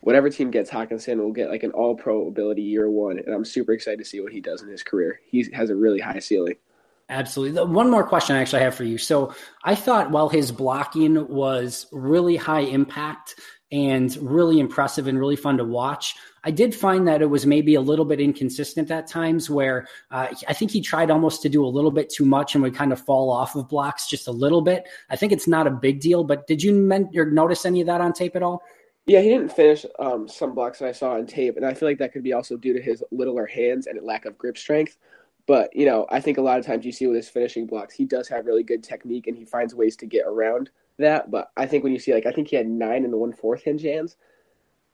Whatever 0.00 0.30
team 0.30 0.50
gets 0.50 0.70
Hockenson 0.70 1.18
will 1.18 1.32
get 1.32 1.50
like 1.50 1.62
an 1.62 1.72
all 1.72 1.94
pro 1.94 2.28
ability 2.28 2.62
year 2.62 2.90
one. 2.90 3.18
And 3.18 3.34
I'm 3.34 3.44
super 3.44 3.72
excited 3.72 3.98
to 3.98 4.04
see 4.04 4.20
what 4.20 4.32
he 4.32 4.40
does 4.40 4.62
in 4.62 4.68
his 4.68 4.82
career. 4.82 5.20
He 5.30 5.46
has 5.52 5.70
a 5.70 5.76
really 5.76 6.00
high 6.00 6.20
ceiling. 6.20 6.56
Absolutely. 7.10 7.64
One 7.64 7.90
more 7.90 8.04
question 8.04 8.36
I 8.36 8.40
actually 8.40 8.62
have 8.62 8.74
for 8.74 8.84
you. 8.84 8.98
So 8.98 9.34
I 9.64 9.74
thought 9.74 10.10
while 10.10 10.28
his 10.28 10.52
blocking 10.52 11.26
was 11.28 11.86
really 11.90 12.36
high 12.36 12.60
impact 12.60 13.36
and 13.72 14.14
really 14.20 14.60
impressive 14.60 15.06
and 15.06 15.18
really 15.18 15.36
fun 15.36 15.56
to 15.56 15.64
watch, 15.64 16.16
I 16.44 16.50
did 16.50 16.74
find 16.74 17.08
that 17.08 17.22
it 17.22 17.26
was 17.26 17.46
maybe 17.46 17.74
a 17.74 17.80
little 17.80 18.04
bit 18.04 18.20
inconsistent 18.20 18.90
at 18.90 19.06
times 19.06 19.48
where 19.48 19.86
uh, 20.10 20.28
I 20.48 20.52
think 20.52 20.70
he 20.70 20.82
tried 20.82 21.10
almost 21.10 21.40
to 21.42 21.48
do 21.48 21.64
a 21.64 21.68
little 21.68 21.90
bit 21.90 22.10
too 22.10 22.26
much 22.26 22.54
and 22.54 22.62
would 22.62 22.74
kind 22.74 22.92
of 22.92 23.00
fall 23.00 23.30
off 23.30 23.56
of 23.56 23.68
blocks 23.68 24.06
just 24.06 24.28
a 24.28 24.32
little 24.32 24.60
bit. 24.62 24.86
I 25.08 25.16
think 25.16 25.32
it's 25.32 25.48
not 25.48 25.66
a 25.66 25.70
big 25.70 26.00
deal, 26.00 26.24
but 26.24 26.46
did 26.46 26.62
you 26.62 26.74
men- 26.74 27.10
notice 27.12 27.64
any 27.64 27.80
of 27.80 27.86
that 27.86 28.02
on 28.02 28.12
tape 28.12 28.36
at 28.36 28.42
all? 28.42 28.62
Yeah, 29.08 29.22
he 29.22 29.30
didn't 29.30 29.54
finish 29.54 29.86
um, 29.98 30.28
some 30.28 30.54
blocks 30.54 30.80
that 30.80 30.88
I 30.88 30.92
saw 30.92 31.14
on 31.14 31.26
tape, 31.26 31.56
and 31.56 31.64
I 31.64 31.72
feel 31.72 31.88
like 31.88 31.96
that 31.98 32.12
could 32.12 32.22
be 32.22 32.34
also 32.34 32.58
due 32.58 32.74
to 32.74 32.82
his 32.82 33.02
littler 33.10 33.46
hands 33.46 33.86
and 33.86 33.98
lack 34.02 34.26
of 34.26 34.36
grip 34.36 34.58
strength. 34.58 34.98
But 35.46 35.74
you 35.74 35.86
know, 35.86 36.06
I 36.10 36.20
think 36.20 36.36
a 36.36 36.42
lot 36.42 36.58
of 36.58 36.66
times 36.66 36.84
you 36.84 36.92
see 36.92 37.06
with 37.06 37.16
his 37.16 37.28
finishing 37.30 37.66
blocks, 37.66 37.94
he 37.94 38.04
does 38.04 38.28
have 38.28 38.44
really 38.44 38.62
good 38.62 38.84
technique 38.84 39.26
and 39.26 39.34
he 39.34 39.46
finds 39.46 39.74
ways 39.74 39.96
to 39.96 40.06
get 40.06 40.26
around 40.26 40.68
that. 40.98 41.30
But 41.30 41.50
I 41.56 41.64
think 41.64 41.84
when 41.84 41.94
you 41.94 41.98
see 41.98 42.12
like 42.12 42.26
I 42.26 42.32
think 42.32 42.48
he 42.48 42.56
had 42.56 42.68
nine 42.68 43.04
and 43.04 43.14
one 43.14 43.32
fourth 43.32 43.62
hinge 43.62 43.82
hands, 43.82 44.16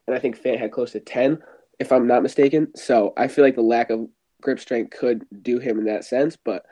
and 0.07 0.15
I 0.15 0.21
think 0.21 0.41
Fant 0.41 0.61
had 0.61 0.71
close 0.71 0.93
to 0.93 1.01
ten, 1.01 1.43
if 1.81 1.91
I'm 1.91 2.07
not 2.07 2.23
mistaken. 2.23 2.69
So 2.77 3.15
I 3.17 3.27
feel 3.27 3.45
like 3.45 3.57
the 3.57 3.63
lack 3.63 3.91
of 3.91 4.09
grip 4.41 4.61
strength 4.61 4.97
could 4.97 5.27
do 5.43 5.59
him 5.59 5.77
in 5.81 5.87
that 5.87 6.05
sense. 6.05 6.37
But 6.37 6.67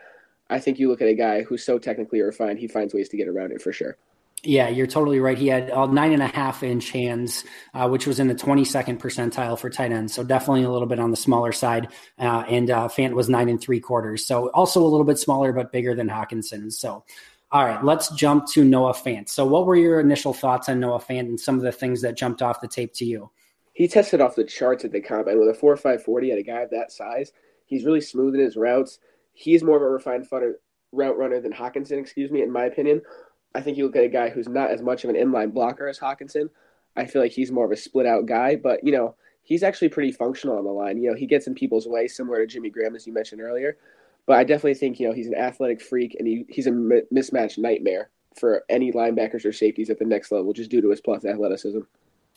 I 0.48 0.60
think 0.60 0.78
you 0.78 0.88
look 0.88 1.02
at 1.02 1.08
a 1.08 1.14
guy 1.14 1.42
who's 1.42 1.64
so 1.64 1.80
technically 1.80 2.20
refined, 2.20 2.60
he 2.60 2.68
finds 2.68 2.94
ways 2.94 3.08
to 3.08 3.16
get 3.16 3.26
around 3.26 3.50
it 3.50 3.60
for 3.60 3.72
sure. 3.72 3.96
Yeah, 4.44 4.68
you're 4.68 4.88
totally 4.88 5.20
right. 5.20 5.38
He 5.38 5.46
had 5.46 5.70
uh, 5.70 5.86
nine 5.86 6.12
and 6.12 6.22
a 6.22 6.26
half 6.26 6.64
inch 6.64 6.90
hands, 6.90 7.44
uh, 7.74 7.88
which 7.88 8.08
was 8.08 8.18
in 8.18 8.26
the 8.26 8.34
22nd 8.34 8.98
percentile 8.98 9.56
for 9.56 9.70
tight 9.70 9.92
ends. 9.92 10.12
So 10.12 10.24
definitely 10.24 10.64
a 10.64 10.70
little 10.70 10.88
bit 10.88 10.98
on 10.98 11.12
the 11.12 11.16
smaller 11.16 11.52
side. 11.52 11.88
Uh, 12.18 12.44
and 12.48 12.68
uh, 12.68 12.88
Fant 12.88 13.12
was 13.12 13.28
nine 13.28 13.48
and 13.48 13.60
three 13.60 13.78
quarters. 13.78 14.26
So 14.26 14.48
also 14.48 14.82
a 14.82 14.88
little 14.88 15.04
bit 15.04 15.18
smaller, 15.18 15.52
but 15.52 15.70
bigger 15.70 15.94
than 15.94 16.08
Hockenson. 16.08 16.72
So, 16.72 17.04
all 17.52 17.64
right, 17.64 17.84
let's 17.84 18.08
jump 18.10 18.48
to 18.52 18.64
Noah 18.64 18.94
Fant. 18.94 19.28
So, 19.28 19.46
what 19.46 19.64
were 19.66 19.76
your 19.76 20.00
initial 20.00 20.32
thoughts 20.32 20.68
on 20.68 20.80
Noah 20.80 20.98
Fant 20.98 21.20
and 21.20 21.38
some 21.38 21.56
of 21.56 21.62
the 21.62 21.70
things 21.70 22.00
that 22.00 22.16
jumped 22.16 22.42
off 22.42 22.60
the 22.60 22.66
tape 22.66 22.94
to 22.94 23.04
you? 23.04 23.30
He 23.74 23.86
tested 23.86 24.20
off 24.20 24.34
the 24.34 24.44
charts 24.44 24.84
at 24.84 24.90
the 24.90 25.00
combine 25.00 25.38
with 25.38 25.50
a 25.50 25.54
4 25.54 25.76
5 25.76 26.02
40 26.02 26.32
at 26.32 26.38
a 26.38 26.42
guy 26.42 26.62
of 26.62 26.70
that 26.70 26.90
size. 26.90 27.32
He's 27.66 27.84
really 27.84 28.00
smooth 28.00 28.34
in 28.34 28.40
his 28.40 28.56
routes. 28.56 28.98
He's 29.34 29.62
more 29.62 29.76
of 29.76 29.82
a 29.82 29.88
refined 29.88 30.26
route 30.92 31.16
runner 31.16 31.40
than 31.40 31.52
Hockenson, 31.52 32.00
excuse 32.00 32.30
me, 32.30 32.42
in 32.42 32.50
my 32.50 32.64
opinion. 32.64 33.02
I 33.54 33.60
think 33.60 33.76
you 33.76 33.84
look 33.84 33.96
at 33.96 34.04
a 34.04 34.08
guy 34.08 34.30
who's 34.30 34.48
not 34.48 34.70
as 34.70 34.82
much 34.82 35.04
of 35.04 35.10
an 35.10 35.16
inline 35.16 35.52
blocker 35.52 35.88
as 35.88 35.98
Hockenson. 35.98 36.48
I 36.96 37.06
feel 37.06 37.22
like 37.22 37.32
he's 37.32 37.52
more 37.52 37.64
of 37.64 37.72
a 37.72 37.76
split 37.76 38.06
out 38.06 38.26
guy, 38.26 38.56
but 38.56 38.84
you 38.84 38.92
know 38.92 39.14
he's 39.42 39.62
actually 39.62 39.88
pretty 39.88 40.12
functional 40.12 40.58
on 40.58 40.64
the 40.64 40.70
line. 40.70 41.02
You 41.02 41.10
know 41.10 41.16
he 41.16 41.26
gets 41.26 41.46
in 41.46 41.54
people's 41.54 41.86
way, 41.86 42.08
similar 42.08 42.38
to 42.38 42.46
Jimmy 42.46 42.70
Graham 42.70 42.94
as 42.94 43.06
you 43.06 43.12
mentioned 43.12 43.40
earlier. 43.40 43.76
But 44.26 44.38
I 44.38 44.44
definitely 44.44 44.74
think 44.74 45.00
you 45.00 45.08
know 45.08 45.14
he's 45.14 45.26
an 45.26 45.34
athletic 45.34 45.80
freak 45.80 46.16
and 46.18 46.26
he, 46.26 46.44
he's 46.48 46.66
a 46.66 46.70
mismatch 46.70 47.58
nightmare 47.58 48.10
for 48.38 48.64
any 48.68 48.92
linebackers 48.92 49.44
or 49.44 49.52
safeties 49.52 49.90
at 49.90 49.98
the 49.98 50.04
next 50.04 50.32
level, 50.32 50.52
just 50.52 50.70
due 50.70 50.80
to 50.80 50.90
his 50.90 51.00
plus 51.00 51.24
athleticism. 51.24 51.80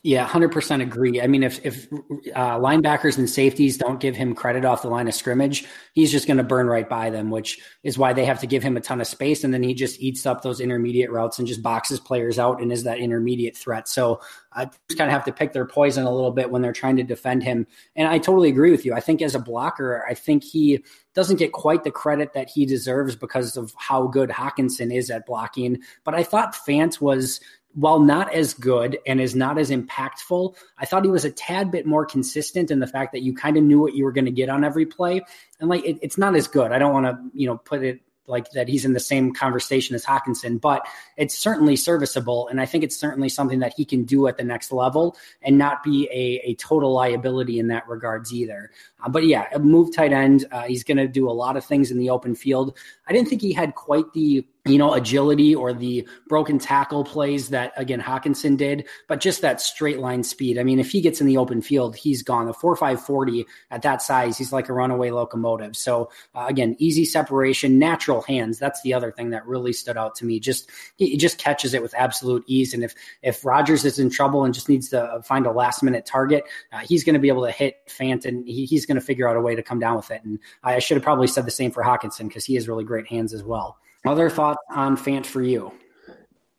Yeah, 0.06 0.24
hundred 0.24 0.52
percent 0.52 0.84
agree. 0.84 1.20
I 1.20 1.26
mean, 1.26 1.42
if 1.42 1.66
if 1.66 1.92
uh, 1.92 2.60
linebackers 2.60 3.18
and 3.18 3.28
safeties 3.28 3.76
don't 3.76 4.00
give 4.00 4.16
him 4.16 4.36
credit 4.36 4.64
off 4.64 4.84
the 4.84 4.88
line 4.88 5.08
of 5.08 5.16
scrimmage, 5.16 5.66
he's 5.94 6.12
just 6.12 6.28
going 6.28 6.38
to 6.38 6.44
burn 6.44 6.68
right 6.68 6.88
by 6.88 7.10
them, 7.10 7.32
which 7.32 7.60
is 7.82 7.98
why 7.98 8.14
they 8.14 8.24
have 8.24 8.40
to 8.42 8.46
give 8.46 8.62
him 8.62 8.78
a 8.78 8.82
ton 8.82 9.02
of 9.02 9.08
space, 9.08 9.44
and 9.44 9.52
then 9.52 9.64
he 9.64 9.74
just 9.74 10.00
eats 10.00 10.28
up 10.28 10.44
those 10.44 10.60
intermediate 10.60 11.10
routes 11.10 11.40
and 11.40 11.48
just 11.48 11.64
boxes 11.64 12.00
players 12.00 12.38
out 12.38 12.62
and 12.62 12.72
is 12.72 12.84
that 12.84 13.00
intermediate 13.00 13.58
threat. 13.58 13.88
So 13.88 14.22
I 14.54 14.66
just 14.66 15.00
kind 15.00 15.10
of 15.10 15.12
have 15.12 15.26
to 15.26 15.34
pick 15.34 15.54
their 15.54 15.66
poison 15.66 16.06
a 16.06 16.14
little 16.14 16.30
bit 16.30 16.52
when 16.52 16.62
they're 16.62 16.72
trying 16.72 16.98
to 16.98 17.04
defend 17.04 17.42
him. 17.42 17.66
And 17.96 18.08
I 18.08 18.20
totally 18.20 18.50
agree 18.50 18.70
with 18.70 18.86
you. 18.86 18.94
I 18.94 19.00
think 19.00 19.24
as 19.24 19.34
a 19.34 19.40
blocker, 19.40 20.06
I 20.08 20.14
think 20.14 20.44
he 20.44 20.84
doesn't 21.16 21.38
get 21.38 21.52
quite 21.52 21.84
the 21.84 21.90
credit 21.90 22.34
that 22.34 22.48
he 22.48 22.68
deserves 22.68 23.16
because 23.16 23.58
of 23.58 23.74
how 23.76 24.06
good 24.06 24.30
Hockenson 24.30 24.96
is 24.96 25.10
at 25.10 25.26
blocking. 25.26 25.80
But 26.04 26.14
I 26.14 26.22
thought 26.22 26.54
Fant 26.54 27.02
was 27.02 27.40
while 27.76 28.00
not 28.00 28.34
as 28.34 28.54
good 28.54 28.98
and 29.06 29.22
is 29.22 29.36
not 29.36 29.58
as 29.58 29.70
impactful, 29.70 30.56
I 30.78 30.86
thought 30.86 31.04
he 31.04 31.12
was 31.12 31.26
a 31.26 31.32
tad 31.32 31.72
bit 31.72 31.86
more 31.86 32.06
consistent 32.06 32.72
in 32.72 32.80
the 32.80 32.88
fact 32.88 33.12
that 33.12 33.22
you 33.22 33.36
kind 33.36 33.58
of 33.58 33.64
knew 33.64 33.80
what 33.80 33.94
you 33.94 34.06
were 34.06 34.14
going 34.14 34.26
to 34.26 34.32
get 34.32 34.50
on 34.50 34.64
every 34.64 34.86
play. 34.86 35.22
And 35.60 35.70
like, 35.70 35.86
it, 35.86 36.00
it's 36.02 36.18
not 36.18 36.36
as 36.36 36.48
good. 36.48 36.72
I 36.72 36.80
don't 36.80 36.94
want 36.94 37.06
to, 37.06 37.40
you 37.40 37.48
know, 37.48 37.58
put 37.58 37.84
it 37.84 38.02
like 38.28 38.50
that 38.52 38.68
he's 38.68 38.86
in 38.86 38.94
the 38.94 39.00
same 39.00 39.34
conversation 39.34 39.94
as 39.94 40.04
Hockenson, 40.04 40.60
but 40.60 40.88
it's 41.18 41.38
certainly 41.38 41.76
serviceable. 41.76 42.48
And 42.48 42.60
I 42.60 42.66
think 42.66 42.84
it's 42.84 42.98
certainly 42.98 43.30
something 43.30 43.60
that 43.60 43.74
he 43.78 43.86
can 43.86 44.04
do 44.04 44.28
at 44.28 44.38
the 44.38 44.44
next 44.44 44.72
level 44.72 45.16
and 45.42 45.58
not 45.58 45.84
be 45.84 46.08
a, 46.12 46.50
a 46.50 46.56
total 46.56 46.92
liability 46.92 47.60
in 47.60 47.68
that 47.68 47.88
regards 47.88 48.34
either. 48.34 48.72
Uh, 49.04 49.10
but 49.10 49.26
yeah, 49.26 49.48
a 49.54 49.60
move 49.60 49.96
tight 49.96 50.12
end. 50.12 50.46
Uh, 50.52 50.64
he's 50.64 50.84
going 50.84 50.98
to 50.98 51.08
do 51.08 51.30
a 51.30 51.32
lot 51.32 51.58
of 51.58 51.64
things 51.64 51.92
in 51.92 52.00
the 52.00 52.10
open 52.10 52.36
field. 52.36 52.76
I 53.08 53.14
didn't 53.14 53.30
think 53.30 53.42
he 53.42 53.54
had 53.54 53.76
quite 53.76 54.12
the 54.14 54.48
you 54.68 54.80
know, 54.80 54.94
agility 54.94 55.54
or 55.54 55.74
the 55.74 56.08
broken 56.28 56.58
tackle 56.58 57.04
plays 57.04 57.50
that 57.50 57.72
again 57.78 58.02
Hockenson 58.02 58.58
did, 58.58 58.88
but 59.08 59.20
just 59.20 59.42
that 59.42 59.62
straight 59.62 60.00
line 60.00 60.24
speed. 60.24 60.58
I 60.58 60.64
mean, 60.64 60.80
if 60.80 60.90
he 60.90 61.02
gets 61.02 61.22
in 61.22 61.28
the 61.28 61.38
open 61.38 61.62
field, 61.62 61.96
he's 61.96 62.24
gone. 62.24 62.48
The 62.48 62.54
four 62.54 62.76
five 62.76 63.00
forty 63.00 63.46
at 63.70 63.84
that 63.84 64.02
size, 64.02 64.40
he's 64.40 64.52
like 64.52 64.68
a 64.68 64.74
runaway 64.74 65.12
locomotive. 65.12 65.78
So 65.78 66.10
uh, 66.34 66.46
again, 66.50 66.76
easy 66.80 67.06
separation, 67.06 67.78
natural 67.78 68.24
hands. 68.24 68.58
That's 68.58 68.82
the 68.82 68.96
other 68.96 69.12
thing 69.12 69.30
that 69.30 69.46
really 69.46 69.72
stood 69.72 69.98
out 69.98 70.16
to 70.16 70.26
me. 70.26 70.40
Just 70.40 70.72
he 70.96 71.16
just 71.16 71.38
catches 71.38 71.76
it 71.76 71.84
with 71.84 71.94
absolute 71.96 72.44
ease. 72.48 72.74
And 72.74 72.84
if 72.84 72.96
if 73.22 73.46
Rodgers 73.46 73.86
is 73.86 74.00
in 74.00 74.10
trouble 74.10 74.46
and 74.46 74.54
just 74.54 74.68
needs 74.68 74.90
to 74.90 75.22
find 75.24 75.46
a 75.46 75.52
last 75.52 75.84
minute 75.84 76.08
target, 76.08 76.44
uh, 76.74 76.80
he's 76.80 77.04
going 77.04 77.14
to 77.14 77.20
be 77.20 77.28
able 77.28 77.46
to 77.46 77.52
hit 77.52 77.86
Fant 77.88 78.26
and 78.26 78.48
he, 78.48 78.66
he's 78.66 78.88
going 78.88 79.00
to 79.00 79.06
figure 79.06 79.30
out 79.30 79.38
a 79.38 79.42
way 79.42 79.54
to 79.54 79.62
come 79.62 79.78
down 79.80 79.96
with 79.96 80.10
it. 80.10 80.24
And 80.24 80.40
I 80.64 80.80
should 80.80 80.98
have 80.98 81.04
probably 81.04 81.28
said 81.28 81.46
the 81.46 81.52
same 81.52 81.70
for 81.70 81.84
Hockenson 81.84 82.28
because 82.28 82.46
he 82.46 82.56
has 82.56 82.68
really 82.68 82.84
great 82.84 83.06
hands 83.06 83.32
as 83.32 83.44
well. 83.44 83.78
Other 84.06 84.30
thoughts 84.30 84.62
on 84.70 84.98
Fant 84.98 85.26
for 85.26 85.42
you? 85.42 85.72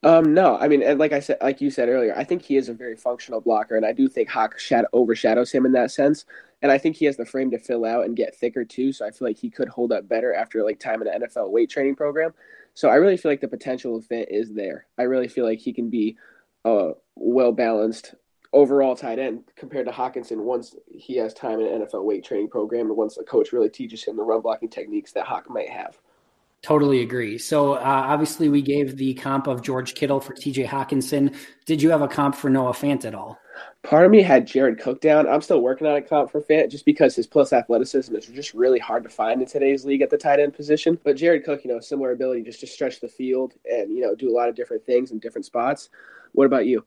Um, 0.03 0.35
no, 0.35 0.57
I 0.59 0.69
mean, 0.69 0.99
like 0.99 1.13
I 1.13 1.21
said, 1.21 1.39
like 1.41 1.61
you 1.61 1.71
said 1.71 1.89
earlier, 1.89 2.15
I 2.17 2.23
think 2.23 2.43
he 2.43 2.57
is 2.57 2.69
a 2.69 2.75
very 2.75 2.97
functional 2.97 3.41
blocker, 3.41 3.77
and 3.77 3.85
I 3.85 3.93
do 3.93 4.09
think 4.09 4.29
Hawk 4.29 4.59
shadow, 4.59 4.87
overshadows 4.93 5.51
him 5.51 5.67
in 5.67 5.73
that 5.73 5.91
sense. 5.91 6.27
And 6.63 6.71
I 6.73 6.79
think 6.79 6.97
he 6.97 7.05
has 7.07 7.17
the 7.17 7.27
frame 7.27 7.51
to 7.51 7.59
fill 7.59 7.85
out 7.85 8.05
and 8.05 8.17
get 8.17 8.35
thicker 8.35 8.65
too. 8.65 8.93
So 8.93 9.05
I 9.05 9.11
feel 9.11 9.29
like 9.29 9.39
he 9.39 9.51
could 9.51 9.69
hold 9.69 9.93
up 9.93 10.09
better 10.09 10.33
after 10.33 10.63
like 10.63 10.79
time 10.79 11.03
in 11.03 11.09
the 11.09 11.27
NFL 11.27 11.51
weight 11.51 11.71
training 11.71 11.97
program. 11.97 12.33
So 12.75 12.89
I 12.89 12.97
really 12.97 13.17
feel 13.17 13.31
like 13.33 13.41
the 13.41 13.49
potential 13.49 13.97
of 13.97 14.07
Fant 14.07 14.27
is 14.31 14.53
there. 14.53 14.87
I 14.99 15.03
really 15.03 15.29
feel 15.29 15.45
like 15.45 15.59
he 15.59 15.73
can 15.73 15.91
be 15.91 16.17
a 16.65 16.93
well 17.15 17.53
balanced 17.53 18.15
overall 18.53 18.97
tight 18.97 19.19
end 19.19 19.45
compared 19.55 19.87
to 19.87 19.93
Hockenson 19.93 20.39
once 20.39 20.75
he 20.89 21.17
has 21.17 21.35
time 21.35 21.61
in 21.61 21.67
an 21.67 21.83
NFL 21.83 22.05
weight 22.05 22.25
training 22.25 22.49
program 22.49 22.87
and 22.87 22.97
once 22.97 23.19
a 23.19 23.25
coach 23.25 23.53
really 23.53 23.69
teaches 23.69 24.05
him 24.05 24.17
the 24.17 24.23
run 24.23 24.41
blocking 24.41 24.69
techniques 24.69 25.13
that 25.13 25.27
Hawk 25.27 25.51
might 25.51 25.69
have. 25.69 25.99
Totally 26.67 27.01
agree. 27.01 27.39
So 27.39 27.75
uh, 27.75 27.81
obviously, 27.85 28.49
we 28.49 28.61
gave 28.61 28.97
the 28.97 29.15
comp 29.15 29.47
of 29.47 29.63
George 29.63 29.95
Kittle 29.95 30.19
for 30.19 30.33
T.J. 30.33 30.65
Hockenson. 30.65 31.33
Did 31.65 31.81
you 31.81 31.91
have 31.91 32.03
a 32.03 32.09
comp 32.09 32.35
for 32.35 32.51
Noah 32.51 32.73
Fant 32.73 33.05
at 33.05 33.15
all? 33.15 33.39
Part 33.85 34.05
of 34.05 34.11
me 34.11 34.21
had 34.21 34.49
Jared 34.49 34.81
Cook 34.81 35.01
down. 35.01 35.29
I'm 35.29 35.43
still 35.43 35.61
working 35.61 35.87
on 35.87 35.95
a 35.95 36.03
comp 36.03 36.33
for 36.33 36.41
Fant 36.41 36.69
just 36.69 36.85
because 36.85 37.15
his 37.15 37.29
plus 37.29 37.53
athleticism 37.53 38.17
is 38.17 38.27
just 38.27 38.53
really 38.53 38.81
hard 38.81 39.05
to 39.05 39.09
find 39.09 39.41
in 39.41 39.47
today's 39.47 39.85
league 39.85 40.03
at 40.03 40.11
the 40.11 40.19
tight 40.19 40.41
end 40.41 40.55
position. 40.55 40.99
But 41.05 41.17
Jared 41.17 41.45
Cook, 41.45 41.63
you 41.63 41.73
know, 41.73 41.79
similar 41.79 42.11
ability 42.11 42.43
just 42.43 42.59
to 42.59 42.67
stretch 42.67 42.99
the 42.99 43.07
field 43.07 43.55
and 43.67 43.93
you 43.93 44.01
know 44.01 44.17
do 44.17 44.29
a 44.29 44.35
lot 44.37 44.49
of 44.49 44.57
different 44.57 44.85
things 44.85 45.13
in 45.13 45.21
different 45.21 45.45
spots. 45.45 45.89
What 46.33 46.47
about 46.47 46.67
you? 46.67 46.85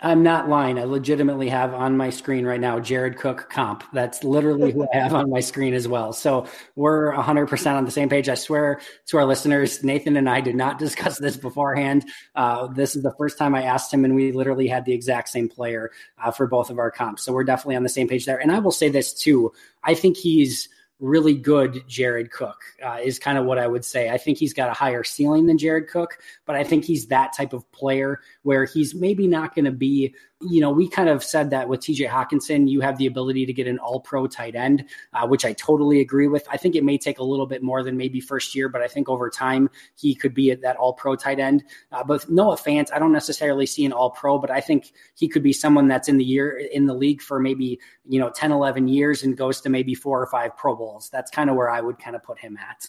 I'm 0.00 0.24
not 0.24 0.48
lying. 0.48 0.80
I 0.80 0.84
legitimately 0.84 1.48
have 1.50 1.74
on 1.74 1.96
my 1.96 2.10
screen 2.10 2.44
right 2.44 2.60
now 2.60 2.80
Jared 2.80 3.18
Cook 3.18 3.48
comp. 3.50 3.84
That's 3.92 4.24
literally 4.24 4.72
who 4.72 4.86
I 4.92 4.96
have 4.96 5.14
on 5.14 5.30
my 5.30 5.38
screen 5.38 5.74
as 5.74 5.86
well. 5.86 6.12
So 6.12 6.46
we're 6.74 7.12
100% 7.14 7.74
on 7.74 7.84
the 7.84 7.90
same 7.90 8.08
page. 8.08 8.28
I 8.28 8.34
swear 8.34 8.80
to 9.06 9.18
our 9.18 9.24
listeners, 9.24 9.84
Nathan 9.84 10.16
and 10.16 10.28
I 10.28 10.40
did 10.40 10.56
not 10.56 10.78
discuss 10.80 11.18
this 11.18 11.36
beforehand. 11.36 12.04
Uh, 12.34 12.66
this 12.66 12.96
is 12.96 13.04
the 13.04 13.14
first 13.16 13.38
time 13.38 13.54
I 13.54 13.62
asked 13.62 13.94
him, 13.94 14.04
and 14.04 14.16
we 14.16 14.32
literally 14.32 14.66
had 14.66 14.84
the 14.84 14.92
exact 14.92 15.28
same 15.28 15.48
player 15.48 15.92
uh, 16.22 16.32
for 16.32 16.48
both 16.48 16.70
of 16.70 16.80
our 16.80 16.90
comps. 16.90 17.22
So 17.22 17.32
we're 17.32 17.44
definitely 17.44 17.76
on 17.76 17.84
the 17.84 17.88
same 17.88 18.08
page 18.08 18.26
there. 18.26 18.38
And 18.38 18.50
I 18.50 18.58
will 18.58 18.72
say 18.72 18.88
this 18.88 19.12
too 19.14 19.52
I 19.84 19.94
think 19.94 20.16
he's 20.16 20.68
really 21.02 21.34
good 21.34 21.82
Jared 21.88 22.30
Cook 22.30 22.62
uh, 22.82 22.98
is 23.02 23.18
kind 23.18 23.36
of 23.36 23.44
what 23.44 23.58
I 23.58 23.66
would 23.66 23.84
say. 23.84 24.08
I 24.08 24.16
think 24.16 24.38
he's 24.38 24.54
got 24.54 24.70
a 24.70 24.72
higher 24.72 25.02
ceiling 25.02 25.46
than 25.46 25.58
Jared 25.58 25.88
Cook, 25.88 26.18
but 26.46 26.54
I 26.54 26.62
think 26.62 26.84
he's 26.84 27.06
that 27.08 27.36
type 27.36 27.52
of 27.52 27.70
player 27.72 28.20
where 28.42 28.64
he's 28.64 28.94
maybe 28.94 29.26
not 29.26 29.54
going 29.54 29.64
to 29.64 29.72
be 29.72 30.14
you 30.48 30.60
know, 30.60 30.70
we 30.70 30.88
kind 30.88 31.08
of 31.08 31.22
said 31.22 31.50
that 31.50 31.68
with 31.68 31.80
TJ 31.80 32.08
Hockenson, 32.08 32.68
you 32.68 32.80
have 32.80 32.98
the 32.98 33.06
ability 33.06 33.46
to 33.46 33.52
get 33.52 33.66
an 33.66 33.78
all 33.78 34.00
pro 34.00 34.26
tight 34.26 34.54
end, 34.54 34.84
uh, 35.12 35.26
which 35.26 35.44
I 35.44 35.52
totally 35.52 36.00
agree 36.00 36.28
with. 36.28 36.46
I 36.50 36.56
think 36.56 36.74
it 36.74 36.84
may 36.84 36.98
take 36.98 37.18
a 37.18 37.24
little 37.24 37.46
bit 37.46 37.62
more 37.62 37.82
than 37.82 37.96
maybe 37.96 38.20
first 38.20 38.54
year, 38.54 38.68
but 38.68 38.82
I 38.82 38.88
think 38.88 39.08
over 39.08 39.30
time 39.30 39.70
he 39.96 40.14
could 40.14 40.34
be 40.34 40.50
at 40.50 40.62
that 40.62 40.76
all 40.76 40.92
pro 40.92 41.16
tight 41.16 41.38
end. 41.38 41.64
Uh, 41.90 42.04
but 42.04 42.28
Noah 42.30 42.56
Fant, 42.56 42.92
I 42.92 42.98
don't 42.98 43.12
necessarily 43.12 43.66
see 43.66 43.84
an 43.84 43.92
all 43.92 44.10
pro, 44.10 44.38
but 44.38 44.50
I 44.50 44.60
think 44.60 44.92
he 45.14 45.28
could 45.28 45.42
be 45.42 45.52
someone 45.52 45.88
that's 45.88 46.08
in 46.08 46.16
the 46.16 46.24
year 46.24 46.58
in 46.72 46.86
the 46.86 46.94
league 46.94 47.22
for 47.22 47.38
maybe, 47.38 47.78
you 48.08 48.18
know, 48.18 48.30
10, 48.30 48.52
11 48.52 48.88
years 48.88 49.22
and 49.22 49.36
goes 49.36 49.60
to 49.62 49.68
maybe 49.68 49.94
four 49.94 50.20
or 50.20 50.26
five 50.26 50.56
Pro 50.56 50.74
Bowls. 50.74 51.08
That's 51.10 51.30
kind 51.30 51.50
of 51.50 51.56
where 51.56 51.70
I 51.70 51.80
would 51.80 51.98
kind 51.98 52.16
of 52.16 52.22
put 52.22 52.38
him 52.38 52.56
at. 52.56 52.86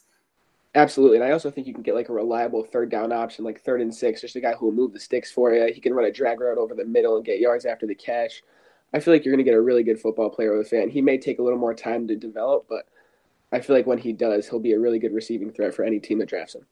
Absolutely. 0.76 1.18
And 1.18 1.26
I 1.26 1.32
also 1.32 1.52
think 1.52 1.68
you 1.68 1.74
can 1.74 1.84
get 1.84 1.94
like 1.94 2.10
a 2.10 2.14
reliable 2.14 2.64
third 2.64 2.90
down 2.90 3.12
option, 3.12 3.46
like 3.46 3.62
third 3.62 3.82
and 3.82 3.94
six, 3.94 4.22
just 4.22 4.36
a 4.36 4.42
guy 4.42 4.54
who 4.54 4.66
will 4.68 4.74
move 4.74 4.92
the 4.92 5.00
sticks 5.00 5.32
for 5.32 5.54
you. 5.54 5.72
He 5.72 5.80
can 5.80 5.94
run 5.94 6.06
a 6.06 6.12
drag 6.12 6.40
route 6.40 6.58
over 6.58 6.74
the 6.74 6.86
middle 6.86 7.16
and 7.16 7.26
get 7.26 7.40
yards 7.40 7.66
after 7.66 7.86
the 7.86 7.94
catch. 7.94 8.42
I 8.92 9.00
feel 9.00 9.14
like 9.14 9.24
you're 9.24 9.34
going 9.34 9.44
to 9.44 9.50
get 9.50 9.58
a 9.58 9.62
really 9.62 9.84
good 9.84 10.00
football 10.00 10.30
player 10.30 10.58
with 10.58 10.70
Fant. 10.70 10.92
He 10.92 11.02
may 11.02 11.18
take 11.18 11.40
a 11.40 11.44
little 11.44 11.60
more 11.60 11.74
time 11.74 12.08
to 12.08 12.16
develop, 12.16 12.66
but 12.68 12.86
I 13.52 13.60
feel 13.60 13.76
like 13.76 13.86
when 13.86 14.00
he 14.00 14.14
does, 14.14 14.48
he'll 14.50 14.60
be 14.60 14.74
a 14.74 14.80
really 14.80 15.00
good 15.00 15.14
receiving 15.14 15.52
threat 15.52 15.76
for 15.76 15.84
any 15.84 16.00
team 16.00 16.20
that 16.20 16.30
drafts 16.30 16.56
him. 16.56 16.66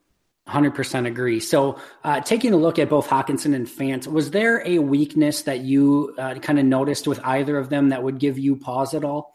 100% 0.48 1.08
agree. 1.08 1.40
So, 1.40 1.80
uh, 2.04 2.20
taking 2.20 2.54
a 2.54 2.58
look 2.58 2.80
at 2.80 2.90
both 2.90 3.08
Hockenson 3.08 3.54
and 3.54 3.68
Fant, 3.68 4.08
was 4.08 4.32
there 4.32 4.66
a 4.68 4.80
weakness 4.80 5.44
that 5.44 5.60
you 5.60 6.16
uh, 6.18 6.36
kind 6.36 6.58
of 6.58 6.66
noticed 6.66 7.08
with 7.08 7.20
either 7.24 7.58
of 7.58 7.70
them 7.70 7.90
that 7.90 8.02
would 8.02 8.18
give 8.18 8.40
you 8.40 8.56
pause 8.56 8.96
at 8.96 9.04
all? 9.04 9.34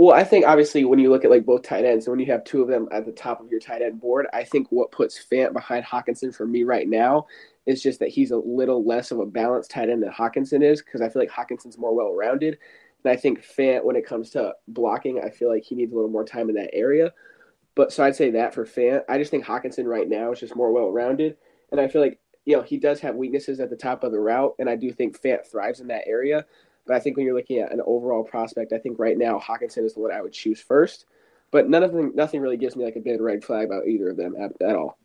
Well, 0.00 0.16
I 0.16 0.24
think 0.24 0.46
obviously 0.46 0.86
when 0.86 0.98
you 0.98 1.10
look 1.10 1.26
at 1.26 1.30
like 1.30 1.44
both 1.44 1.62
tight 1.62 1.84
ends, 1.84 2.06
and 2.06 2.12
when 2.12 2.20
you 2.20 2.32
have 2.32 2.42
two 2.42 2.62
of 2.62 2.68
them 2.68 2.88
at 2.90 3.04
the 3.04 3.12
top 3.12 3.38
of 3.38 3.50
your 3.50 3.60
tight 3.60 3.82
end 3.82 4.00
board, 4.00 4.26
I 4.32 4.44
think 4.44 4.68
what 4.70 4.90
puts 4.90 5.22
Fant 5.30 5.52
behind 5.52 5.84
Hockenson 5.84 6.34
for 6.34 6.46
me 6.46 6.62
right 6.62 6.88
now 6.88 7.26
is 7.66 7.82
just 7.82 7.98
that 7.98 8.08
he's 8.08 8.30
a 8.30 8.38
little 8.38 8.82
less 8.82 9.10
of 9.10 9.18
a 9.18 9.26
balanced 9.26 9.70
tight 9.70 9.90
end 9.90 10.02
than 10.02 10.10
Hockenson 10.10 10.64
is 10.64 10.80
because 10.80 11.02
I 11.02 11.10
feel 11.10 11.20
like 11.20 11.30
Hockenson's 11.30 11.76
more 11.76 11.94
well 11.94 12.14
rounded. 12.14 12.56
And 13.04 13.12
I 13.12 13.16
think 13.16 13.44
Fant, 13.44 13.84
when 13.84 13.94
it 13.94 14.06
comes 14.06 14.30
to 14.30 14.54
blocking, 14.68 15.20
I 15.22 15.28
feel 15.28 15.50
like 15.50 15.64
he 15.64 15.74
needs 15.74 15.92
a 15.92 15.96
little 15.96 16.08
more 16.08 16.24
time 16.24 16.48
in 16.48 16.54
that 16.54 16.74
area. 16.74 17.12
But 17.74 17.92
so 17.92 18.02
I'd 18.02 18.16
say 18.16 18.30
that 18.30 18.54
for 18.54 18.64
Fant. 18.64 19.02
I 19.06 19.18
just 19.18 19.30
think 19.30 19.44
Hockenson 19.44 19.84
right 19.84 20.08
now 20.08 20.32
is 20.32 20.40
just 20.40 20.56
more 20.56 20.72
well 20.72 20.90
rounded. 20.90 21.36
And 21.72 21.78
I 21.78 21.88
feel 21.88 22.00
like, 22.00 22.18
you 22.46 22.56
know, 22.56 22.62
he 22.62 22.78
does 22.78 23.00
have 23.00 23.16
weaknesses 23.16 23.60
at 23.60 23.68
the 23.68 23.76
top 23.76 24.02
of 24.02 24.12
the 24.12 24.20
route. 24.20 24.54
And 24.58 24.70
I 24.70 24.76
do 24.76 24.92
think 24.92 25.20
Fant 25.20 25.46
thrives 25.46 25.80
in 25.80 25.88
that 25.88 26.08
area. 26.08 26.46
But 26.86 26.96
I 26.96 27.00
think 27.00 27.16
when 27.16 27.26
you're 27.26 27.36
looking 27.36 27.58
at 27.58 27.72
an 27.72 27.80
overall 27.86 28.24
prospect, 28.24 28.72
I 28.72 28.78
think 28.78 28.98
right 28.98 29.16
now 29.16 29.38
Hockenson 29.38 29.84
is 29.84 29.94
the 29.94 30.00
one 30.00 30.12
I 30.12 30.22
would 30.22 30.32
choose 30.32 30.60
first. 30.60 31.06
But 31.50 31.68
none 31.68 31.82
of 31.82 31.92
them, 31.92 32.12
nothing 32.14 32.40
really 32.40 32.56
gives 32.56 32.76
me 32.76 32.84
like 32.84 32.96
a 32.96 33.00
big 33.00 33.20
red 33.20 33.44
flag 33.44 33.66
about 33.66 33.86
either 33.86 34.10
of 34.10 34.16
them 34.16 34.34
at, 34.38 34.52
at 34.62 34.76
all. 34.76 34.98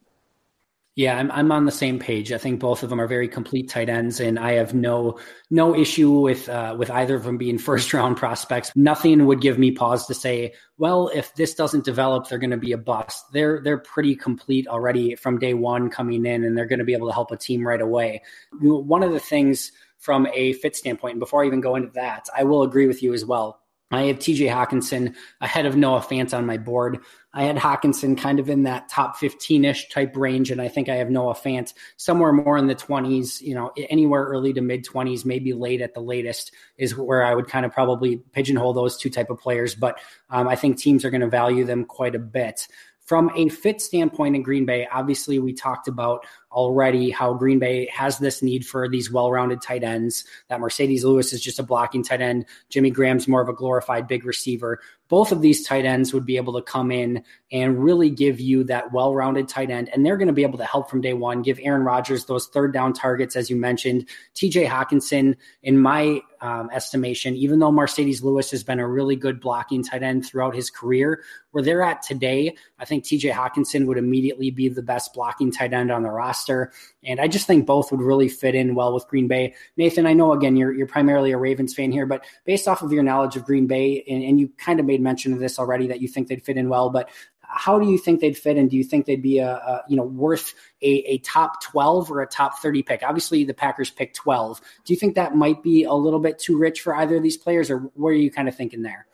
Yeah, 0.96 1.18
I'm 1.18 1.30
I'm 1.32 1.52
on 1.52 1.66
the 1.66 1.74
same 1.74 2.00
page. 2.00 2.32
I 2.32 2.38
think 2.38 2.62
both 2.62 2.82
of 2.82 2.90
them 2.90 3.02
are 3.02 3.08
very 3.08 3.28
complete 3.28 3.70
tight 3.70 3.90
ends, 3.90 4.22
and 4.22 4.40
I 4.40 4.54
have 4.54 4.74
no 4.74 5.20
no 5.50 5.76
issue 5.76 6.10
with 6.10 6.48
uh, 6.48 6.74
with 6.80 6.90
either 6.90 7.16
of 7.16 7.26
them 7.26 7.38
being 7.38 7.58
first 7.70 7.94
round 7.94 8.16
prospects. 8.16 8.72
Nothing 8.78 9.26
would 9.26 9.42
give 9.42 9.60
me 9.60 9.72
pause 9.72 10.08
to 10.08 10.14
say, 10.14 10.54
well, 10.78 11.10
if 11.14 11.36
this 11.36 11.54
doesn't 11.54 11.84
develop, 11.84 12.30
they're 12.30 12.40
going 12.40 12.52
to 12.52 12.58
be 12.58 12.72
a 12.72 12.78
bust. 12.78 13.26
They're 13.34 13.60
they're 13.62 13.80
pretty 13.80 14.16
complete 14.16 14.68
already 14.70 15.16
from 15.16 15.38
day 15.38 15.54
one 15.54 15.90
coming 15.90 16.26
in, 16.26 16.46
and 16.46 16.58
they're 16.58 16.66
going 16.66 16.80
to 16.80 16.86
be 16.86 16.94
able 16.94 17.08
to 17.08 17.14
help 17.14 17.32
a 17.32 17.38
team 17.38 17.68
right 17.68 17.82
away. 17.82 18.22
One 18.62 19.04
of 19.04 19.12
the 19.12 19.20
things 19.20 19.74
from 20.06 20.28
a 20.36 20.54
fit 20.54 20.76
standpoint. 20.76 21.14
And 21.14 21.20
before 21.20 21.44
I 21.44 21.48
even 21.48 21.62
go 21.62 21.76
into 21.76 21.92
that, 21.96 22.30
I 22.38 22.44
will 22.44 22.62
agree 22.62 22.86
with 22.86 23.02
you 23.02 23.12
as 23.12 23.26
well. 23.26 23.60
I 23.92 24.04
have 24.04 24.20
TJ 24.20 24.52
Hockenson 24.52 25.16
ahead 25.42 25.66
of 25.66 25.76
Noah 25.76 26.00
Fant 26.00 26.36
on 26.36 26.46
my 26.46 26.58
board. 26.58 27.00
I 27.34 27.44
had 27.44 27.56
Hockenson 27.56 28.18
kind 28.18 28.40
of 28.40 28.50
in 28.50 28.64
that 28.64 28.88
top 28.88 29.18
15 29.18 29.66
ish 29.66 29.90
type 29.90 30.16
range, 30.16 30.52
and 30.52 30.62
I 30.62 30.68
think 30.68 30.90
I 30.90 30.96
have 30.96 31.10
Noah 31.10 31.34
Fant 31.34 31.74
somewhere 31.98 32.32
more 32.32 32.58
in 32.58 32.68
the 32.68 32.76
20s, 32.76 33.42
you 33.42 33.56
know, 33.56 33.72
anywhere 33.90 34.26
early 34.26 34.54
to 34.54 34.62
mid 34.62 34.86
20s, 34.86 35.26
maybe 35.26 35.54
late 35.54 35.82
at 35.82 35.94
the 35.94 36.02
latest 36.02 36.52
is 36.78 36.96
where 36.96 37.24
I 37.24 37.34
would 37.34 37.48
kind 37.48 37.66
of 37.66 37.72
probably 37.72 38.18
pigeonhole 38.32 38.74
those 38.74 38.98
two 38.98 39.10
type 39.10 39.30
of 39.30 39.40
players. 39.40 39.74
But 39.74 40.00
um, 40.30 40.48
I 40.48 40.56
think 40.56 40.78
teams 40.78 41.04
are 41.04 41.10
going 41.10 41.22
to 41.22 41.30
value 41.30 41.66
them 41.66 41.86
quite 41.86 42.16
a 42.16 42.20
bit. 42.20 42.68
From 43.06 43.30
a 43.36 43.50
fit 43.50 43.82
standpoint 43.82 44.36
in 44.36 44.42
Green 44.42 44.66
Bay, 44.66 44.88
obviously 44.92 45.38
we 45.38 45.54
talked 45.54 45.88
about 45.88 46.26
already 46.56 47.12
how 47.12 47.34
Green 47.34 47.60
Bay 47.60 47.88
has 47.94 48.18
this 48.18 48.42
need 48.42 48.66
for 48.66 48.88
these 48.88 49.12
well-rounded 49.12 49.62
tight 49.62 49.84
ends. 49.84 50.24
That 50.48 50.62
Marcedes 50.62 51.04
Lewis 51.04 51.34
is 51.34 51.42
just 51.42 51.60
a 51.60 51.64
blocking 51.64 52.02
tight 52.02 52.22
end. 52.22 52.46
Jimmy 52.70 52.90
Graham's 52.90 53.28
more 53.28 53.42
of 53.42 53.50
a 53.50 53.54
glorified 53.54 54.08
big 54.08 54.26
receiver. 54.26 54.80
Both 55.08 55.32
of 55.32 55.42
these 55.42 55.68
tight 55.68 55.86
ends 55.86 56.14
would 56.14 56.26
be 56.26 56.38
able 56.38 56.54
to 56.54 56.64
come 56.64 56.92
in 56.92 57.24
and 57.52 57.84
really 57.84 58.10
give 58.10 58.40
you 58.40 58.64
that 58.64 58.92
well-rounded 58.92 59.48
tight 59.48 59.70
end, 59.70 59.90
and 59.94 60.04
they're 60.04 60.18
going 60.18 60.30
to 60.30 60.34
be 60.34 60.44
able 60.44 60.58
to 60.58 60.66
help 60.66 60.90
from 60.90 61.02
day 61.02 61.14
one. 61.14 61.44
Give 61.44 61.60
Aaron 61.62 61.84
Rodgers 61.84 62.26
those 62.26 62.48
third 62.48 62.74
down 62.74 62.94
targets, 62.94 63.36
as 63.36 63.50
you 63.50 63.56
mentioned. 63.56 64.08
T.J. 64.34 64.66
Hockenson, 64.66 65.36
in 65.62 65.78
my 65.78 66.22
um, 66.42 66.70
estimation, 66.74 67.36
even 67.36 67.60
though 67.60 67.72
Marcedes 67.72 68.24
Lewis 68.24 68.50
has 68.50 68.64
been 68.64 68.80
a 68.80 68.88
really 68.88 69.16
good 69.16 69.40
blocking 69.40 69.84
tight 69.84 70.02
end 70.02 70.26
throughout 70.26 70.56
his 70.56 70.70
career, 70.72 71.22
where 71.52 71.64
they're 71.64 71.84
at 71.84 72.02
today, 72.02 72.56
I 72.80 72.86
think 72.86 73.04
T.J. 73.04 73.30
Hockenson 73.30 73.86
would 73.86 73.98
immediately 73.98 74.50
be 74.50 74.70
the 74.70 74.82
best 74.82 75.14
blocking 75.14 75.52
tight 75.52 75.74
end 75.74 75.92
on 75.92 76.02
the 76.02 76.10
roster 76.10 76.45
roster. 76.46 76.72
And 77.04 77.20
I 77.20 77.28
just 77.28 77.48
think 77.48 77.66
both 77.66 77.92
would 77.92 78.02
really 78.02 78.30
fit 78.30 78.56
in 78.56 78.76
well 78.76 78.94
with 78.94 79.08
Green 79.08 79.28
Bay. 79.28 79.54
Nathan, 79.78 80.06
I 80.06 80.14
know 80.14 80.34
again 80.34 80.56
you're 80.56 80.74
you're 80.74 80.88
primarily 80.88 81.32
a 81.32 81.38
Ravens 81.38 81.74
fan 81.74 81.92
here, 81.92 82.06
but 82.06 82.26
based 82.46 82.68
off 82.68 82.82
of 82.82 82.92
your 82.92 83.04
knowledge 83.04 83.36
of 83.36 83.46
Green 83.46 83.68
Bay, 83.68 84.04
and, 84.08 84.24
and 84.24 84.40
you 84.40 84.50
kind 84.58 84.80
of 84.80 84.86
made 84.86 85.02
mention 85.02 85.34
of 85.34 85.40
this 85.40 85.60
already 85.60 85.88
that 85.88 86.02
you 86.02 86.08
think 86.08 86.28
they'd 86.28 86.44
fit 86.44 86.58
in 86.58 86.70
well, 86.70 86.90
but 86.90 87.10
how 87.48 87.78
do 87.78 87.90
you 87.90 87.98
think 87.98 88.22
they'd 88.22 88.38
fit 88.38 88.58
and 88.58 88.72
do 88.72 88.76
you 88.76 88.84
think 88.84 89.06
they'd 89.06 89.22
be 89.22 89.38
a, 89.38 89.52
a, 89.52 89.84
you 89.88 89.96
know 89.96 90.04
worth 90.04 90.56
a, 90.82 90.88
a, 90.88 91.18
top 91.20 91.62
12 91.62 92.12
or 92.12 92.22
a 92.22 92.28
top 92.28 92.58
30 92.58 92.82
pick 92.82 93.04
obviously 93.04 93.44
the 93.44 93.54
packers 93.54 93.92
picked 93.92 94.16
12 94.16 94.60
do 94.84 94.92
you 94.92 95.00
think 95.00 95.14
that 95.14 95.36
might 95.36 95.62
be 95.62 95.84
a 95.84 95.94
little 95.94 96.20
bit 96.20 96.40
too 96.40 96.58
rich 96.58 96.82
for 96.82 96.96
either 96.96 97.18
of 97.18 97.24
these 97.24 97.38
players 97.38 97.70
or 97.70 97.92
what 97.94 98.10
are 98.10 98.14
you 98.14 98.32
kind 98.32 98.50
of 98.50 98.56
thinking 98.56 98.82
there 98.82 99.06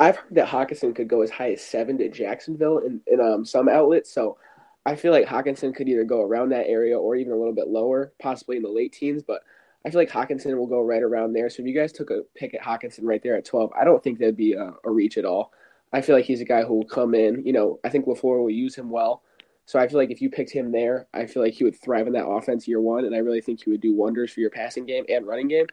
i've 0.00 0.16
heard 0.16 0.34
that 0.34 0.48
hockenson 0.48 0.96
could 0.96 1.06
go 1.06 1.20
as 1.20 1.28
high 1.28 1.52
as 1.52 1.62
seven 1.62 1.98
to 1.98 2.08
jacksonville 2.08 2.78
in, 2.78 3.02
in 3.06 3.20
um, 3.20 3.44
some 3.44 3.68
outlets 3.68 4.10
so 4.10 4.38
I 4.86 4.94
feel 4.94 5.12
like 5.12 5.26
Hockenson 5.26 5.74
could 5.74 5.88
either 5.88 6.04
go 6.04 6.22
around 6.22 6.50
that 6.50 6.68
area 6.68 6.98
or 6.98 7.16
even 7.16 7.32
a 7.32 7.36
little 7.36 7.52
bit 7.52 7.68
lower, 7.68 8.12
possibly 8.20 8.56
in 8.56 8.62
the 8.62 8.70
late 8.70 8.92
teens. 8.92 9.22
But 9.22 9.42
I 9.84 9.90
feel 9.90 10.00
like 10.00 10.10
Hockenson 10.10 10.56
will 10.56 10.68
go 10.68 10.80
right 10.80 11.02
around 11.02 11.32
there. 11.32 11.50
So 11.50 11.62
if 11.62 11.68
you 11.68 11.74
guys 11.74 11.92
took 11.92 12.10
a 12.10 12.22
pick 12.36 12.54
at 12.54 12.62
Hockenson 12.62 13.00
right 13.02 13.22
there 13.22 13.36
at 13.36 13.44
12, 13.44 13.72
I 13.78 13.84
don't 13.84 14.02
think 14.02 14.18
that'd 14.18 14.36
be 14.36 14.52
a, 14.52 14.72
a 14.84 14.90
reach 14.90 15.18
at 15.18 15.24
all. 15.24 15.52
I 15.92 16.00
feel 16.00 16.14
like 16.14 16.24
he's 16.24 16.40
a 16.40 16.46
guy 16.46 16.62
who 16.62 16.74
will 16.74 16.86
come 16.86 17.14
in. 17.14 17.44
You 17.44 17.52
know, 17.52 17.80
I 17.84 17.88
think 17.88 18.06
LaFleur 18.06 18.40
will 18.40 18.50
use 18.50 18.76
him 18.76 18.88
well. 18.88 19.22
So 19.66 19.80
I 19.80 19.88
feel 19.88 19.98
like 19.98 20.12
if 20.12 20.22
you 20.22 20.30
picked 20.30 20.52
him 20.52 20.70
there, 20.70 21.08
I 21.12 21.26
feel 21.26 21.42
like 21.42 21.54
he 21.54 21.64
would 21.64 21.80
thrive 21.80 22.06
in 22.06 22.12
that 22.12 22.26
offense 22.26 22.68
year 22.68 22.80
one, 22.80 23.04
and 23.04 23.14
I 23.14 23.18
really 23.18 23.40
think 23.40 23.64
he 23.64 23.70
would 23.70 23.80
do 23.80 23.94
wonders 23.94 24.32
for 24.32 24.38
your 24.38 24.50
passing 24.50 24.86
game 24.86 25.04
and 25.08 25.26
running 25.26 25.48
game. 25.48 25.66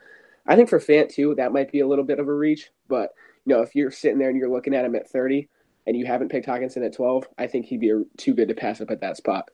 I 0.47 0.55
think 0.55 0.69
for 0.69 0.79
Fant 0.79 1.09
too, 1.09 1.35
that 1.35 1.53
might 1.53 1.71
be 1.71 1.81
a 1.81 1.87
little 1.87 2.03
bit 2.03 2.19
of 2.19 2.27
a 2.27 2.33
reach, 2.33 2.71
but 2.87 3.13
you 3.45 3.53
know, 3.53 3.61
if 3.61 3.75
you're 3.75 3.91
sitting 3.91 4.17
there 4.17 4.29
and 4.29 4.37
you're 4.37 4.49
looking 4.49 4.73
at 4.73 4.83
him 4.83 4.95
at 4.95 5.09
30, 5.09 5.47
and 5.85 5.97
you 5.97 6.05
haven't 6.05 6.29
picked 6.29 6.47
Hockenson 6.47 6.85
at 6.85 6.93
12, 6.93 7.27
I 7.37 7.47
think 7.47 7.65
he'd 7.65 7.79
be 7.79 7.93
too 8.17 8.33
good 8.33 8.47
to 8.47 8.53
pass 8.53 8.81
up 8.81 8.91
at 8.91 9.01
that 9.01 9.17
spot. 9.17 9.49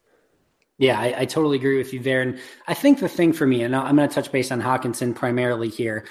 Yeah, 0.78 0.98
I, 0.98 1.22
I, 1.22 1.26
totally 1.26 1.58
agree 1.58 1.78
with 1.78 1.94
you 1.94 2.00
there. 2.00 2.22
And 2.22 2.40
I 2.68 2.74
think 2.74 3.00
the 3.00 3.10
thing 3.10 3.34
for 3.34 3.46
me, 3.46 3.64
and 3.64 3.76
I'm 3.76 3.98
going 3.98 4.08
to 4.08 4.16
touch 4.16 4.32
base 4.32 4.50
on 4.50 4.62
Hockenson 4.62 5.14
primarily 5.14 5.68
here. 5.68 6.06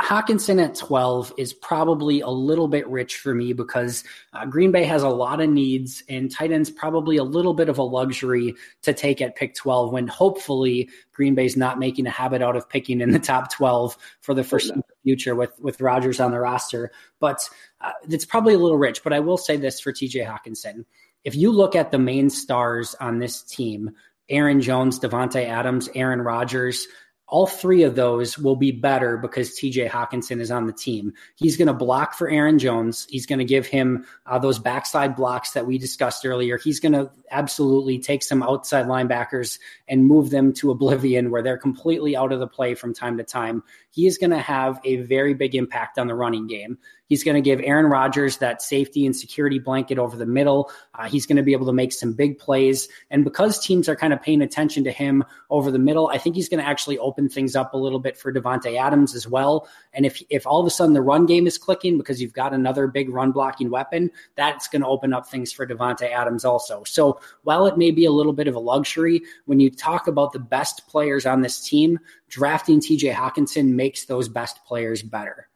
Hockenson 0.00 0.62
at 0.62 0.74
12 0.74 1.32
is 1.38 1.52
probably 1.52 2.20
a 2.20 2.28
little 2.28 2.66
bit 2.66 2.86
rich 2.88 3.18
for 3.18 3.34
me 3.34 3.52
because 3.52 4.02
uh, 4.32 4.44
Green 4.44 4.72
Bay 4.72 4.82
has 4.84 5.02
a 5.02 5.08
lot 5.08 5.40
of 5.40 5.48
needs, 5.50 6.02
and 6.08 6.30
tight 6.30 6.50
ends 6.50 6.70
probably 6.70 7.16
a 7.16 7.22
little 7.22 7.54
bit 7.54 7.68
of 7.68 7.78
a 7.78 7.82
luxury 7.82 8.54
to 8.82 8.92
take 8.92 9.20
at 9.20 9.36
pick 9.36 9.54
12 9.54 9.92
when 9.92 10.08
hopefully 10.08 10.88
Green 11.12 11.34
Bay's 11.34 11.56
not 11.56 11.78
making 11.78 12.06
a 12.06 12.10
habit 12.10 12.42
out 12.42 12.56
of 12.56 12.68
picking 12.68 13.00
in 13.00 13.12
the 13.12 13.18
top 13.18 13.52
12 13.52 13.96
for 14.20 14.34
the 14.34 14.44
first 14.44 14.72
future 15.04 15.36
with, 15.36 15.52
with 15.60 15.80
Rodgers 15.80 16.18
on 16.18 16.32
the 16.32 16.40
roster. 16.40 16.90
But 17.20 17.48
uh, 17.80 17.92
it's 18.08 18.24
probably 18.24 18.54
a 18.54 18.58
little 18.58 18.78
rich. 18.78 19.04
But 19.04 19.12
I 19.12 19.20
will 19.20 19.38
say 19.38 19.56
this 19.56 19.80
for 19.80 19.92
TJ 19.92 20.26
Hockenson. 20.26 20.84
If 21.24 21.36
you 21.36 21.52
look 21.52 21.76
at 21.76 21.92
the 21.92 21.98
main 21.98 22.30
stars 22.30 22.96
on 23.00 23.18
this 23.18 23.42
team, 23.42 23.90
Aaron 24.28 24.60
Jones, 24.60 24.98
Davante 24.98 25.46
Adams, 25.46 25.88
Aaron 25.94 26.20
Rodgers, 26.20 26.86
all 27.28 27.46
three 27.46 27.82
of 27.82 27.94
those 27.94 28.38
will 28.38 28.56
be 28.56 28.72
better 28.72 29.18
because 29.18 29.50
TJ 29.50 29.90
Hockenson 29.90 30.40
is 30.40 30.50
on 30.50 30.66
the 30.66 30.72
team. 30.72 31.12
He's 31.36 31.58
going 31.58 31.68
to 31.68 31.74
block 31.74 32.14
for 32.14 32.30
Aaron 32.30 32.58
Jones. 32.58 33.06
He's 33.10 33.26
going 33.26 33.38
to 33.38 33.44
give 33.44 33.66
him 33.66 34.06
uh, 34.24 34.38
those 34.38 34.58
backside 34.58 35.14
blocks 35.14 35.50
that 35.50 35.66
we 35.66 35.76
discussed 35.76 36.24
earlier. 36.24 36.56
He's 36.56 36.80
going 36.80 36.92
to 36.92 37.10
absolutely 37.30 37.98
take 37.98 38.22
some 38.22 38.42
outside 38.42 38.86
linebackers 38.86 39.58
and 39.88 40.06
move 40.06 40.30
them 40.30 40.54
to 40.54 40.70
oblivion 40.70 41.30
where 41.30 41.42
they're 41.42 41.58
completely 41.58 42.16
out 42.16 42.32
of 42.32 42.40
the 42.40 42.46
play 42.46 42.74
from 42.74 42.94
time 42.94 43.18
to 43.18 43.24
time. 43.24 43.62
He 43.90 44.06
is 44.06 44.16
going 44.16 44.30
to 44.30 44.38
have 44.38 44.80
a 44.84 44.96
very 44.96 45.34
big 45.34 45.54
impact 45.54 45.98
on 45.98 46.06
the 46.06 46.14
running 46.14 46.46
game. 46.46 46.78
He's 47.08 47.24
going 47.24 47.34
to 47.34 47.40
give 47.40 47.60
Aaron 47.62 47.86
Rodgers 47.86 48.38
that 48.38 48.62
safety 48.62 49.06
and 49.06 49.16
security 49.16 49.58
blanket 49.58 49.98
over 49.98 50.16
the 50.16 50.26
middle. 50.26 50.70
Uh, 50.94 51.08
he's 51.08 51.26
going 51.26 51.36
to 51.36 51.42
be 51.42 51.52
able 51.52 51.66
to 51.66 51.72
make 51.72 51.92
some 51.92 52.12
big 52.12 52.38
plays. 52.38 52.88
And 53.10 53.24
because 53.24 53.58
teams 53.58 53.88
are 53.88 53.96
kind 53.96 54.12
of 54.12 54.22
paying 54.22 54.42
attention 54.42 54.84
to 54.84 54.92
him 54.92 55.24
over 55.50 55.70
the 55.70 55.78
middle, 55.78 56.08
I 56.08 56.18
think 56.18 56.36
he's 56.36 56.48
going 56.48 56.62
to 56.62 56.68
actually 56.68 56.98
open 56.98 57.28
things 57.28 57.56
up 57.56 57.72
a 57.72 57.78
little 57.78 57.98
bit 57.98 58.16
for 58.16 58.32
Davante 58.32 58.78
Adams 58.78 59.14
as 59.14 59.26
well. 59.26 59.68
And 59.92 60.04
if 60.04 60.22
if 60.28 60.46
all 60.46 60.60
of 60.60 60.66
a 60.66 60.70
sudden 60.70 60.94
the 60.94 61.02
run 61.02 61.26
game 61.26 61.46
is 61.46 61.58
clicking 61.58 61.96
because 61.96 62.20
you've 62.20 62.32
got 62.32 62.52
another 62.52 62.86
big 62.86 63.08
run 63.08 63.32
blocking 63.32 63.70
weapon, 63.70 64.10
that's 64.36 64.68
going 64.68 64.82
to 64.82 64.88
open 64.88 65.12
up 65.12 65.26
things 65.26 65.52
for 65.52 65.66
Davante 65.66 66.10
Adams 66.10 66.44
also. 66.44 66.84
So 66.84 67.20
while 67.42 67.66
it 67.66 67.78
may 67.78 67.90
be 67.90 68.04
a 68.04 68.12
little 68.12 68.34
bit 68.34 68.48
of 68.48 68.54
a 68.54 68.60
luxury, 68.60 69.22
when 69.46 69.60
you 69.60 69.70
talk 69.70 70.06
about 70.06 70.32
the 70.32 70.38
best 70.38 70.86
players 70.88 71.24
on 71.24 71.40
this 71.40 71.60
team, 71.60 71.98
drafting 72.28 72.80
TJ 72.80 73.14
Hockenson 73.14 73.70
makes 73.70 74.04
those 74.04 74.28
best 74.28 74.64
players 74.64 75.02
better. 75.02 75.47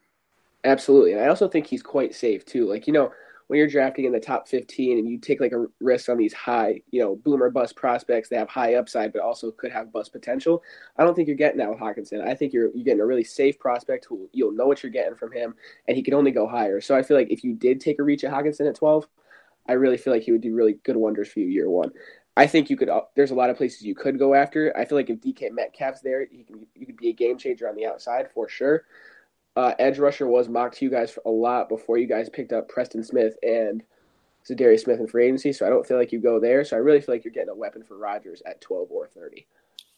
Absolutely. 0.64 1.12
And 1.12 1.20
I 1.22 1.28
also 1.28 1.48
think 1.48 1.66
he's 1.66 1.82
quite 1.82 2.14
safe 2.14 2.44
too. 2.44 2.68
Like, 2.68 2.86
you 2.86 2.92
know, 2.92 3.12
when 3.48 3.58
you're 3.58 3.68
drafting 3.68 4.04
in 4.04 4.12
the 4.12 4.20
top 4.20 4.46
15 4.48 4.96
and 4.98 5.08
you 5.08 5.18
take 5.18 5.40
like 5.40 5.52
a 5.52 5.66
risk 5.80 6.08
on 6.08 6.16
these 6.16 6.32
high, 6.32 6.80
you 6.90 7.02
know, 7.02 7.16
boomer 7.16 7.50
bust 7.50 7.74
prospects 7.74 8.28
that 8.28 8.38
have 8.38 8.48
high 8.48 8.74
upside 8.76 9.12
but 9.12 9.20
also 9.22 9.50
could 9.50 9.72
have 9.72 9.92
bust 9.92 10.12
potential, 10.12 10.62
I 10.96 11.04
don't 11.04 11.14
think 11.14 11.26
you're 11.26 11.36
getting 11.36 11.58
that 11.58 11.68
with 11.68 11.80
Hockenson. 11.80 12.26
I 12.26 12.34
think 12.34 12.52
you're 12.52 12.70
you're 12.74 12.84
getting 12.84 13.00
a 13.00 13.06
really 13.06 13.24
safe 13.24 13.58
prospect 13.58 14.06
who 14.06 14.28
you'll 14.32 14.52
know 14.52 14.66
what 14.66 14.82
you're 14.82 14.92
getting 14.92 15.16
from 15.16 15.32
him 15.32 15.54
and 15.88 15.96
he 15.96 16.02
can 16.02 16.14
only 16.14 16.30
go 16.30 16.46
higher. 16.46 16.80
So 16.80 16.96
I 16.96 17.02
feel 17.02 17.16
like 17.16 17.30
if 17.30 17.42
you 17.42 17.54
did 17.54 17.80
take 17.80 17.98
a 17.98 18.02
reach 18.04 18.22
at 18.24 18.32
Hockenson 18.32 18.68
at 18.68 18.76
12, 18.76 19.06
I 19.68 19.72
really 19.72 19.96
feel 19.98 20.12
like 20.12 20.22
he 20.22 20.32
would 20.32 20.40
do 20.40 20.54
really 20.54 20.74
good 20.84 20.96
wonders 20.96 21.28
for 21.28 21.40
you 21.40 21.46
year 21.48 21.68
one. 21.68 21.90
I 22.36 22.46
think 22.46 22.70
you 22.70 22.76
could. 22.76 22.88
Uh, 22.88 23.02
there's 23.16 23.32
a 23.32 23.34
lot 23.34 23.50
of 23.50 23.56
places 23.58 23.82
you 23.82 23.94
could 23.94 24.18
go 24.18 24.32
after. 24.32 24.74
I 24.76 24.86
feel 24.86 24.96
like 24.96 25.10
if 25.10 25.20
DK 25.20 25.50
Metcalf's 25.50 26.00
there, 26.00 26.24
he 26.30 26.44
can. 26.44 26.66
You 26.74 26.86
could 26.86 26.96
be 26.96 27.10
a 27.10 27.12
game 27.12 27.36
changer 27.36 27.68
on 27.68 27.74
the 27.76 27.84
outside 27.84 28.30
for 28.32 28.48
sure 28.48 28.84
uh, 29.56 29.72
edge 29.78 29.98
rusher 29.98 30.26
was 30.26 30.48
mocked 30.48 30.78
to 30.78 30.84
you 30.84 30.90
guys 30.90 31.18
a 31.26 31.30
lot 31.30 31.68
before 31.68 31.98
you 31.98 32.06
guys 32.06 32.28
picked 32.28 32.52
up 32.52 32.68
Preston 32.68 33.04
Smith 33.04 33.36
and 33.42 33.82
Za'Darius 34.48 34.84
Smith 34.84 35.00
in 35.00 35.06
free 35.06 35.26
agency. 35.26 35.52
So 35.52 35.66
I 35.66 35.68
don't 35.68 35.86
feel 35.86 35.98
like 35.98 36.12
you 36.12 36.20
go 36.20 36.40
there. 36.40 36.64
So 36.64 36.76
I 36.76 36.80
really 36.80 37.00
feel 37.00 37.14
like 37.14 37.24
you're 37.24 37.32
getting 37.32 37.50
a 37.50 37.54
weapon 37.54 37.82
for 37.82 37.96
Rodgers 37.96 38.42
at 38.46 38.60
12 38.60 38.88
or 38.90 39.06
30. 39.08 39.46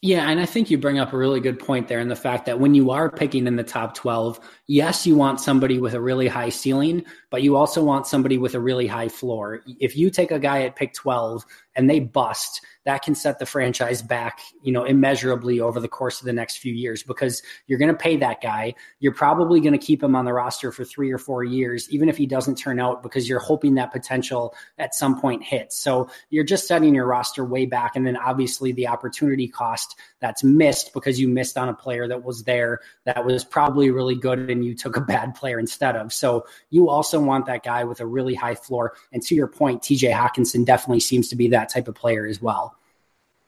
Yeah, 0.03 0.29
and 0.29 0.38
I 0.38 0.45
think 0.45 0.71
you 0.71 0.77
bring 0.77 0.99
up 0.99 1.14
a 1.14 1.17
really 1.17 1.40
good 1.40 1.59
point 1.59 1.88
there 1.88 2.01
in 2.01 2.09
the 2.09 2.17
fact 2.17 2.45
that 2.45 2.61
when 2.61 2.75
you 2.75 2.90
are 2.90 3.11
picking 3.11 3.47
in 3.47 3.57
the 3.57 3.62
top 3.62 3.95
12, 3.95 4.38
yes, 4.67 5.07
you 5.07 5.17
want 5.17 5.40
somebody 5.40 5.79
with 5.79 5.95
a 5.95 6.01
really 6.01 6.29
high 6.29 6.51
ceiling, 6.51 7.07
but 7.35 7.42
you 7.42 7.57
also 7.57 7.83
want 7.83 8.07
somebody 8.07 8.38
with 8.38 8.55
a 8.55 8.61
really 8.61 8.87
high 8.87 9.09
floor. 9.09 9.61
If 9.81 9.97
you 9.97 10.09
take 10.09 10.31
a 10.31 10.38
guy 10.38 10.62
at 10.62 10.77
pick 10.77 10.94
12 10.94 11.44
and 11.75 11.90
they 11.90 11.99
bust, 11.99 12.61
that 12.85 13.03
can 13.03 13.14
set 13.14 13.38
the 13.38 13.47
franchise 13.47 14.03
back, 14.03 14.40
you 14.62 14.70
know, 14.70 14.85
immeasurably 14.85 15.59
over 15.59 15.81
the 15.81 15.88
course 15.88 16.20
of 16.20 16.27
the 16.27 16.33
next 16.33 16.59
few 16.59 16.73
years 16.73 17.03
because 17.03 17.42
you're 17.66 17.79
going 17.79 17.90
to 17.90 17.97
pay 17.97 18.16
that 18.18 18.40
guy. 18.42 18.75
You're 19.01 19.14
probably 19.14 19.61
going 19.61 19.73
to 19.73 19.85
keep 19.85 20.03
him 20.03 20.14
on 20.14 20.27
the 20.27 20.33
roster 20.33 20.70
for 20.70 20.85
three 20.85 21.11
or 21.11 21.18
four 21.18 21.42
years, 21.42 21.90
even 21.90 22.09
if 22.09 22.16
he 22.16 22.27
doesn't 22.27 22.57
turn 22.57 22.79
out, 22.79 23.03
because 23.03 23.29
you're 23.29 23.40
hoping 23.40 23.75
that 23.75 23.90
potential 23.90 24.55
at 24.79 24.94
some 24.94 25.20
point 25.20 25.42
hits. 25.42 25.77
So 25.77 26.09
you're 26.31 26.44
just 26.44 26.68
setting 26.68 26.94
your 26.94 27.07
roster 27.07 27.44
way 27.44 27.64
back. 27.64 27.97
And 27.97 28.07
then 28.07 28.16
obviously 28.16 28.73
the 28.73 28.87
opportunity 28.87 29.49
cost 29.49 29.97
that's 30.20 30.44
missed 30.44 30.92
because 30.92 31.18
you 31.18 31.27
missed 31.27 31.57
on 31.57 31.68
a 31.68 31.75
player 31.75 32.07
that 32.07 32.23
was 32.23 32.44
there 32.44 32.81
that 33.05 33.25
was 33.25 33.44
probably 33.44 33.90
really 33.90 34.14
good 34.14 34.51
and 34.51 34.64
you 34.64 34.75
took 34.75 34.97
a 34.97 35.01
bad 35.01 35.35
player 35.35 35.59
instead 35.59 35.97
of. 35.97 36.12
So 36.12 36.47
you 36.70 36.90
also 36.90 37.18
want 37.27 37.47
that 37.47 37.63
guy 37.63 37.85
with 37.85 38.01
a 38.01 38.07
really 38.07 38.35
high 38.35 38.55
floor. 38.55 38.95
And 39.13 39.23
to 39.23 39.35
your 39.35 39.47
point, 39.47 39.83
TJ 39.83 40.13
Hockenson 40.13 40.65
definitely 40.65 41.01
seems 41.01 41.29
to 41.29 41.37
be 41.37 41.49
that 41.49 41.69
type 41.69 41.89
of 41.89 41.95
player 41.95 42.27
as 42.27 42.41
well. 42.41 42.77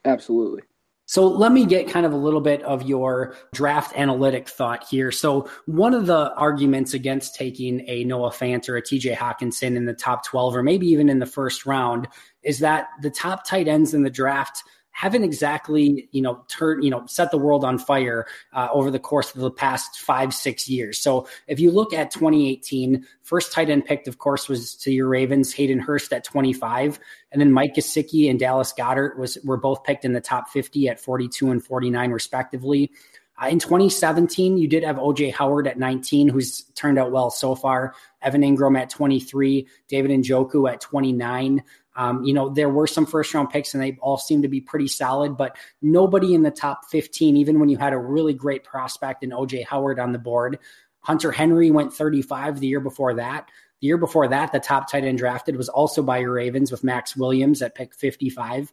Absolutely. 0.05 0.63
So 1.09 1.29
let 1.29 1.53
me 1.53 1.65
get 1.65 1.89
kind 1.89 2.05
of 2.05 2.13
a 2.13 2.17
little 2.17 2.41
bit 2.41 2.63
of 2.63 2.83
your 2.83 3.37
draft 3.55 3.97
analytic 3.97 4.49
thought 4.49 4.85
here. 4.89 5.13
So 5.13 5.49
one 5.67 5.95
of 5.95 6.07
the 6.07 6.35
arguments 6.35 6.95
against 6.95 7.37
taking 7.37 7.89
a 7.89 8.03
Noah 8.03 8.31
Fant 8.31 8.69
or 8.69 8.77
a 8.77 8.83
TJ 8.83 9.15
Hockenson 9.15 9.77
in 9.77 9.85
the 9.85 9.95
top 9.95 10.25
12 10.25 10.57
or 10.57 10.65
maybe 10.65 10.89
even 10.89 11.09
in 11.09 11.21
the 11.21 11.27
first 11.27 11.65
round 11.65 12.09
is 12.43 12.59
that 12.59 12.89
the 13.03 13.11
top 13.11 13.47
tight 13.47 13.69
ends 13.69 13.95
in 13.95 14.03
the 14.03 14.11
draft– 14.11 14.63
haven't 14.97 15.25
exactly 15.25 16.09
you 16.13 16.23
know 16.23 16.43
turned 16.49 16.83
you 16.83 16.89
know 16.89 17.05
set 17.05 17.31
the 17.31 17.37
world 17.37 17.65
on 17.65 17.79
fire 17.79 18.27
uh, 18.55 18.69
over 18.73 18.91
the 18.91 18.99
course 18.99 19.35
of 19.35 19.43
the 19.43 19.51
past 19.51 20.01
five 20.01 20.33
six 20.33 20.71
years. 20.71 20.99
So 20.99 21.29
if 21.49 21.61
you 21.61 21.71
look 21.71 21.93
at 21.93 22.11
2018, 22.11 23.07
first 23.23 23.53
tight 23.53 23.69
end 23.69 23.85
picked, 23.85 24.09
of 24.09 24.17
course, 24.17 24.49
was 24.49 24.75
to 24.77 24.91
your 24.91 25.07
Ravens, 25.07 25.53
Hayden 25.53 25.81
Hurst 25.81 26.15
at 26.15 26.25
25, 26.25 26.99
and 27.31 27.43
then 27.43 27.53
Mike 27.53 27.75
Gesicki 27.75 28.31
and 28.31 28.41
Dallas 28.41 28.73
Goedert 28.73 29.19
was 29.19 29.37
were 29.45 29.59
both 29.59 29.85
picked 29.85 30.07
in 30.07 30.15
the 30.15 30.21
top 30.23 30.49
50 30.49 30.89
at 30.89 30.99
42 30.99 31.51
and 31.51 31.63
49 31.63 32.11
respectively. 32.11 32.91
Uh, 33.39 33.49
in 33.49 33.59
2017, 33.59 34.57
you 34.57 34.67
did 34.67 34.83
have 34.83 34.97
OJ 34.97 35.35
Howard 35.35 35.67
at 35.67 35.79
19, 35.79 36.31
who's 36.31 36.63
turned 36.75 36.99
out 36.99 37.13
well 37.13 37.29
so 37.31 37.55
far. 37.55 37.95
Evan 38.23 38.41
Engram 38.41 38.79
at 38.81 38.89
23, 38.89 39.69
David 39.89 40.11
Njoku 40.11 40.73
at 40.73 40.81
29. 40.81 41.63
Um, 41.97 42.23
you 42.23 42.35
know, 42.35 42.49
there 42.49 42.69
were 42.69 42.87
some 42.87 43.07
first 43.07 43.33
round 43.35 43.51
picks 43.51 43.75
and 43.75 43.83
they 43.83 43.99
all 44.01 44.19
seem 44.19 44.43
to 44.43 44.49
be 44.49 44.61
pretty 44.61 44.89
solid, 44.89 45.37
but 45.37 45.57
nobody 45.83 46.35
in 46.35 46.43
the 46.43 46.51
top 46.51 46.85
15, 46.91 47.37
even 47.37 47.59
when 47.59 47.69
you 47.69 47.77
had 47.77 47.93
a 47.93 47.99
really 47.99 48.35
great 48.35 48.65
prospect 48.65 49.25
in 49.25 49.31
OJ 49.31 49.65
Howard 49.67 49.99
on 49.99 50.13
the 50.13 50.19
board. 50.19 50.59
Hunter 51.01 51.33
Henry 51.33 51.71
went 51.71 51.93
35 51.93 52.61
the 52.61 52.67
year 52.67 52.81
before 52.81 53.15
that. 53.15 53.49
The 53.81 53.87
year 53.87 53.99
before 53.99 54.29
that, 54.29 54.53
the 54.53 54.61
top 54.61 54.91
tight 54.91 55.05
end 55.05 55.19
drafted 55.19 55.57
was 55.57 55.69
also 55.69 56.03
by 56.03 56.19
your 56.19 56.33
Ravens 56.33 56.71
with 56.71 56.85
Maxx 56.85 57.17
Williams 57.17 57.63
at 57.63 57.75
pick 57.75 57.95
55. 57.95 58.73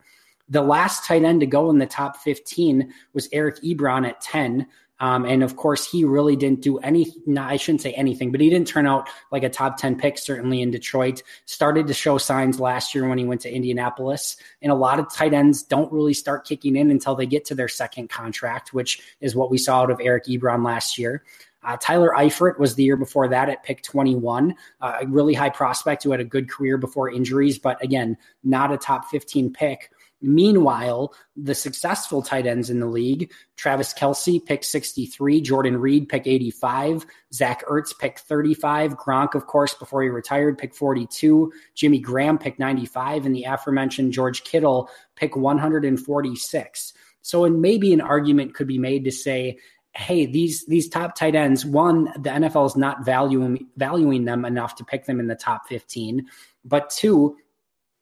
The 0.50 0.62
last 0.62 1.06
tight 1.06 1.24
end 1.24 1.40
to 1.40 1.46
go 1.46 1.70
in 1.70 1.78
the 1.78 1.86
top 1.86 2.18
15 2.18 2.94
was 3.14 3.30
Eric 3.32 3.62
Ebron 3.62 4.08
at 4.08 4.22
10. 4.22 4.68
Um, 5.00 5.26
and 5.26 5.44
of 5.44 5.56
course, 5.56 5.90
he 5.90 6.06
really 6.06 6.36
didn't 6.36 6.62
do 6.62 6.78
any. 6.78 7.08
No, 7.26 7.42
I 7.42 7.58
shouldn't 7.58 7.82
say 7.82 7.94
anything, 7.94 8.32
but 8.32 8.42
he 8.42 8.50
didn't 8.50 8.68
turn 8.68 8.88
out 8.88 9.10
like 9.32 9.44
a 9.44 9.50
top 9.50 9.78
10 9.78 9.98
pick, 9.98 10.18
certainly 10.18 10.62
in 10.62 10.72
Detroit. 10.72 11.24
Started 11.46 11.88
to 11.88 11.94
show 11.94 12.18
signs 12.18 12.60
last 12.60 12.96
year 12.96 13.08
when 13.08 13.18
he 13.18 13.26
went 13.26 13.42
to 13.42 13.54
Indianapolis. 13.54 14.38
And 14.62 14.72
a 14.72 14.76
lot 14.76 15.00
of 15.00 15.14
tight 15.14 15.34
ends 15.34 15.64
don't 15.64 15.92
really 15.92 16.14
start 16.14 16.46
kicking 16.46 16.76
in 16.76 16.92
until 16.92 17.16
they 17.16 17.26
get 17.26 17.46
to 17.46 17.56
their 17.56 17.68
second 17.68 18.10
contract, 18.10 18.74
which 18.74 19.02
is 19.20 19.36
what 19.36 19.52
we 19.52 19.58
saw 19.58 19.82
out 19.82 19.92
of 19.92 20.00
Eric 20.02 20.26
Ebron 20.26 20.64
last 20.64 20.98
year. 20.98 21.24
Uh, 21.66 21.78
Tyler 21.80 22.12
Eifert 22.16 22.60
was 22.60 22.76
the 22.76 22.84
year 22.84 22.98
before 22.98 23.28
that 23.30 23.50
at 23.50 23.64
pick 23.64 23.82
21, 23.84 24.54
uh, 24.82 24.98
a 25.02 25.08
really 25.08 25.34
high 25.34 25.50
prospect 25.50 26.04
who 26.04 26.12
had 26.12 26.20
a 26.20 26.26
good 26.26 26.50
career 26.50 26.78
before 26.78 27.10
injuries, 27.10 27.58
but 27.58 27.82
again, 27.82 28.18
not 28.44 28.72
a 28.72 28.78
top 28.78 29.06
15 29.10 29.54
pick. 29.54 29.90
Meanwhile, 30.24 31.14
the 31.36 31.54
successful 31.54 32.22
tight 32.22 32.48
ends 32.48 32.70
in 32.70 32.80
the 32.80 32.88
league, 32.88 33.30
Travis 33.58 33.94
Kelce, 33.94 34.44
pick 34.44 34.64
63, 34.64 35.42
Jordan 35.42 35.78
Reed, 35.78 36.08
pick 36.08 36.26
85, 36.26 37.06
Zach 37.34 37.66
Ertz, 37.66 37.92
pick 38.00 38.20
35, 38.20 38.98
Gronk, 38.98 39.36
of 39.36 39.48
course, 39.48 39.74
before 39.74 40.02
he 40.02 40.08
retired, 40.08 40.58
pick 40.58 40.74
42, 40.74 41.52
Jimmy 41.76 42.00
Graham, 42.00 42.38
pick 42.38 42.58
95, 42.58 43.26
and 43.26 43.36
the 43.36 43.44
aforementioned 43.44 44.14
George 44.14 44.46
Kittle, 44.46 44.90
pick 45.18 45.36
146. 45.36 46.94
So, 47.22 47.44
and 47.44 47.62
maybe 47.62 47.92
an 47.92 48.02
argument 48.02 48.56
could 48.56 48.68
be 48.68 48.78
made 48.78 49.04
to 49.04 49.12
say, 49.12 49.58
hey, 49.96 50.26
these 50.26 50.66
these 50.68 50.88
top 50.88 51.16
tight 51.16 51.36
ends, 51.36 51.66
one, 51.66 52.06
the 52.16 52.30
NFL 52.30 52.66
is 52.66 52.76
not 52.78 53.06
valuing 53.06 53.68
valuing 53.76 54.24
them 54.24 54.46
enough 54.46 54.76
to 54.76 54.86
pick 54.86 55.06
them 55.06 55.20
in 55.20 55.28
the 55.28 55.36
top 55.36 55.68
15. 55.68 56.26
But 56.66 56.90
two, 56.90 57.36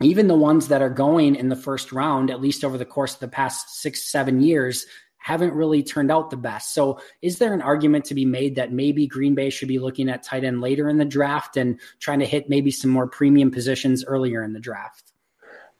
even 0.03 0.27
the 0.27 0.35
ones 0.35 0.67
that 0.69 0.81
are 0.81 0.89
going 0.89 1.35
in 1.35 1.49
the 1.49 1.55
first 1.55 1.91
round, 1.91 2.29
at 2.29 2.41
least 2.41 2.63
over 2.63 2.77
the 2.77 2.85
course 2.85 3.13
of 3.13 3.19
the 3.19 3.27
past 3.27 3.81
six, 3.81 4.09
seven 4.11 4.41
years, 4.41 4.85
haven't 5.17 5.53
really 5.53 5.83
turned 5.83 6.11
out 6.11 6.29
the 6.29 6.37
best. 6.37 6.73
So, 6.73 6.99
is 7.21 7.37
there 7.37 7.53
an 7.53 7.61
argument 7.61 8.05
to 8.05 8.15
be 8.15 8.25
made 8.25 8.55
that 8.55 8.71
maybe 8.71 9.07
Green 9.07 9.35
Bay 9.35 9.49
should 9.49 9.67
be 9.67 9.79
looking 9.79 10.09
at 10.09 10.23
tight 10.23 10.43
end 10.43 10.61
later 10.61 10.89
in 10.89 10.97
the 10.97 11.05
draft 11.05 11.57
and 11.57 11.79
trying 11.99 12.19
to 12.19 12.25
hit 12.25 12.49
maybe 12.49 12.71
some 12.71 12.91
more 12.91 13.07
premium 13.07 13.51
positions 13.51 14.03
earlier 14.03 14.43
in 14.43 14.53
the 14.53 14.59
draft? 14.59 15.11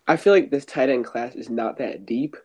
I 0.08 0.18
feel 0.18 0.34
like 0.34 0.52
this 0.52 0.66
tight 0.66 0.90
end 0.90 1.06
class 1.06 1.36
is 1.36 1.50
not 1.50 1.78
that 1.78 2.06
deep. 2.06 2.38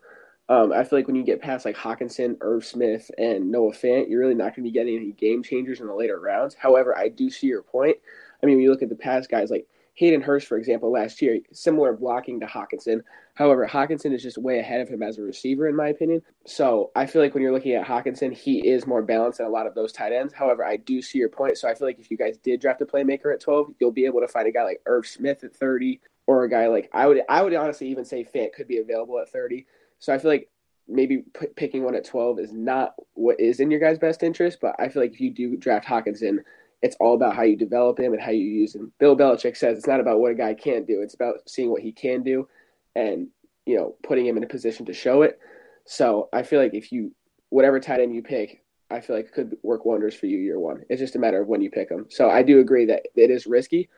Um, 0.48 0.72
I 0.72 0.84
feel 0.84 0.98
like 0.98 1.06
when 1.06 1.16
you 1.16 1.24
get 1.24 1.42
past 1.42 1.64
like 1.64 1.76
Hockenson, 1.76 2.36
Irv 2.40 2.64
Smith, 2.64 3.10
and 3.18 3.50
Noah 3.50 3.72
Fant, 3.72 4.08
you're 4.08 4.20
really 4.20 4.34
not 4.34 4.54
going 4.54 4.54
to 4.54 4.62
be 4.62 4.70
getting 4.70 4.96
any 4.96 5.12
game 5.12 5.42
changers 5.42 5.80
in 5.80 5.88
the 5.88 5.94
later 5.94 6.20
rounds. 6.20 6.54
However, 6.54 6.96
I 6.96 7.08
do 7.08 7.28
see 7.30 7.48
your 7.48 7.62
point. 7.62 7.96
I 8.42 8.46
mean, 8.46 8.56
when 8.56 8.62
you 8.62 8.70
look 8.70 8.82
at 8.82 8.88
the 8.88 8.94
past 8.94 9.28
guys 9.28 9.50
like 9.50 9.66
Hayden 9.96 10.20
Hurst, 10.20 10.46
for 10.46 10.58
example, 10.58 10.92
last 10.92 11.22
year, 11.22 11.40
similar 11.52 11.94
blocking 11.94 12.38
to 12.40 12.46
Hockenson. 12.46 13.00
However, 13.34 13.66
Hockenson 13.66 14.14
is 14.14 14.22
just 14.22 14.36
way 14.36 14.58
ahead 14.58 14.82
of 14.82 14.88
him 14.88 15.02
as 15.02 15.18
a 15.18 15.22
receiver, 15.22 15.68
in 15.68 15.74
my 15.74 15.88
opinion. 15.88 16.22
So 16.46 16.90
I 16.94 17.06
feel 17.06 17.22
like 17.22 17.32
when 17.32 17.42
you're 17.42 17.52
looking 17.52 17.72
at 17.72 17.86
Hockenson, 17.86 18.32
he 18.34 18.68
is 18.68 18.86
more 18.86 19.00
balanced 19.00 19.38
than 19.38 19.46
a 19.46 19.50
lot 19.50 19.66
of 19.66 19.74
those 19.74 19.92
tight 19.92 20.12
ends. 20.12 20.34
However, 20.34 20.64
I 20.64 20.76
do 20.76 21.00
see 21.00 21.18
your 21.18 21.30
point. 21.30 21.56
So 21.56 21.66
I 21.66 21.74
feel 21.74 21.88
like 21.88 21.98
if 21.98 22.10
you 22.10 22.18
guys 22.18 22.36
did 22.36 22.60
draft 22.60 22.82
a 22.82 22.86
playmaker 22.86 23.32
at 23.32 23.40
12, 23.40 23.74
you'll 23.80 23.90
be 23.90 24.04
able 24.04 24.20
to 24.20 24.28
find 24.28 24.46
a 24.46 24.52
guy 24.52 24.64
like 24.64 24.82
Irv 24.84 25.06
Smith 25.06 25.42
at 25.44 25.56
30, 25.56 26.00
or 26.26 26.44
a 26.44 26.50
guy 26.50 26.66
like 26.66 26.90
I 26.92 27.06
would 27.06 27.22
I 27.28 27.42
would 27.42 27.54
honestly 27.54 27.88
even 27.88 28.04
say 28.04 28.24
Fant 28.24 28.52
could 28.52 28.68
be 28.68 28.78
available 28.78 29.18
at 29.18 29.30
30. 29.30 29.66
So 29.98 30.12
I 30.12 30.18
feel 30.18 30.30
like 30.30 30.50
maybe 30.88 31.24
p- 31.38 31.46
picking 31.56 31.82
one 31.82 31.94
at 31.94 32.04
12 32.04 32.38
is 32.38 32.52
not 32.52 32.94
what 33.14 33.40
is 33.40 33.60
in 33.60 33.70
your 33.70 33.80
guys' 33.80 33.98
best 33.98 34.22
interest. 34.22 34.58
But 34.60 34.76
I 34.78 34.88
feel 34.88 35.02
like 35.02 35.14
if 35.14 35.20
you 35.20 35.30
do 35.30 35.56
draft 35.56 35.86
Hockenson, 35.86 36.40
it's 36.82 36.96
all 37.00 37.14
about 37.14 37.34
how 37.34 37.42
you 37.42 37.56
develop 37.56 37.98
him 37.98 38.12
and 38.12 38.22
how 38.22 38.30
you 38.30 38.44
use 38.44 38.74
him. 38.74 38.92
Bill 38.98 39.16
Belichick 39.16 39.56
says 39.56 39.78
it's 39.78 39.86
not 39.86 40.00
about 40.00 40.20
what 40.20 40.32
a 40.32 40.34
guy 40.34 40.54
can't 40.54 40.86
do; 40.86 41.00
it's 41.02 41.14
about 41.14 41.48
seeing 41.48 41.70
what 41.70 41.82
he 41.82 41.92
can 41.92 42.22
do, 42.22 42.48
and 42.94 43.28
you 43.66 43.76
know, 43.76 43.96
putting 44.02 44.26
him 44.26 44.36
in 44.36 44.44
a 44.44 44.48
position 44.48 44.86
to 44.86 44.92
show 44.92 45.22
it. 45.22 45.38
So 45.84 46.28
I 46.32 46.42
feel 46.42 46.60
like 46.60 46.74
if 46.74 46.92
you 46.92 47.12
whatever 47.50 47.80
tight 47.80 48.00
end 48.00 48.14
you 48.14 48.22
pick, 48.22 48.62
I 48.90 49.00
feel 49.00 49.16
like 49.16 49.32
could 49.32 49.56
work 49.62 49.84
wonders 49.84 50.14
for 50.14 50.26
you 50.26 50.38
year 50.38 50.58
one. 50.58 50.82
It's 50.88 51.00
just 51.00 51.16
a 51.16 51.18
matter 51.18 51.40
of 51.40 51.48
when 51.48 51.60
you 51.60 51.70
pick 51.70 51.88
them. 51.88 52.06
So 52.08 52.30
I 52.30 52.42
do 52.42 52.60
agree 52.60 52.86
that 52.86 53.02
it 53.14 53.30
is 53.30 53.46
risky. 53.46 53.88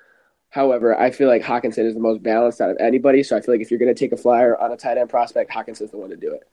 However, 0.51 0.99
I 0.99 1.11
feel 1.11 1.29
like 1.29 1.43
Hockenson 1.43 1.85
is 1.85 1.95
the 1.95 2.01
most 2.01 2.23
balanced 2.23 2.61
out 2.61 2.71
of 2.71 2.79
anybody. 2.81 3.23
So 3.23 3.37
I 3.37 3.41
feel 3.41 3.55
like 3.55 3.61
if 3.61 3.71
you're 3.71 3.79
going 3.79 3.95
to 3.95 3.99
take 3.99 4.13
a 4.13 4.17
flyer 4.17 4.57
on 4.59 4.73
a 4.73 4.77
tight 4.77 4.97
end 4.97 5.11
prospect, 5.11 5.51
Hockenson's 5.51 5.91
the 5.91 5.99
one 5.99 6.09
to 6.11 6.17
do 6.17 6.33
it. 6.33 6.49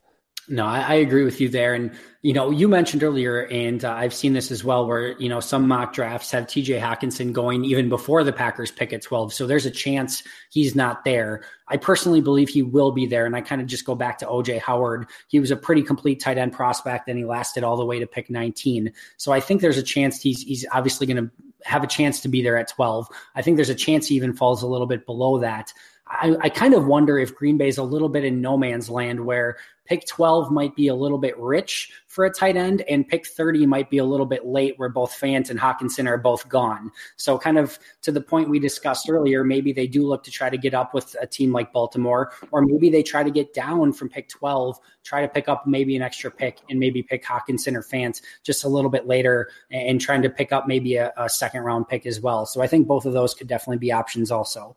No, 0.47 0.65
I, 0.65 0.81
I, 0.81 0.93
agree 0.95 1.23
with 1.23 1.41
you 1.41 1.49
there. 1.49 1.73
And, 1.73 1.91
you 2.21 2.31
know, 2.31 2.51
you 2.51 2.67
mentioned 2.67 3.03
earlier, 3.03 3.47
and 3.47 3.83
uh, 3.83 3.91
I've 3.93 4.13
seen 4.13 4.33
this 4.33 4.51
as 4.51 4.63
well, 4.63 4.85
where, 4.85 5.17
you 5.19 5.27
know, 5.27 5.39
some 5.39 5.67
mock 5.67 5.93
drafts 5.93 6.29
have 6.31 6.45
TJ 6.45 6.79
Hockenson 6.79 7.33
going 7.33 7.65
even 7.65 7.89
before 7.89 8.23
the 8.23 8.31
Packers 8.31 8.69
pick 8.69 8.93
at 8.93 9.01
12. 9.01 9.33
So 9.33 9.47
there's 9.47 9.65
a 9.65 9.71
chance 9.71 10.21
he's 10.51 10.75
not 10.75 11.03
there. 11.03 11.43
I 11.67 11.77
personally 11.77 12.21
believe 12.21 12.49
he 12.49 12.61
will 12.61 12.91
be 12.91 13.07
there. 13.07 13.25
And 13.25 13.35
I 13.35 13.41
kind 13.41 13.59
of 13.59 13.65
just 13.65 13.85
go 13.85 13.95
back 13.95 14.19
to 14.19 14.27
OJ 14.27 14.59
Howard. 14.59 15.07
He 15.27 15.39
was 15.39 15.49
a 15.49 15.55
pretty 15.55 15.81
complete 15.81 16.19
tight 16.19 16.37
end 16.37 16.53
prospect, 16.53 17.07
and 17.07 17.17
he 17.17 17.25
lasted 17.25 17.63
all 17.63 17.77
the 17.77 17.85
way 17.85 17.99
to 17.99 18.05
pick 18.05 18.29
19. 18.29 18.93
So 19.17 19.31
I 19.31 19.39
think 19.39 19.61
there's 19.61 19.77
a 19.77 19.83
chance 19.83 20.21
he's, 20.21 20.43
he's 20.43 20.65
obviously 20.71 21.07
going 21.07 21.25
to 21.25 21.31
have 21.63 21.83
a 21.83 21.87
chance 21.87 22.21
to 22.21 22.27
be 22.27 22.43
there 22.43 22.57
at 22.57 22.67
12. 22.67 23.09
I 23.33 23.41
think 23.41 23.57
there's 23.57 23.69
a 23.69 23.75
chance 23.75 24.07
he 24.07 24.15
even 24.15 24.33
falls 24.33 24.61
a 24.61 24.67
little 24.67 24.87
bit 24.87 25.07
below 25.07 25.39
that. 25.39 25.73
I, 26.07 26.35
I, 26.39 26.49
kind 26.49 26.75
of 26.75 26.85
wonder 26.85 27.17
if 27.17 27.35
Green 27.35 27.57
Bay 27.57 27.67
is 27.67 27.79
a 27.79 27.83
little 27.83 28.09
bit 28.09 28.23
in 28.23 28.39
no 28.39 28.57
man's 28.57 28.89
land 28.91 29.25
where 29.25 29.57
pick 29.85 30.05
12 30.07 30.51
might 30.51 30.75
be 30.75 30.87
a 30.87 30.95
little 30.95 31.17
bit 31.17 31.37
rich 31.37 31.91
for 32.07 32.25
a 32.25 32.31
tight 32.31 32.55
end, 32.55 32.81
and 32.89 33.07
pick 33.07 33.25
30 33.25 33.65
might 33.65 33.89
be 33.89 33.97
a 33.97 34.05
little 34.05 34.25
bit 34.25 34.45
late 34.45 34.75
where 34.77 34.89
both 34.89 35.11
Fant 35.11 35.49
and 35.49 35.59
Hockenson 35.59 36.07
are 36.07 36.17
both 36.17 36.47
gone. 36.47 36.91
So, 37.17 37.37
kind 37.37 37.57
of 37.57 37.77
to 38.03 38.11
the 38.11 38.21
point 38.21 38.49
we 38.49 38.59
discussed 38.59 39.09
earlier, 39.09 39.43
maybe 39.43 39.73
they 39.73 39.87
do 39.87 40.07
look 40.07 40.23
to 40.25 40.31
try 40.31 40.49
to 40.49 40.57
get 40.57 40.73
up 40.73 40.93
with 40.93 41.15
a 41.21 41.27
team 41.27 41.51
like 41.51 41.73
Baltimore, 41.73 42.31
or 42.51 42.61
maybe 42.61 42.89
they 42.89 43.03
try 43.03 43.23
to 43.23 43.31
get 43.31 43.53
down 43.53 43.91
from 43.91 44.09
pick 44.09 44.29
12, 44.29 44.79
try 45.03 45.21
to 45.21 45.27
pick 45.27 45.49
up 45.49 45.65
maybe 45.65 45.95
an 45.95 46.01
extra 46.01 46.29
pick, 46.29 46.59
and 46.69 46.79
maybe 46.79 47.01
pick 47.01 47.23
Hockenson 47.23 47.75
or 47.75 47.81
Fant 47.81 48.21
just 48.43 48.63
a 48.63 48.69
little 48.69 48.91
bit 48.91 49.07
later 49.07 49.49
and 49.71 49.99
trying 49.99 50.21
to 50.21 50.29
pick 50.29 50.51
up 50.51 50.67
maybe 50.67 50.95
a, 50.95 51.11
a 51.17 51.29
second 51.29 51.61
round 51.61 51.87
pick 51.87 52.05
as 52.05 52.21
well. 52.21 52.45
So, 52.45 52.61
I 52.61 52.67
think 52.67 52.87
both 52.87 53.05
of 53.05 53.13
those 53.13 53.33
could 53.33 53.47
definitely 53.47 53.79
be 53.79 53.91
options 53.91 54.29
also. 54.31 54.75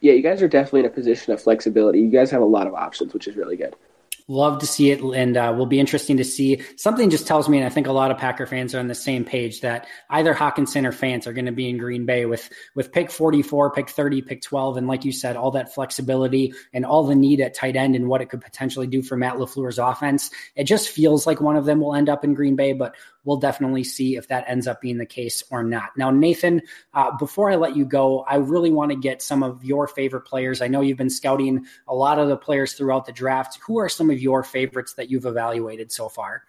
Yeah, 0.00 0.12
you 0.12 0.22
guys 0.22 0.42
are 0.42 0.48
definitely 0.48 0.80
in 0.80 0.86
a 0.86 0.90
position 0.90 1.32
of 1.32 1.42
flexibility. 1.42 2.00
You 2.00 2.10
guys 2.10 2.30
have 2.30 2.42
a 2.42 2.46
lot 2.46 2.66
of 2.66 2.74
options, 2.74 3.14
which 3.14 3.26
is 3.26 3.36
really 3.36 3.56
good. 3.56 3.74
Love 4.28 4.58
to 4.58 4.66
see 4.66 4.90
it, 4.90 5.00
and 5.00 5.36
uh, 5.36 5.54
will 5.56 5.66
be 5.66 5.78
interesting 5.78 6.16
to 6.16 6.24
see. 6.24 6.60
Something 6.76 7.10
just 7.10 7.28
tells 7.28 7.48
me, 7.48 7.58
and 7.58 7.66
I 7.66 7.70
think 7.70 7.86
a 7.86 7.92
lot 7.92 8.10
of 8.10 8.18
Packer 8.18 8.44
fans 8.44 8.74
are 8.74 8.80
on 8.80 8.88
the 8.88 8.94
same 8.94 9.24
page 9.24 9.60
that 9.60 9.86
either 10.10 10.34
Hockenson 10.34 10.84
or 10.84 10.90
Fans 10.90 11.28
are 11.28 11.32
going 11.32 11.46
to 11.46 11.52
be 11.52 11.68
in 11.68 11.78
Green 11.78 12.06
Bay 12.06 12.26
with 12.26 12.50
with 12.74 12.90
pick 12.90 13.12
44, 13.12 13.70
pick 13.70 13.88
30, 13.88 14.22
pick 14.22 14.42
12, 14.42 14.78
and 14.78 14.88
like 14.88 15.04
you 15.04 15.12
said, 15.12 15.36
all 15.36 15.52
that 15.52 15.72
flexibility 15.72 16.52
and 16.72 16.84
all 16.84 17.06
the 17.06 17.14
need 17.14 17.40
at 17.40 17.54
tight 17.54 17.76
end 17.76 17.94
and 17.94 18.08
what 18.08 18.20
it 18.20 18.28
could 18.28 18.40
potentially 18.40 18.88
do 18.88 19.00
for 19.00 19.16
Matt 19.16 19.36
LaFleur's 19.36 19.78
offense. 19.78 20.32
It 20.56 20.64
just 20.64 20.88
feels 20.88 21.24
like 21.24 21.40
one 21.40 21.54
of 21.54 21.64
them 21.64 21.78
will 21.78 21.94
end 21.94 22.08
up 22.08 22.24
in 22.24 22.34
Green 22.34 22.56
Bay, 22.56 22.72
but 22.72 22.96
we'll 23.26 23.36
definitely 23.36 23.84
see 23.84 24.16
if 24.16 24.28
that 24.28 24.44
ends 24.46 24.66
up 24.66 24.80
being 24.80 24.96
the 24.96 25.04
case 25.04 25.42
or 25.50 25.62
not. 25.62 25.90
Now, 25.98 26.10
Nathan, 26.10 26.62
uh, 26.94 27.14
before 27.18 27.50
I 27.50 27.56
let 27.56 27.76
you 27.76 27.84
go, 27.84 28.20
I 28.20 28.36
really 28.36 28.70
want 28.70 28.92
to 28.92 28.96
get 28.96 29.20
some 29.20 29.42
of 29.42 29.62
your 29.64 29.86
favorite 29.86 30.22
players. 30.22 30.62
I 30.62 30.68
know 30.68 30.80
you've 30.80 30.96
been 30.96 31.10
scouting 31.10 31.66
a 31.88 31.94
lot 31.94 32.18
of 32.18 32.28
the 32.28 32.36
players 32.36 32.72
throughout 32.72 33.04
the 33.04 33.12
draft. 33.12 33.58
Who 33.66 33.78
are 33.78 33.88
some 33.88 34.08
of 34.08 34.18
your 34.18 34.42
favorites 34.42 34.94
that 34.94 35.10
you've 35.10 35.26
evaluated 35.26 35.92
so 35.92 36.08
far? 36.08 36.44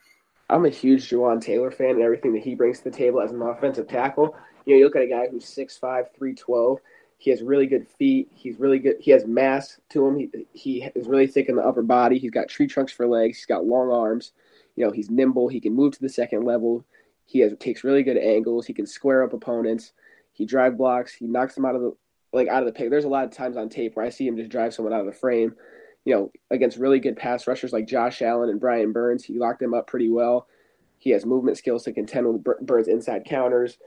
I'm 0.50 0.66
a 0.66 0.70
huge 0.70 1.10
Jawaan 1.10 1.42
Taylor 1.42 1.72
fan 1.72 1.96
and 1.96 2.02
everything 2.02 2.34
that 2.34 2.44
he 2.44 2.56
brings 2.56 2.78
to 2.78 2.86
the 2.86 2.96
table 2.96 3.20
as 3.20 3.32
an 3.32 3.42
offensive 3.42 3.88
tackle. 3.88 4.36
You 4.66 4.76
know, 4.76 4.80
you 4.80 4.86
look 4.86 4.96
at 4.96 5.02
a 5.02 5.08
guy 5.08 5.28
who's 5.28 5.44
6'5", 5.44 5.80
312. 5.82 6.80
He 7.18 7.32
has 7.32 7.42
really 7.42 7.66
good 7.66 7.88
feet. 7.88 8.30
He's 8.34 8.60
really 8.60 8.78
good. 8.78 8.98
He 9.00 9.12
has 9.12 9.26
mass 9.26 9.80
to 9.90 10.08
him. 10.08 10.20
He, 10.20 10.30
he 10.54 10.84
is 10.96 11.08
really 11.08 11.26
thick 11.26 11.50
in 11.50 11.56
the 11.56 11.64
upper 11.64 11.82
body. 11.82 12.20
He's 12.20 12.32
got 12.32 12.48
tree 12.48 12.68
trunks 12.68 12.94
for 12.94 13.08
legs. 13.08 13.38
He's 13.38 13.46
got 13.48 13.66
long 13.66 13.92
arms. 13.92 14.34
You 14.78 14.86
know, 14.86 14.92
he's 14.92 15.10
nimble. 15.10 15.50
He 15.50 15.60
can 15.60 15.74
move 15.74 15.94
to 15.94 16.02
the 16.02 16.08
second 16.08 16.46
level. 16.46 16.86
He 17.26 17.40
has 17.40 17.52
takes 17.60 17.84
really 17.84 18.04
good 18.04 18.18
angles. 18.18 18.66
He 18.66 18.74
can 18.74 18.86
square 18.86 19.24
up 19.24 19.34
opponents. 19.34 19.92
He 20.32 20.46
drive 20.46 20.78
blocks. 20.78 21.14
He 21.14 21.26
knocks 21.26 21.56
them 21.56 21.66
out 21.66 21.76
of 21.76 21.82
the 21.82 21.94
like 22.32 22.48
out 22.48 22.62
of 22.62 22.68
the 22.68 22.72
pick. 22.72 22.90
There's 22.90 23.04
a 23.04 23.10
lot 23.10 23.26
of 23.26 23.32
times 23.32 23.58
on 23.58 23.68
tape 23.68 23.96
where 23.96 24.06
I 24.06 24.10
see 24.10 24.28
him 24.28 24.38
just 24.38 24.52
drive 24.52 24.74
someone 24.74 24.94
out 24.94 25.02
of 25.02 25.08
the 25.08 25.12
frame. 25.12 25.56
You 26.06 26.14
know, 26.14 26.32
against 26.52 26.78
really 26.78 27.00
good 27.00 27.18
pass 27.18 27.48
rushers 27.48 27.74
like 27.74 27.88
Josh 27.88 28.22
Allen 28.22 28.50
and 28.50 28.62
Brian 28.62 28.94
Burns, 28.94 29.26
he 29.26 29.38
locked 29.38 29.60
them 29.60 29.74
up 29.74 29.88
pretty 29.88 30.10
well. 30.10 30.48
He 31.00 31.10
has 31.10 31.26
movement 31.26 31.58
skills 31.58 31.84
to 31.84 31.92
contend 31.92 32.28
with 32.28 32.66
Burns' 32.66 32.88
inside 32.88 33.26
counters. 33.26 33.78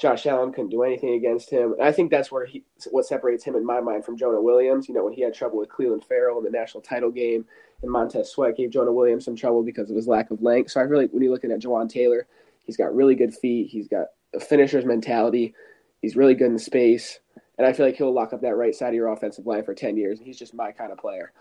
Josh 0.00 0.26
Allen 0.26 0.52
couldn't 0.52 0.70
do 0.70 0.82
anything 0.82 1.14
against 1.14 1.50
him. 1.50 1.74
And 1.74 1.82
I 1.82 1.92
think 1.92 2.10
that's 2.10 2.32
where 2.32 2.46
he 2.46 2.64
what 2.90 3.06
separates 3.06 3.44
him 3.44 3.54
in 3.54 3.64
my 3.64 3.80
mind 3.80 4.04
from 4.04 4.16
Jonah 4.16 4.40
Williams. 4.40 4.88
You 4.88 4.94
know, 4.94 5.04
when 5.04 5.12
he 5.12 5.22
had 5.22 5.34
trouble 5.34 5.58
with 5.58 5.68
Clelin 5.68 6.04
Ferrell 6.04 6.38
in 6.38 6.44
the 6.44 6.50
national 6.50 6.82
title 6.82 7.10
game, 7.10 7.44
and 7.82 7.90
Montez 7.90 8.30
Sweat 8.30 8.56
gave 8.56 8.70
Jonah 8.70 8.92
Williams 8.92 9.24
some 9.24 9.36
trouble 9.36 9.62
because 9.62 9.90
of 9.90 9.96
his 9.96 10.06
lack 10.08 10.30
of 10.30 10.42
length. 10.42 10.72
So 10.72 10.80
I 10.80 10.84
really, 10.84 11.06
when 11.06 11.22
you're 11.22 11.32
looking 11.32 11.52
at 11.52 11.60
Jawaan 11.60 11.88
Taylor, 11.88 12.26
he's 12.64 12.76
got 12.76 12.94
really 12.94 13.14
good 13.14 13.34
feet. 13.34 13.68
He's 13.70 13.88
got 13.88 14.08
a 14.34 14.40
finisher's 14.40 14.84
mentality. 14.84 15.54
He's 16.02 16.16
really 16.16 16.34
good 16.34 16.50
in 16.50 16.58
space, 16.58 17.20
and 17.58 17.66
I 17.66 17.72
feel 17.72 17.84
like 17.84 17.96
he'll 17.96 18.12
lock 18.12 18.32
up 18.32 18.40
that 18.40 18.56
right 18.56 18.74
side 18.74 18.88
of 18.88 18.94
your 18.94 19.12
offensive 19.12 19.46
line 19.46 19.64
for 19.64 19.74
ten 19.74 19.96
years. 19.96 20.18
And 20.18 20.26
he's 20.26 20.38
just 20.38 20.54
my 20.54 20.72
kind 20.72 20.92
of 20.92 20.98
player. 20.98 21.32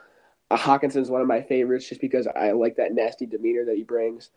Uh, 0.51 0.57
Hockenson's 0.57 1.09
one 1.09 1.21
of 1.21 1.27
my 1.27 1.41
favorites 1.41 1.87
just 1.87 2.01
because 2.01 2.27
I 2.27 2.51
like 2.51 2.75
that 2.77 2.93
nasty 2.93 3.25
demeanor 3.25 3.65
that 3.65 3.77
he 3.77 3.83
brings 3.83 4.31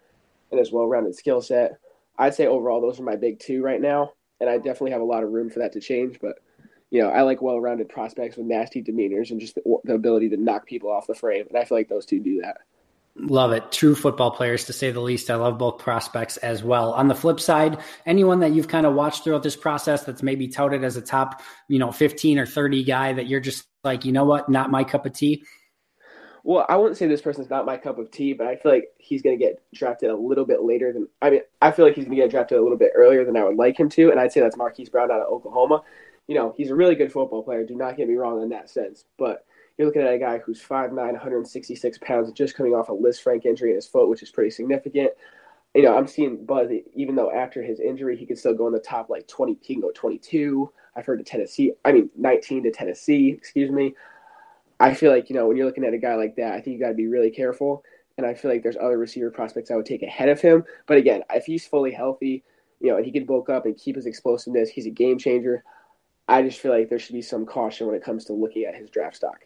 and 0.51 0.59
his 0.59 0.71
well-rounded 0.71 1.15
skill 1.15 1.41
set. 1.41 1.79
I'd 2.19 2.35
say 2.35 2.47
overall 2.47 2.81
those 2.81 3.01
are 3.01 3.05
my 3.05 3.17
big 3.17 3.41
two 3.41 3.63
right 3.63 3.81
now, 3.81 4.13
and 4.41 4.51
I 4.51 4.59
definitely 4.59 4.91
have 4.91 5.01
a 5.01 5.05
lot 5.05 5.25
of 5.25 5.31
room 5.31 5.49
for 5.49 5.61
that 5.61 5.73
to 5.73 5.81
change. 5.81 6.21
But 6.21 6.37
you 6.93 7.01
know, 7.03 7.09
I 7.09 7.23
like 7.23 7.41
well-rounded 7.41 7.89
prospects 7.89 8.37
with 8.37 8.45
nasty 8.45 8.83
demeanors 8.83 9.31
and 9.31 9.41
just 9.41 9.55
the, 9.55 9.79
the, 9.85 9.95
ability 9.95 10.29
to 10.29 10.37
knock 10.37 10.67
people 10.67 10.91
off 10.91 11.07
the 11.07 11.15
frame, 11.15 11.47
and 11.49 11.57
I 11.57 11.65
feel 11.65 11.79
like 11.79 11.89
those 11.89 12.05
two 12.05 12.21
do 12.21 12.43
that. 12.43 12.59
Love 13.17 13.53
it. 13.53 13.73
True 13.73 13.95
football 13.95 14.31
players, 14.31 14.67
to 14.67 14.75
say 14.75 14.91
the 14.91 15.01
least. 15.01 15.31
I 15.31 15.37
love 15.37 15.57
both 15.57 15.79
prospects 15.79 16.37
as 16.37 16.63
well. 16.63 16.93
On 16.93 17.09
the 17.09 17.15
flip 17.15 17.41
side, 17.41 17.79
anyone 18.05 18.41
that 18.41 18.53
you've 18.53 18.69
kind 18.69 18.85
of 18.85 18.93
watched 18.93 19.25
throughout 19.25 19.43
this 19.43 19.57
process 19.57 20.05
that's 20.05 20.23
maybe 20.23 20.49
touted 20.49 20.85
as 20.85 20.99
a 20.99 21.01
top, 21.01 21.41
you 21.67 21.79
know, 21.79 21.91
15 21.93 22.39
or 22.39 22.45
30 22.45 22.85
guy 22.85 23.15
that 23.15 23.27
you're 23.27 23.41
just 23.41 23.65
like, 23.85 24.05
you 24.05 24.13
know 24.13 24.25
what, 24.25 24.51
not 24.51 24.71
my 24.71 24.85
cup 24.85 25.07
of 25.07 25.15
tea? 25.15 25.45
Well, 26.45 26.67
I 26.69 26.77
wouldn't 26.77 26.99
say 26.99 27.07
this 27.07 27.23
person's 27.23 27.49
not 27.49 27.65
my 27.65 27.79
cup 27.79 27.99
of 27.99 28.11
tea, 28.11 28.35
but 28.35 28.47
I 28.47 28.57
feel 28.57 28.73
like 28.73 28.89
he's 28.99 29.23
going 29.23 29.39
to 29.39 29.43
get 29.43 29.63
drafted 29.73 30.11
a 30.11 30.17
little 30.17 30.45
bit 30.45 30.63
later 30.63 30.93
than 30.93 31.09
I 31.23 31.31
mean. 31.31 31.41
I 31.63 31.71
feel 31.71 31.87
like 31.87 31.95
he's 31.95 32.05
going 32.05 32.17
to 32.17 32.23
get 32.23 32.31
drafted 32.31 32.59
a 32.59 32.63
little 32.63 32.77
bit 32.77 32.93
earlier 32.95 33.25
than 33.25 33.37
I 33.37 33.45
would 33.45 33.57
like 33.57 33.79
him 33.79 33.89
to, 33.91 34.11
and 34.11 34.21
I'd 34.21 34.33
say 34.33 34.41
that's 34.41 34.57
Marquise 34.57 34.91
Brown 34.91 35.11
out 35.11 35.21
of 35.21 35.33
Oklahoma 35.33 35.83
you 36.27 36.35
know, 36.35 36.55
he's 36.57 36.71
a 36.71 36.75
really 36.75 36.95
good 36.95 37.13
football 37.13 37.43
player. 37.43 37.65
Do 37.65 37.75
not 37.75 37.97
get 37.97 38.09
me 38.09 38.15
wrong 38.15 38.43
in 38.43 38.49
that 38.51 38.71
sense. 38.71 39.05
But 39.19 39.45
you're 39.77 39.87
looking 39.87 40.03
at 40.03 40.15
a 40.15 40.19
guy 40.19 40.39
who's 40.39 40.63
5'9", 40.63 40.95
166 40.95 41.99
pounds, 41.99 42.33
just 42.33 42.55
coming 42.55 42.75
off 42.75 42.89
a 42.89 42.93
Lisfranc 42.93 43.45
injury 43.45 43.71
in 43.71 43.77
his 43.77 43.87
foot, 43.87 44.09
which 44.09 44.23
is 44.23 44.31
pretty 44.31 44.51
significant. 44.51 45.11
You 45.75 45.83
know, 45.83 45.97
I'm 45.97 46.07
seeing 46.07 46.45
Buzz, 46.45 46.69
even 46.95 47.15
though 47.15 47.33
after 47.33 47.63
his 47.63 47.81
injury, 47.81 48.17
he 48.17 48.27
could 48.27 48.39
still 48.39 48.55
go 48.55 48.67
in 48.67 48.75
the 48.75 48.81
top 48.81 49.09
like 49.09 49.27
20, 49.27 49.57
he 49.63 49.75
can 49.75 49.81
go 49.81 49.91
22. 49.95 50.71
I've 50.95 51.07
heard 51.07 51.19
to 51.19 51.25
Tennessee, 51.25 51.73
I 51.87 51.93
mean, 51.93 52.11
19 52.17 52.65
to 52.65 52.71
Tennessee, 52.71 53.31
excuse 53.31 53.71
me. 53.71 53.95
I 54.79 54.93
feel 54.93 55.11
like, 55.11 55.31
you 55.31 55.37
know, 55.37 55.47
when 55.47 55.57
you're 55.57 55.65
looking 55.65 55.85
at 55.85 55.95
a 55.95 55.99
guy 55.99 56.17
like 56.17 56.37
that, 56.37 56.53
I 56.53 56.61
think 56.61 56.75
you 56.75 56.81
got 56.81 56.89
to 56.89 56.95
be 56.95 57.07
really 57.07 57.31
careful. 57.31 57.83
And 58.19 58.27
I 58.27 58.35
feel 58.35 58.51
like 58.51 58.63
there's 58.63 58.77
other 58.77 58.99
receiver 58.99 59.31
prospects 59.31 59.71
I 59.71 59.77
would 59.77 59.87
take 59.87 60.03
ahead 60.03 60.29
of 60.29 60.41
him. 60.41 60.65
But 60.87 60.99
again, 60.99 61.23
if 61.31 61.47
he's 61.47 61.67
fully 61.67 61.93
healthy, 61.93 62.45
you 62.81 62.91
know, 62.91 62.97
and 62.97 63.07
he 63.07 63.13
can 63.13 63.25
bulk 63.25 63.49
up 63.49 63.65
and 63.65 63.77
keep 63.77 63.97
his 63.97 64.07
explosiveness, 64.07 64.69
he's 64.69 64.87
a 64.87 64.91
game 64.91 65.19
changer. 65.19 65.65
I 66.33 66.41
just 66.41 66.61
feel 66.61 66.73
like 66.73 66.89
there 66.89 66.99
should 66.99 67.13
be 67.13 67.21
some 67.21 67.45
caution 67.45 67.87
when 67.87 67.95
it 67.95 68.03
comes 68.03 68.25
to 68.25 68.33
looking 68.33 68.65
at 68.65 68.75
his 68.75 68.89
draft 68.89 69.17
stock. 69.17 69.45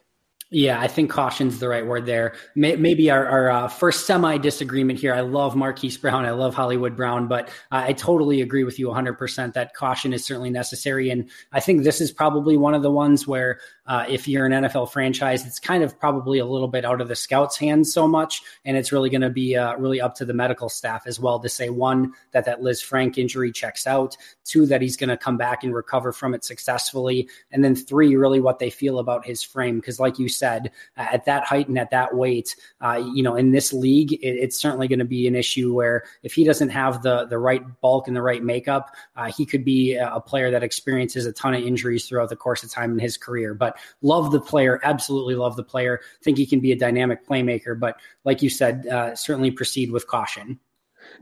Yeah, 0.51 0.81
I 0.81 0.87
think 0.87 1.11
caution's 1.11 1.59
the 1.59 1.69
right 1.69 1.85
word 1.85 2.07
there. 2.07 2.35
Maybe 2.55 3.11
our, 3.11 3.27
our 3.27 3.51
uh, 3.51 3.69
first 3.69 4.07
semi 4.07 4.39
disagreement 4.39 5.01
here. 5.01 5.13
I 5.13 5.21
love 5.21 5.57
Marquise 5.57 5.97
Brown. 5.97 6.25
I 6.25 6.31
love 6.31 6.55
Hollywood 6.55 6.95
Brown, 6.95 7.27
but 7.27 7.49
uh, 7.73 7.83
I 7.89 7.95
totally 7.95 8.41
agree 8.41 8.63
with 8.63 8.79
you 8.79 8.87
100% 8.87 9.55
that 9.55 9.75
caution 9.75 10.13
is 10.13 10.25
certainly 10.25 10.51
necessary. 10.51 11.11
And 11.11 11.29
I 11.51 11.59
think 11.59 11.83
this 11.83 12.01
is 12.01 12.13
probably 12.13 12.57
one 12.57 12.75
of 12.75 12.83
the 12.83 12.93
ones 12.93 13.27
where 13.27 13.59
uh, 13.87 14.05
if 14.09 14.27
you're 14.27 14.47
an 14.47 14.53
NFL 14.53 14.91
franchise, 14.91 15.47
it's 15.47 15.61
kind 15.61 15.83
of 15.83 15.99
probably 15.99 16.39
a 16.39 16.47
little 16.47 16.69
bit 16.69 16.85
out 16.85 17.01
of 17.01 17.09
the 17.09 17.15
scouts' 17.15 17.57
hands 17.57 17.93
so 17.93 18.09
much, 18.09 18.43
and 18.65 18.77
it's 18.77 18.91
really 18.91 19.11
going 19.11 19.21
to 19.21 19.31
be 19.31 19.57
uh, 19.57 19.77
really 19.77 20.01
up 20.01 20.15
to 20.17 20.25
the 20.25 20.35
medical 20.35 20.69
staff 20.69 21.07
as 21.07 21.21
well 21.21 21.39
to 21.39 21.49
say 21.49 21.71
one 21.71 22.13
that 22.33 22.45
that 22.45 22.61
Lisfranc 22.61 23.17
injury 23.17 23.53
checks 23.53 23.87
out, 23.87 24.17
two 24.45 24.67
that 24.67 24.83
he's 24.83 24.97
going 24.97 25.09
to 25.09 25.17
come 25.17 25.37
back 25.37 25.63
and 25.63 25.75
recover 25.75 26.13
from 26.13 26.35
it 26.35 26.45
successfully, 26.45 27.29
and 27.53 27.63
then 27.63 27.77
three 27.77 28.17
really 28.17 28.41
what 28.41 28.59
they 28.59 28.71
feel 28.71 28.99
about 28.99 29.25
his 29.25 29.43
frame 29.43 29.77
because, 29.77 30.01
like 30.01 30.19
you 30.19 30.29
said, 30.39 30.71
uh, 30.97 31.07
at 31.13 31.25
that 31.25 31.45
height 31.45 31.69
and 31.69 31.79
at 31.79 31.91
that 31.91 32.15
weight, 32.15 32.57
uh, 32.81 33.03
you 33.15 33.23
know, 33.23 33.37
in 33.37 33.51
this 33.51 33.73
league, 33.73 34.13
it, 34.13 34.37
it's 34.37 34.57
certainly 34.57 34.89
going 34.89 34.99
to 34.99 35.05
be 35.05 35.27
an 35.27 35.35
issue 35.35 35.73
where 35.73 36.05
if 36.23 36.35
he 36.35 36.45
doesn't 36.45 36.71
have 36.71 37.03
the 37.03 37.27
the 37.27 37.39
right 37.39 37.63
bulk 37.81 38.09
and 38.09 38.17
the 38.17 38.23
right 38.23 38.43
makeup, 38.43 38.95
uh, 39.17 39.31
he 39.31 39.47
could 39.47 39.65
be 39.65 39.95
a 39.95 40.21
player 40.21 40.51
that 40.51 40.63
experiences 40.63 41.27
a 41.27 41.33
ton 41.33 41.55
of 41.55 41.63
injuries 41.63 42.07
throughout 42.07 42.29
the 42.29 42.37
course 42.37 42.63
of 42.63 42.71
time 42.71 42.93
in 42.93 42.99
his 42.99 43.17
career, 43.17 43.55
but 43.55 43.79
love 44.03 44.33
the 44.33 44.41
player, 44.41 44.81
absolutely 44.83 45.35
love 45.35 45.57
the 45.57 45.65
player. 45.65 46.01
Think 46.23 46.39
he 46.39 46.47
can 46.47 46.61
be 46.61 46.73
a 46.73 46.77
dynamic 46.77 47.27
playmaker, 47.27 47.79
but 47.79 48.01
like 48.25 48.43
you 48.43 48.51
said, 48.51 48.87
uh, 48.87 49.15
certainly 49.15 49.51
proceed 49.51 49.91
with 49.91 50.07
caution. 50.07 50.59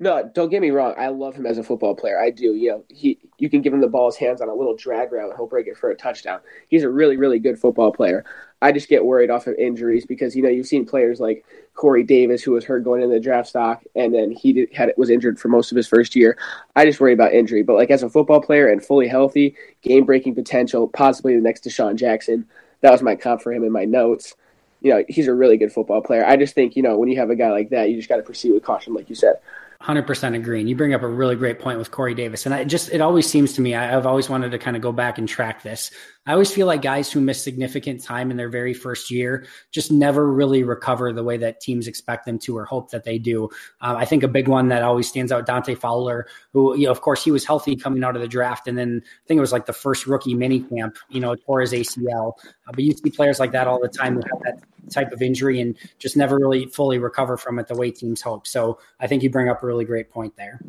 No, 0.01 0.31
don't 0.35 0.51
get 0.51 0.63
me 0.63 0.71
wrong. 0.71 0.95
I 0.99 1.09
love 1.09 1.35
him 1.35 1.47
as 1.47 1.59
a 1.59 1.63
football 1.63 1.95
player. 1.95 2.19
I 2.19 2.31
do. 2.31 2.55
You 2.55 2.71
know, 2.71 2.85
he 2.89 3.19
you 3.39 3.51
can 3.51 3.63
give 3.63 3.73
him 3.73 3.81
the 3.81 3.89
ball 3.89 4.07
his 4.07 4.17
hands 4.17 4.41
on 4.41 4.49
a 4.49 4.55
little 4.55 4.77
drag 4.77 5.13
route 5.13 5.35
he'll 5.37 5.47
break 5.47 5.67
it 5.67 5.77
for 5.77 5.91
a 5.91 5.97
touchdown. 5.97 6.41
He's 6.69 6.83
a 6.83 6.91
really, 6.91 7.17
really 7.17 7.39
good 7.39 7.59
football 7.59 7.93
player. 7.93 8.25
I 8.65 8.73
just 8.73 8.89
get 8.89 9.05
worried 9.05 9.29
off 9.29 9.47
of 9.47 9.55
injuries 9.57 10.07
because 10.07 10.35
you 10.35 10.43
know 10.43 10.49
you've 10.49 10.67
seen 10.67 10.87
players 10.87 11.21
like 11.21 11.45
Corey 11.75 12.03
Davis 12.03 12.43
who 12.43 12.53
was 12.53 12.65
hurt 12.65 12.83
going 12.83 13.03
into 13.03 13.13
the 13.13 13.21
draft 13.21 13.47
stock 13.47 13.83
and 13.95 14.15
then 14.15 14.31
he 14.31 14.55
did, 14.55 14.73
had 14.73 14.91
was 14.97 15.11
injured 15.11 15.39
for 15.39 15.49
most 15.49 15.71
of 15.71 15.77
his 15.77 15.87
first 15.87 16.17
year. 16.17 16.39
I 16.75 16.87
just 16.87 16.99
worry 16.99 17.13
about 17.13 17.35
injury. 17.35 17.63
But 17.63 17.75
like 17.75 17.91
as 17.91 18.03
a 18.03 18.09
football 18.09 18.41
player 18.41 18.69
and 18.69 18.83
fully 18.83 19.07
healthy, 19.07 19.55
game 19.83 20.07
breaking 20.07 20.35
potential, 20.35 20.89
possibly 20.89 21.37
the 21.37 21.43
next 21.43 21.65
DeSean 21.65 21.97
Jackson. 21.97 22.49
That 22.81 22.91
was 22.91 23.03
my 23.03 23.17
comp 23.17 23.43
for 23.43 23.53
him 23.53 23.65
in 23.65 23.73
my 23.73 23.85
notes. 23.85 24.35
You 24.81 24.95
know, 24.95 25.05
he's 25.11 25.29
a 25.29 25.35
really 25.35 25.59
good 25.59 25.73
football 25.73 26.01
player. 26.01 26.25
I 26.25 26.37
just 26.39 26.55
think, 26.55 26.75
you 26.75 26.83
know, 26.83 26.97
when 26.97 27.11
you 27.11 27.19
have 27.19 27.29
a 27.29 27.37
guy 27.37 27.51
like 27.51 27.69
that, 27.69 27.91
you 27.91 27.97
just 27.97 28.09
got 28.09 28.17
to 28.17 28.23
proceed 28.23 28.53
with 28.53 28.63
caution, 28.63 28.95
like 28.95 29.11
you 29.11 29.15
said. 29.15 29.35
100% 29.83 30.35
agree. 30.35 30.61
And 30.61 30.69
you 30.69 30.77
bring 30.77 30.95
up 30.95 31.03
a 31.03 31.09
really 31.09 31.37
great 31.37 31.59
point 31.59 31.79
with 31.79 31.91
Corey 31.91 32.15
Davis. 32.15 32.47
And 32.47 32.55
I 32.55 32.65
just, 32.65 32.91
it 32.93 33.03
always 33.03 33.27
seems 33.29 33.53
to 33.55 33.61
me, 33.61 33.75
I, 33.75 33.95
I've 33.95 34.07
always 34.07 34.31
wanted 34.31 34.53
to 34.53 34.59
kind 34.59 34.77
of 34.77 34.83
go 34.83 34.93
back 34.93 35.19
and 35.19 35.29
track 35.29 35.63
this. 35.63 35.91
I 36.27 36.33
always 36.33 36.51
feel 36.51 36.67
like 36.67 36.81
guys 36.81 37.13
who 37.13 37.21
miss 37.21 37.43
significant 37.43 38.03
time 38.03 38.31
in 38.31 38.37
their 38.37 38.49
very 38.49 38.73
first 38.73 39.11
year 39.11 39.47
just 39.71 39.93
never 39.93 40.31
really 40.33 40.63
recover 40.63 41.13
the 41.13 41.23
way 41.23 41.37
that 41.37 41.61
teams 41.61 41.87
expect 41.87 42.25
them 42.25 42.39
to 42.41 42.57
or 42.57 42.65
hope 42.65 42.91
that 42.93 43.05
they 43.05 43.19
do. 43.19 43.51
Um, 43.83 43.97
I 43.97 44.07
think 44.07 44.23
a 44.23 44.29
big 44.29 44.49
one 44.49 44.69
that 44.69 44.83
always 44.83 45.07
stands 45.07 45.31
out, 45.31 45.45
Dante 45.45 45.75
Fowler, 45.75 46.27
who, 46.53 46.77
you 46.77 46.87
know, 46.87 46.91
of 46.91 47.03
course, 47.03 47.23
he 47.23 47.31
was 47.31 47.45
healthy 47.45 47.77
coming 47.77 48.03
out 48.03 48.17
of 48.17 48.23
the 48.23 48.29
draft. 48.29 48.67
And 48.67 48.79
then 48.79 49.03
I 49.05 49.27
think 49.27 49.37
it 49.37 49.43
was 49.43 49.53
like 49.53 49.67
the 49.67 49.75
first 49.75 50.07
rookie 50.07 50.35
mini 50.35 50.61
camp, 50.61 50.97
you 51.11 51.21
know, 51.21 51.35
tore 51.35 51.61
his 51.61 51.73
ACL. 51.73 52.33
Uh, 52.67 52.73
but 52.73 52.81
you 52.85 52.93
see 52.93 53.11
players 53.11 53.39
like 53.39 53.53
that 53.53 53.67
all 53.67 53.81
the 53.81 53.89
time 53.89 54.15
who 54.15 54.23
have 54.33 54.43
that 54.45 54.65
type 54.91 55.13
of 55.13 55.21
injury 55.21 55.61
and 55.61 55.77
just 55.99 56.17
never 56.17 56.39
really 56.39 56.67
fully 56.67 56.99
recover 56.99 57.37
from 57.37 57.59
it 57.59 57.69
the 57.69 57.75
way 57.75 57.91
teams 57.91 58.23
hope. 58.23 58.47
So 58.47 58.79
I 58.99 59.07
think 59.07 59.23
you 59.23 59.31
bring 59.31 59.51
up 59.51 59.63
a 59.63 59.67
really 59.67 59.85
great 59.85 60.11
point 60.11 60.37
there. 60.37 60.61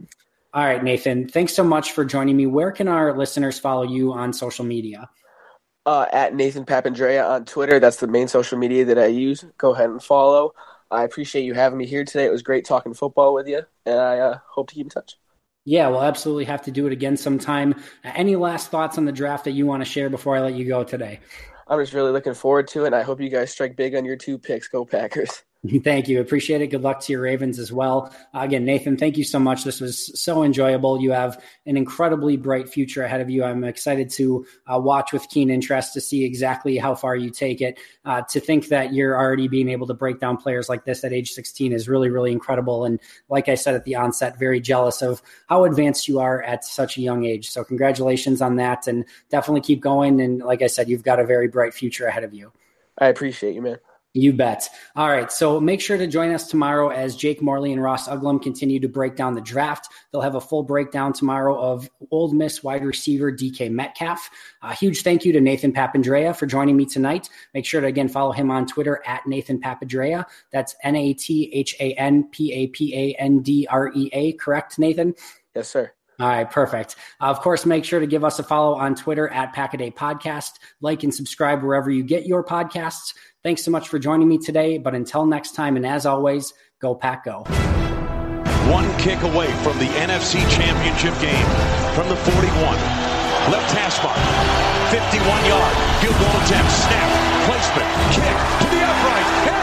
All 0.54 0.64
right, 0.64 0.82
Nathan, 0.82 1.28
thanks 1.28 1.54
so 1.54 1.66
much 1.66 1.92
for 1.92 2.06
joining 2.06 2.38
me. 2.38 2.46
Where 2.46 2.72
can 2.72 2.88
our 2.88 3.18
listeners 3.18 3.60
follow 3.60 3.84
you 3.84 4.14
on 4.14 4.32
social 4.32 4.64
media? 4.64 5.10
Uh, 5.86 6.08
at 6.12 6.34
Nathan 6.34 6.66
Papandrea 6.66 7.30
on 7.30 7.46
Twitter. 7.46 7.80
That's 7.80 7.98
the 7.98 8.08
main 8.08 8.28
social 8.28 8.58
media 8.58 8.86
that 8.86 8.98
I 8.98 9.06
use. 9.06 9.46
Go 9.60 9.76
ahead 9.76 9.92
and 9.92 10.02
follow. 10.02 10.54
I 10.90 11.04
appreciate 11.04 11.44
you 11.44 11.54
having 11.54 11.78
me 11.78 11.86
here 11.86 12.04
today. 12.04 12.26
It 12.26 12.32
was 12.32 12.42
great 12.42 12.66
talking 12.66 12.94
football 12.94 13.34
with 13.34 13.48
you, 13.48 13.62
and 13.86 14.00
I 14.00 14.18
uh, 14.20 14.40
hope 14.48 14.70
to 14.70 14.76
keep 14.76 14.86
in 14.86 14.90
touch. 14.90 15.18
Yeah, 15.66 15.88
we'll 15.90 16.04
absolutely 16.04 16.46
have 16.46 16.62
to 16.64 16.72
do 16.72 16.86
it 16.86 16.94
again 16.94 17.18
sometime. 17.18 17.76
Any 18.04 18.36
last 18.36 18.70
thoughts 18.70 19.00
on 19.00 19.06
the 19.06 19.12
draft 19.12 19.46
that 19.46 19.52
you 19.52 19.66
want 19.66 19.84
to 19.84 19.90
share 19.90 20.10
before 20.10 20.36
I 20.36 20.42
let 20.42 20.54
you 20.54 20.66
go 20.68 20.84
today? 20.84 21.20
I'm 21.68 21.80
just 21.80 21.94
really 21.94 22.12
looking 22.12 22.36
forward 22.36 22.68
to 22.70 22.84
it. 22.84 22.88
And 22.88 22.96
I 22.96 23.02
hope 23.02 23.20
you 23.20 23.30
guys 23.30 23.52
strike 23.52 23.76
big 23.76 23.96
on 23.96 24.06
your 24.06 24.16
two 24.16 24.38
picks. 24.38 24.68
Go 24.68 24.86
Packers. 24.86 25.44
Thank 25.84 26.08
you. 26.08 26.20
Appreciate 26.20 26.62
it. 26.62 26.68
Good 26.68 26.82
luck 26.82 27.00
to 27.02 27.14
your 27.14 27.22
Ravens 27.22 27.60
as 27.60 27.72
well. 27.72 28.14
Again, 28.34 28.66
Nathan, 28.66 28.98
thank 28.98 29.18
you 29.18 29.24
so 29.24 29.40
much. 29.40 29.64
This 29.64 29.80
was 29.80 30.20
so 30.20 30.44
enjoyable. 30.44 31.02
You 31.02 31.12
have 31.12 31.42
an 31.66 31.78
incredibly 31.78 32.38
bright 32.38 32.70
future 32.70 33.04
ahead 33.04 33.22
of 33.22 33.30
you. 33.30 33.44
I'm 33.44 33.64
excited 33.64 34.10
to 34.12 34.46
uh, 34.68 34.80
watch 34.80 35.14
with 35.14 35.28
keen 35.30 35.50
interest 35.50 35.94
to 35.94 36.02
see 36.02 36.24
exactly 36.26 36.78
how 36.78 36.96
far 36.96 37.16
you 37.16 37.30
take 37.30 37.62
it. 37.62 37.80
Uh, 38.04 38.22
to 38.30 38.40
think 38.40 38.68
that 38.68 38.94
you're 38.94 39.18
already 39.18 39.48
being 39.48 39.70
able 39.70 39.88
to 39.88 39.94
break 39.94 40.20
down 40.20 40.38
players 40.38 40.70
like 40.70 40.86
this 40.86 41.04
at 41.04 41.14
age 41.14 41.32
16 41.32 41.72
is 41.72 41.88
really, 41.88 42.10
really 42.10 42.32
incredible. 42.32 42.86
And 42.86 43.00
like 43.30 43.50
I 43.50 43.56
said 43.56 43.76
at 43.76 43.86
the 43.86 43.96
onset, 43.96 44.38
very 44.38 44.60
jealous 44.60 45.02
of 45.02 45.22
how 45.48 45.64
advanced 45.64 46.08
you 46.08 46.20
are 46.20 46.44
at 46.44 46.66
such 46.66 46.98
a 46.98 47.02
young 47.02 47.26
age. 47.26 47.50
So, 47.50 47.64
congratulations 47.64 48.42
on 48.42 48.58
that. 48.58 48.88
And 48.88 49.06
definitely 49.30 49.62
keep 49.62 49.82
going. 49.82 50.20
And 50.22 50.40
like 50.40 50.62
I 50.62 50.68
said, 50.68 50.90
you've 50.90 51.04
got 51.04 51.20
a 51.20 51.26
very 51.26 51.48
bright 51.48 51.74
future 51.74 52.06
ahead 52.08 52.24
of 52.24 52.34
you. 52.34 52.52
I 52.98 53.08
appreciate 53.08 53.56
you, 53.56 53.62
man. 53.62 53.78
You 54.16 54.32
bet. 54.32 54.70
All 54.96 55.10
right. 55.10 55.30
So 55.30 55.60
make 55.60 55.82
sure 55.82 55.98
to 55.98 56.08
join 56.08 56.32
us 56.32 56.48
tomorrow 56.48 56.88
as 56.88 57.18
Jake 57.18 57.42
Morley 57.42 57.74
and 57.74 57.84
Ross 57.84 58.08
Uglum 58.08 58.42
continue 58.42 58.80
to 58.80 58.88
break 58.88 59.18
down 59.18 59.36
the 59.36 59.42
draft. 59.42 59.90
They'll 60.12 60.22
have 60.22 60.36
a 60.36 60.42
full 60.42 60.64
breakdown 60.64 61.12
tomorrow 61.12 61.60
of 61.60 61.90
Ole 62.12 62.32
Miss 62.32 62.64
wide 62.64 62.86
receiver 62.86 63.30
DK 63.30 63.70
Metcalf. 63.70 64.30
A 64.62 64.74
huge 64.74 65.02
thank 65.02 65.26
you 65.26 65.34
to 65.34 65.42
Nathan 65.42 65.74
Papandrea 65.74 66.34
for 66.34 66.46
joining 66.46 66.78
me 66.78 66.86
tonight. 66.86 67.30
Make 67.54 67.66
sure 67.66 67.82
to 67.82 67.88
again 67.88 68.08
follow 68.08 68.32
him 68.32 68.50
on 68.52 68.66
Twitter 68.66 69.04
at 69.06 69.28
Nathan 69.28 69.60
Papandrea. 69.60 70.24
That's 70.50 70.76
N 70.82 70.96
A 70.96 71.14
T 71.14 71.52
H 71.52 71.76
A 71.82 71.92
N 71.96 72.30
P 72.32 72.54
A 72.54 72.68
P 72.68 72.96
A 72.96 73.22
N 73.22 73.42
D 73.42 73.68
R 73.70 73.92
E 73.94 74.10
A. 74.14 74.32
Correct, 74.34 74.80
Nathan? 74.80 75.14
Yes, 75.54 75.68
sir. 75.68 75.92
All 76.20 76.28
right, 76.28 76.50
perfect. 76.50 76.96
Uh, 77.20 77.26
of 77.26 77.42
course, 77.42 77.66
make 77.66 77.84
sure 77.84 78.00
to 78.00 78.08
give 78.08 78.24
us 78.24 78.40
a 78.40 78.44
follow 78.44 78.76
on 78.76 78.96
Twitter 78.96 79.28
at 79.28 79.54
Pack-A-Day 79.54 79.92
Podcast. 79.92 80.52
Like 80.80 81.04
and 81.04 81.14
subscribe 81.14 81.62
wherever 81.62 81.92
you 81.92 82.04
get 82.04 82.26
your 82.26 82.44
podcasts. 82.44 83.14
Thanks 83.44 83.64
so 83.64 83.72
much 83.72 83.90
for 83.90 84.00
joining 84.00 84.30
me 84.30 84.38
today. 84.38 84.78
But 84.78 84.96
until 84.96 85.26
next 85.26 85.56
time, 85.56 85.76
and 85.76 85.86
as 85.86 86.06
always, 86.06 86.54
go 86.80 86.96
Pack 86.96 87.26
Go. 87.26 87.44
One 88.72 88.90
kick 88.98 89.22
away 89.22 89.48
from 89.62 89.78
the 89.78 89.86
NFC 90.02 90.40
Championship 90.50 91.14
game 91.22 91.46
from 91.94 92.10
the 92.10 92.16
41. 92.16 93.06
Left 93.52 93.72
hash 93.78 94.02
mark. 94.02 94.18
51 94.90 95.46
yard. 95.46 95.76
Field 96.02 96.18
goal 96.18 96.42
attempt. 96.42 96.72
Snap. 96.72 97.10
Placement. 97.46 97.92
Kick 98.16 98.38
to 98.62 98.76
the 98.76 98.82
upright. 98.84 99.55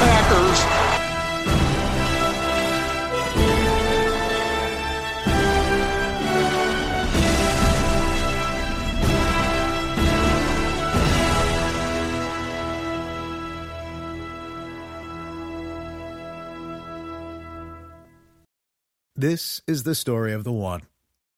Packers. 0.00 0.94
This 19.16 19.62
is 19.66 19.84
the 19.84 19.94
story 19.94 20.34
of 20.34 20.44
the 20.44 20.52
one. 20.52 20.82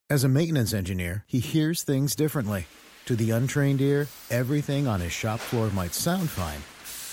As 0.08 0.24
a 0.24 0.28
maintenance 0.28 0.72
engineer, 0.72 1.24
he 1.28 1.38
hears 1.40 1.82
things 1.82 2.16
differently. 2.16 2.66
To 3.04 3.14
the 3.14 3.30
untrained 3.30 3.80
ear, 3.80 4.08
everything 4.30 4.88
on 4.88 5.00
his 5.00 5.12
shop 5.12 5.38
floor 5.38 5.70
might 5.70 5.94
sound 5.94 6.28
fine, 6.28 6.62